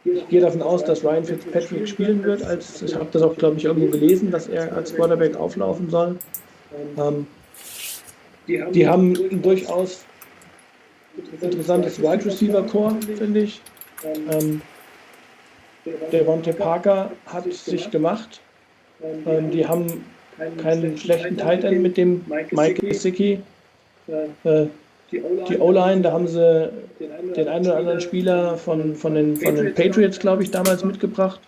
[0.04, 2.44] ich gehe davon aus, dass Ryan Fitzpatrick spielen wird.
[2.44, 6.18] Als, ich habe das auch, glaube ich, irgendwo gelesen, dass er als Quarterback auflaufen soll.
[6.98, 7.28] Ähm,
[8.48, 10.04] die haben durchaus
[11.42, 13.62] interessantes Wide Receiver Core, finde ich.
[14.26, 14.62] Ähm,
[16.12, 18.42] der Vontae Parker hat sich gemacht.
[19.26, 20.04] Ähm, die haben
[20.62, 23.40] keinen schlechten Tight End mit dem Mike Gesicki.
[24.08, 24.66] Äh,
[25.12, 26.70] die O-Line, da haben sie
[27.36, 31.42] den einen oder anderen Spieler von, von, den, von den Patriots, glaube ich, damals mitgebracht.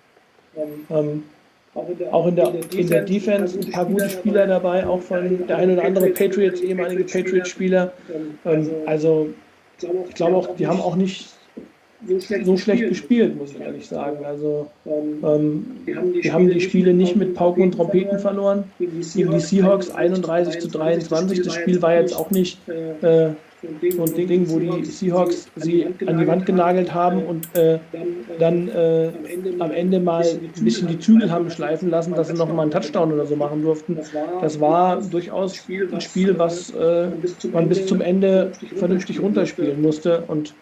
[0.90, 1.24] Ähm,
[2.12, 5.72] auch in der, in der Defense ein paar gute Spieler dabei, auch von der ein
[5.72, 7.92] oder andere Patriots, ehemalige Patriots-Spieler.
[8.46, 9.30] Ähm, also
[9.82, 11.30] ich glaube auch, die haben auch nicht
[12.44, 14.26] so schlecht gespielt, muss ich ehrlich sagen.
[14.26, 18.66] Also ähm, wir haben die Spiele nicht mit Pauken und Trompeten verloren.
[18.80, 21.42] Gegen die Seahawks 31 zu 23.
[21.42, 23.30] Das Spiel war jetzt auch nicht äh,
[23.96, 27.80] so ein Ding, wo die Seahawks sie an die Wand genagelt haben und äh,
[28.40, 29.12] dann äh,
[29.60, 32.72] am Ende mal ein bisschen die Zügel haben schleifen lassen, dass sie noch mal einen
[32.72, 33.98] Touchdown oder so machen durften.
[34.42, 37.08] Das war durchaus ein Spiel, was äh,
[37.52, 40.54] man bis zum Ende vernünftig runterspielen musste und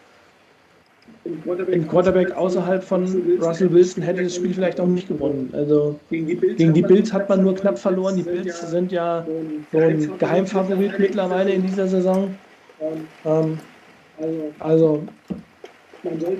[1.24, 3.06] ein Quarterback außerhalb von
[3.40, 5.54] Russell Wilson hätte das Spiel vielleicht auch nicht gewonnen.
[5.54, 8.16] Also gegen die Bills hat man nur knapp verloren.
[8.16, 9.26] Die Bills sind ja
[9.72, 12.36] so ein Geheimfavorit mittlerweile in dieser Saison.
[13.26, 13.60] Ähm,
[14.60, 15.04] also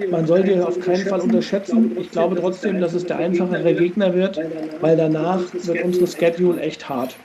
[0.10, 1.96] man sollte ihn auf keinen Fall unterschätzen.
[2.00, 4.40] Ich glaube trotzdem, dass es der einfachere Gegner wird,
[4.82, 7.16] weil danach wird unsere Schedule echt hart.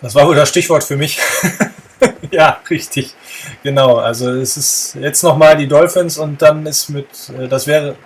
[0.00, 1.18] Das war wohl das Stichwort für mich.
[2.30, 3.14] ja, richtig.
[3.62, 3.96] Genau.
[3.96, 7.06] Also es ist jetzt nochmal die Dolphins und dann ist mit,
[7.38, 7.96] äh, das wäre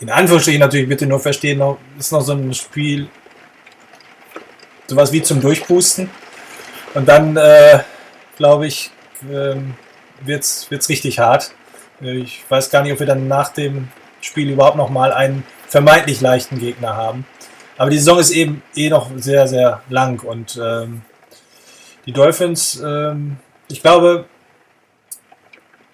[0.00, 3.08] in Anführungsstrichen natürlich bitte nur verstehen, noch, ist noch so ein Spiel,
[4.86, 6.10] sowas wie zum Durchpusten.
[6.94, 7.80] Und dann, äh,
[8.36, 8.90] glaube ich,
[9.30, 9.74] ähm,
[10.24, 11.52] wird es richtig hart.
[12.02, 13.88] Äh, ich weiß gar nicht, ob wir dann nach dem
[14.20, 17.26] Spiel überhaupt nochmal einen vermeintlich leichten Gegner haben.
[17.78, 21.02] Aber die Saison ist eben eh noch sehr, sehr lang und ähm,
[22.06, 23.36] die Dolphins, ähm,
[23.68, 24.26] ich glaube,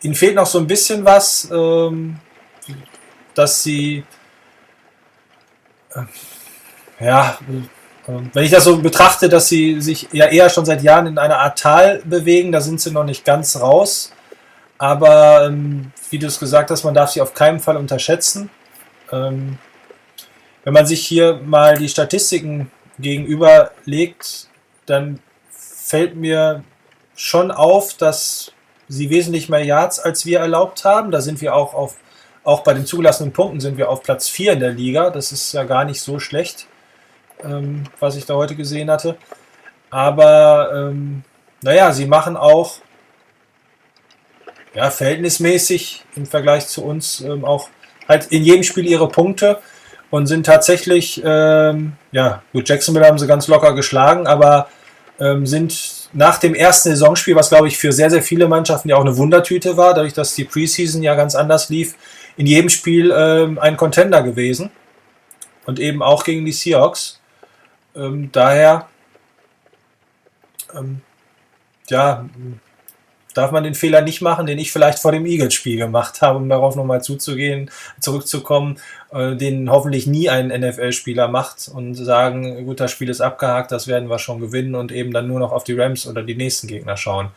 [0.03, 2.19] ihnen fehlt noch so ein bisschen was, ähm,
[3.35, 4.05] dass sie,
[5.95, 10.83] äh, ja, äh, wenn ich das so betrachte, dass sie sich ja eher schon seit
[10.83, 14.13] Jahren in einer Art Tal bewegen, da sind sie noch nicht ganz raus.
[14.77, 18.51] Aber ähm, wie du es gesagt hast, man darf sie auf keinen Fall unterschätzen.
[19.13, 19.59] Ähm,
[20.65, 24.49] wenn man sich hier mal die Statistiken gegenüberlegt,
[24.87, 25.21] dann
[25.93, 26.65] fällt mir
[27.15, 28.53] schon auf, dass
[28.89, 31.11] sie wesentlich mehr Yards als wir erlaubt haben.
[31.11, 31.97] Da sind wir auch auf,
[32.45, 35.11] auch bei den zugelassenen Punkten sind wir auf Platz 4 in der Liga.
[35.11, 36.67] Das ist ja gar nicht so schlecht,
[37.45, 39.19] ähm, was ich da heute gesehen hatte.
[39.91, 41.25] Aber ähm,
[41.61, 42.77] naja, sie machen auch
[44.73, 47.69] ja, verhältnismäßig im Vergleich zu uns ähm, auch
[48.09, 49.59] halt in jedem Spiel ihre Punkte
[50.09, 54.69] und sind tatsächlich, ähm, ja, gut, Jacksonville haben sie ganz locker geschlagen, aber
[55.21, 58.97] ähm, sind nach dem ersten Saisonspiel, was glaube ich für sehr, sehr viele Mannschaften ja
[58.97, 61.95] auch eine Wundertüte war, dadurch, dass die Preseason ja ganz anders lief,
[62.37, 64.71] in jedem Spiel ähm, ein Contender gewesen
[65.67, 67.21] und eben auch gegen die Seahawks.
[67.95, 68.89] Ähm, daher,
[70.75, 71.03] ähm,
[71.89, 72.29] ja,
[73.35, 76.49] darf man den Fehler nicht machen, den ich vielleicht vor dem Eagles-Spiel gemacht habe, um
[76.49, 78.79] darauf nochmal zuzugehen, zurückzukommen,
[79.13, 83.87] äh, den hoffentlich nie ein NFL-Spieler macht und sagen, gut, das Spiel ist abgehakt, das
[83.87, 86.67] werden wir schon gewinnen und eben dann nur noch auf die Rams oder die nächsten
[86.67, 87.29] Gegner schauen.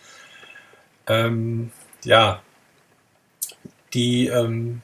[1.08, 1.72] Ähm,
[2.04, 2.42] ja,
[3.94, 4.82] die, ähm,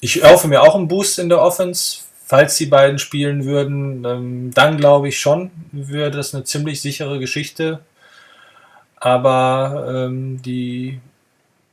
[0.00, 4.50] ich erhoffe mir auch einen Boost in der Offense, falls die beiden spielen würden, ähm,
[4.54, 7.80] dann glaube ich schon, würde das eine ziemlich sichere Geschichte
[9.04, 10.98] aber ähm, die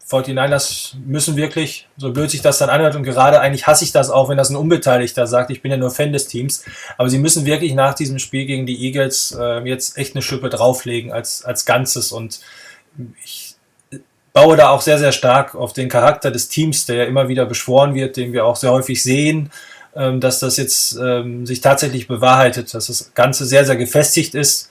[0.05, 4.09] 49ers müssen wirklich, so blöd sich das dann anhört, und gerade eigentlich hasse ich das
[4.09, 6.65] auch, wenn das ein Unbeteiligter sagt, ich bin ja nur Fan des Teams,
[6.97, 10.49] aber sie müssen wirklich nach diesem Spiel gegen die Eagles äh, jetzt echt eine Schippe
[10.49, 12.11] drauflegen als, als Ganzes.
[12.11, 12.41] Und
[13.23, 13.55] ich
[14.33, 17.45] baue da auch sehr, sehr stark auf den Charakter des Teams, der ja immer wieder
[17.45, 19.51] beschworen wird, den wir auch sehr häufig sehen,
[19.95, 24.67] ähm, dass das jetzt ähm, sich tatsächlich bewahrheitet, dass das Ganze sehr, sehr gefestigt ist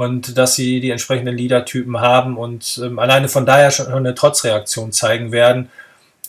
[0.00, 4.92] und dass sie die entsprechenden Leadertypen haben und ähm, alleine von daher schon eine Trotzreaktion
[4.92, 5.68] zeigen werden.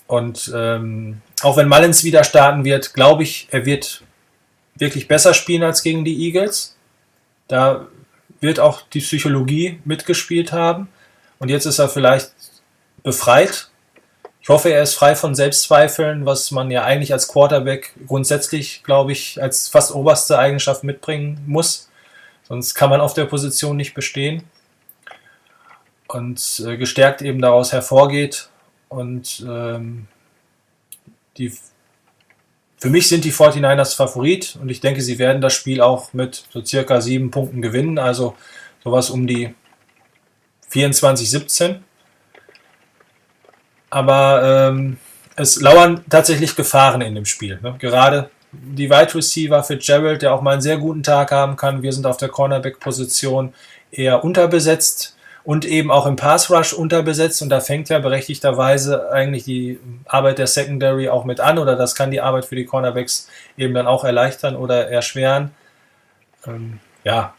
[0.07, 4.03] Und ähm, auch wenn Mullins wieder starten wird, glaube ich, er wird
[4.76, 6.76] wirklich besser spielen als gegen die Eagles.
[7.48, 7.88] Da
[8.41, 10.89] wird auch die Psychologie mitgespielt haben.
[11.39, 12.34] Und jetzt ist er vielleicht
[13.03, 13.69] befreit.
[14.41, 19.14] Ich hoffe, er ist frei von Selbstzweifeln, was man ja eigentlich als Quarterback grundsätzlich, glaube
[19.14, 21.88] ich, als fast oberste Eigenschaft mitbringen muss.
[22.52, 24.44] Sonst kann man auf der Position nicht bestehen.
[26.10, 28.49] Und äh, gestärkt eben daraus hervorgeht.
[28.90, 30.07] Und ähm,
[31.38, 31.53] die,
[32.76, 36.44] für mich sind die 49ers Favorit und ich denke, sie werden das Spiel auch mit
[36.49, 37.98] so circa sieben Punkten gewinnen.
[37.98, 38.36] Also
[38.84, 39.56] sowas um die
[40.73, 41.78] 24-17.
[43.90, 44.98] Aber ähm,
[45.38, 47.61] es lauern tatsächlich Gefahren in dem Spiel.
[47.61, 47.78] Ne?
[47.80, 51.82] Gerade die Wide Receiver für Gerald, der auch mal einen sehr guten Tag haben kann.
[51.82, 53.53] Wir sind auf der Cornerback-Position
[53.91, 57.41] eher unterbesetzt und eben auch im Pass Rush unterbesetzt.
[57.41, 61.95] Und da fängt ja berechtigterweise eigentlich die Arbeit der Secondary auch mit an oder das
[61.95, 65.52] kann die Arbeit für die Cornerbacks eben dann auch erleichtern oder erschweren.
[66.45, 67.34] Ähm, ja,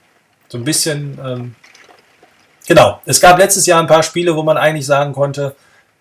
[0.48, 1.18] so ein bisschen.
[1.24, 1.54] Ähm,
[2.66, 5.54] genau, es gab letztes Jahr ein paar Spiele, wo man eigentlich sagen konnte,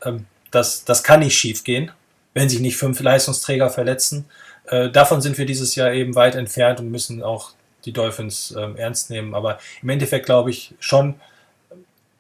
[0.04, 1.92] ähm, das, das kann nicht schief gehen,
[2.34, 4.26] wenn sich nicht fünf Leistungsträger verletzen.
[4.72, 7.52] Äh, davon sind wir dieses Jahr eben weit entfernt und müssen auch
[7.86, 9.36] die Dolphins äh, ernst nehmen.
[9.36, 11.16] Aber im Endeffekt glaube ich schon,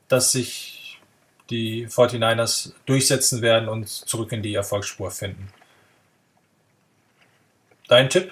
[0.10, 1.00] dass sich
[1.50, 5.48] die 49ers durchsetzen werden und zurück in die Erfolgsspur finden.
[7.88, 8.32] Dein Tipp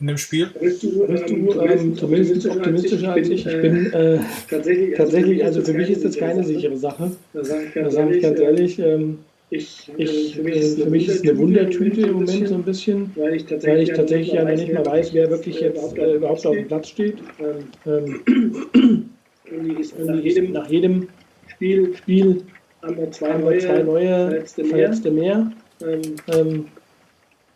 [0.00, 0.46] in dem Spiel?
[0.60, 3.46] Bist du, bist du ähm, zumindest optimistischer als ich?
[3.46, 7.16] Ich bin äh, tatsächlich, also für mich ist das keine sichere Sache.
[7.34, 8.78] Da sage ich ganz ehrlich.
[8.78, 9.18] Ähm,
[9.50, 13.34] ich, ich, für, mich ist, mich ist eine Wundertüte im Moment so ein bisschen, weil
[13.34, 16.46] ich tatsächlich, weil ich tatsächlich ja noch nicht mal weiß, wer wirklich jetzt äh, überhaupt
[16.46, 17.16] auf dem Platz steht.
[17.86, 19.10] Ähm,
[20.04, 21.08] nach, jedem, nach jedem
[21.46, 22.42] Spiel, Spiel
[22.82, 25.50] haben wir zwei, haben wir zwei neue Verletzte, Verletzte mehr.
[25.80, 25.98] mehr.
[26.34, 26.66] Ähm,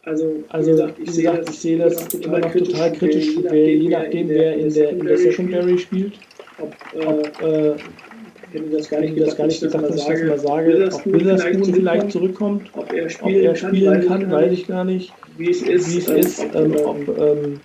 [0.04, 3.36] also, also wie gesagt, ich, wie gesagt, ich sehe das, das immer noch total kritisch,
[3.36, 6.14] je nachdem, wer in der, in der Secondary spielt.
[6.58, 6.74] Ob,
[7.06, 7.74] ob äh,
[8.52, 11.74] hätte das gar nicht, das gar nicht gedacht, dass ich das mal sage, ob Witherspoon
[11.74, 15.62] vielleicht zurückkommt, ob er spielen, ob er spielen kann, weiß ich gar nicht, wie es
[15.62, 17.60] ist, wie es ist ähm, ob ähm,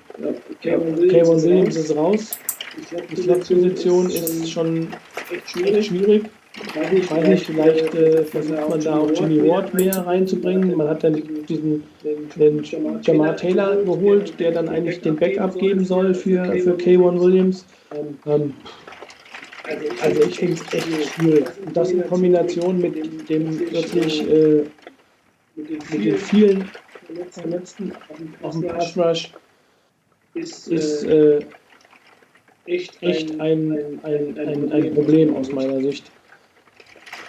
[0.61, 2.37] Kevin Williams ist raus,
[3.11, 4.87] die Slot-Position ist schon
[5.31, 6.23] echt schwierig.
[6.91, 10.75] Ich weiß nicht, vielleicht äh, versucht man da auch Jimmy Ward mehr reinzubringen.
[10.75, 11.83] Man hat dann diesen
[12.35, 12.63] den
[13.03, 17.65] Jamar Taylor geholt, der dann eigentlich den Backup geben soll für, für K1 Williams.
[18.25, 18.53] Ähm,
[20.01, 21.45] also ich finde es echt schwierig.
[21.65, 24.63] Und das in Kombination mit dem wirklich äh,
[25.55, 26.69] mit den vielen
[27.31, 27.93] Verletzten
[28.41, 29.33] auf dem Pass Rush
[30.33, 31.39] ist, äh,
[32.65, 36.11] echt, echt ein, ein, ein, ein Problem aus meiner Sicht.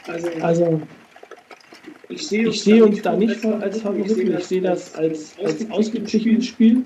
[0.07, 0.83] Also, also
[2.09, 6.47] ich sehe, ich sehe uns da nicht als Favoriten, ich sehe das als, als ausgeglichenes
[6.47, 6.85] Spiel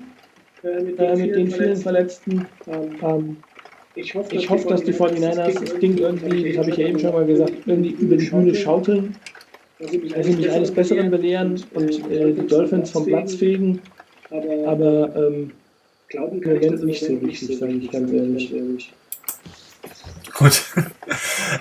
[0.63, 2.47] äh, mit, den, äh, mit den vielen Verletzten.
[2.67, 3.37] Ähm,
[3.95, 6.99] ich hoffe, ich hoffe, dass die 49ers das Ding irgendwie, das habe ich ja eben
[6.99, 9.15] schon mal gesagt, irgendwie über die Bühne schaukeln,
[9.79, 13.81] dass sie mich eines Besseren belehren und äh, die Dolphins vom Platz fegen.
[14.65, 15.51] Aber ähm,
[16.07, 18.93] glauben kann ich nicht so richtig, sage ich ganz ehrlich.
[20.33, 20.61] Gut.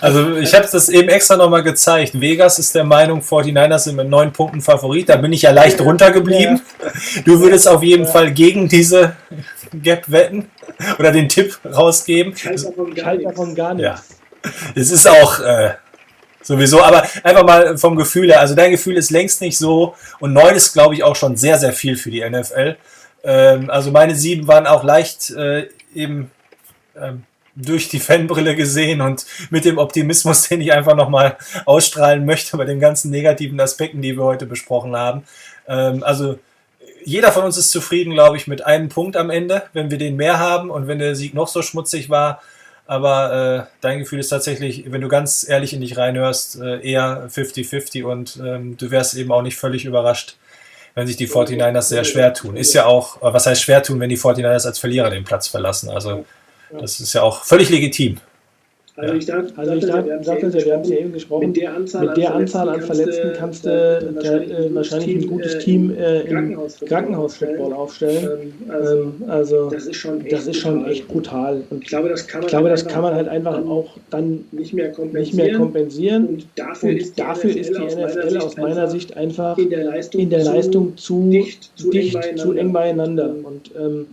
[0.00, 2.18] Also ich habe das eben extra nochmal gezeigt.
[2.18, 5.09] Vegas ist der Meinung, 49ers sind mit neun Punkten Favorit.
[5.09, 6.60] Da bin ich ja leicht runtergeblieben.
[7.24, 9.14] Du würdest auf jeden Fall gegen diese
[9.74, 10.51] Gap wetten
[10.99, 12.35] oder den Tipp rausgeben.
[12.35, 14.09] Ich halte davon gar nichts.
[14.43, 14.51] Ja.
[14.74, 15.74] Es ist auch äh,
[16.43, 18.40] sowieso, aber einfach mal vom Gefühl her.
[18.40, 21.59] Also dein Gefühl ist längst nicht so und neun ist, glaube ich, auch schon sehr,
[21.59, 22.77] sehr viel für die NFL.
[23.24, 26.31] Ähm, also meine sieben waren auch leicht äh, eben
[26.97, 27.24] ähm,
[27.55, 31.36] durch die Fanbrille gesehen und mit dem Optimismus, den ich einfach nochmal
[31.66, 35.24] ausstrahlen möchte bei den ganzen negativen Aspekten, die wir heute besprochen haben.
[35.69, 36.39] Ähm, also
[37.04, 40.16] jeder von uns ist zufrieden, glaube ich, mit einem Punkt am Ende, wenn wir den
[40.16, 42.42] mehr haben und wenn der Sieg noch so schmutzig war.
[42.86, 47.28] Aber äh, dein Gefühl ist tatsächlich, wenn du ganz ehrlich in dich reinhörst, äh, eher
[47.30, 50.36] 50-50 und ähm, du wärst eben auch nicht völlig überrascht,
[50.94, 52.56] wenn sich die 49ers sehr schwer tun.
[52.56, 55.90] Ist ja auch, was heißt schwer tun, wenn die 49ers als Verlierer den Platz verlassen.
[55.90, 56.26] Also
[56.70, 58.18] das ist ja auch völlig legitim.
[58.94, 61.74] Also ich sage, also ich sag, sagte wir haben es ja eben gesprochen, mit der
[61.74, 66.59] Anzahl, mit der Anzahl an Verletzten kannst du äh, wahrscheinlich ein gutes Team äh, im
[66.86, 68.52] Krankenhausfootball aufstellen.
[68.66, 71.62] Ähm, also, ähm, also das ist schon echt, ist schon echt brutal.
[71.70, 74.74] Und ich glaube, das kann man, glaube, das kann man halt einfach auch dann nicht
[74.74, 75.23] mehr kompensieren.
[75.23, 76.27] Nicht mehr kompensieren.
[76.27, 79.85] Und dafür, und ist, die dafür ist die NFL aus meiner Sicht einfach in der
[79.85, 83.35] Leistung, in der Leistung zu dicht, zu, dicht, eng, zu eng beieinander.
[83.43, 84.06] Und ähm,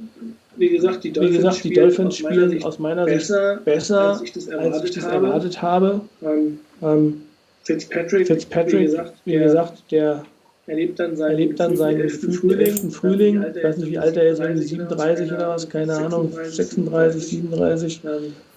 [0.60, 4.34] wie gesagt, die Dolphins, gesagt, die Dolphins spielen, aus meiner Sicht besser, besser als ich
[4.34, 6.02] das erwartet, als ich das erwartet habe.
[6.22, 7.22] Ähm, ähm,
[7.64, 10.24] Fitzpatrick, Fitzpatrick, wie gesagt, wie gesagt der
[10.70, 12.92] erlebt dann seinen, erlebt dann seinen gefühlten Frühling.
[12.92, 13.46] Frühling.
[13.56, 18.02] Ich weiß nicht, wie alt er ist, irgendwie 37 oder was, keine Ahnung, 36, 37.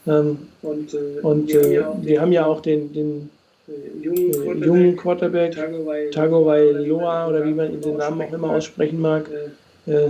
[0.07, 3.31] Ähm, und, äh, und äh, wir haben ja auch den, den
[3.69, 9.31] äh, jungen, Quarterback, jungen Quarterback Tagovailoa oder wie man den Namen auch immer aussprechen mag.
[9.87, 10.09] Äh,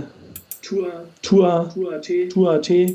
[0.63, 0.87] Tour,
[1.21, 2.87] Tour, Tour AT, Tour AT äh,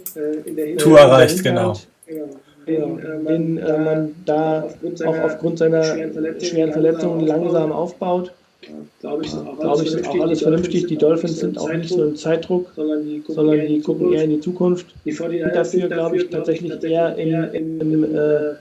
[0.47, 1.75] in der Tour erreicht, genau.
[2.07, 2.29] genau.
[2.67, 7.73] Den, äh, man, äh, man da aufgrund auch aufgrund seiner schweren Verletzungen, schweren Verletzungen langsam
[7.73, 8.33] aufbaut.
[8.63, 8.69] Ja,
[9.01, 10.87] glaube ich, ist auch, alles, ich, ist auch alles vernünftig.
[10.87, 14.25] Die Dolphins sind auch nicht so im Zeitdruck, sondern die gucken, sondern die gucken eher
[14.25, 14.87] in die Zukunft.
[15.05, 18.55] Die sind dafür, glaube ich, tatsächlich eher im, im, im äh,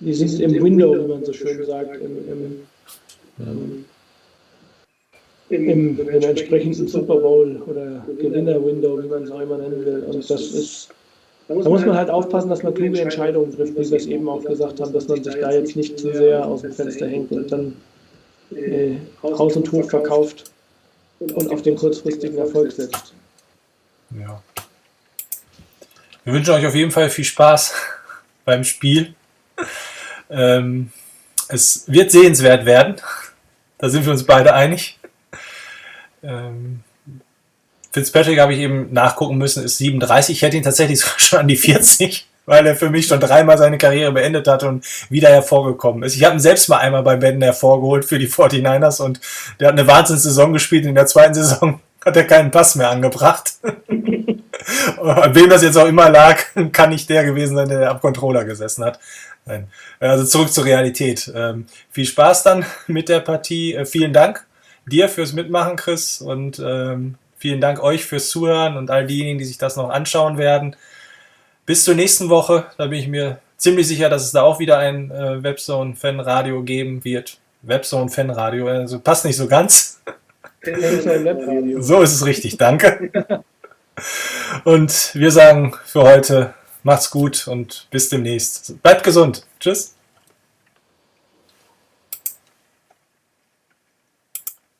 [0.00, 2.60] die sind im Window, wie man so schön sagt, im, im,
[3.38, 3.84] im
[5.50, 10.04] im, im, entsprechenden Super Bowl oder Gewinner-Window, wie man es auch immer nennen will.
[10.04, 10.88] Und das ist,
[11.48, 14.44] da muss man halt aufpassen, dass man kluge Entscheidungen trifft, wie wir es eben auch
[14.44, 17.50] gesagt haben, dass man sich da jetzt nicht zu sehr aus dem Fenster hängt und
[17.50, 17.76] dann
[18.54, 20.44] äh, Haus und Hof verkauft
[21.18, 23.12] und auf den kurzfristigen Erfolg setzt.
[24.18, 24.40] Ja.
[26.24, 27.74] Wir wünschen euch auf jeden Fall viel Spaß
[28.44, 29.14] beim Spiel.
[30.30, 30.92] Ähm,
[31.48, 32.96] es wird sehenswert werden.
[33.78, 34.99] Da sind wir uns beide einig.
[36.22, 36.80] Ähm,
[37.92, 40.36] Fitzpatrick habe ich eben nachgucken müssen, ist 37.
[40.36, 43.78] Ich hätte ihn tatsächlich schon an die 40, weil er für mich schon dreimal seine
[43.78, 46.16] Karriere beendet hat und wieder hervorgekommen ist.
[46.16, 49.20] Ich habe ihn selbst mal einmal bei Benden hervorgeholt für die 49ers und
[49.58, 50.86] der hat eine Wahnsinnssaison gespielt.
[50.86, 53.54] In der zweiten Saison hat er keinen Pass mehr angebracht.
[55.02, 56.38] An wem das jetzt auch immer lag,
[56.70, 59.00] kann nicht der gewesen sein, der am Controller gesessen hat.
[59.46, 59.68] Nein.
[59.98, 61.32] Also zurück zur Realität.
[61.34, 63.74] Ähm, viel Spaß dann mit der Partie.
[63.74, 64.46] Äh, vielen Dank
[64.86, 69.44] dir fürs Mitmachen, Chris, und ähm, vielen Dank euch fürs Zuhören und all diejenigen, die
[69.44, 70.76] sich das noch anschauen werden.
[71.66, 74.78] Bis zur nächsten Woche, da bin ich mir ziemlich sicher, dass es da auch wieder
[74.78, 77.38] ein äh, Webzone Fan Radio geben wird.
[77.62, 80.00] Webzone Fan Radio, also passt nicht so ganz.
[81.78, 83.42] so ist es richtig, danke.
[84.64, 88.82] Und wir sagen für heute, macht's gut und bis demnächst.
[88.82, 89.46] Bleibt gesund.
[89.58, 89.94] Tschüss.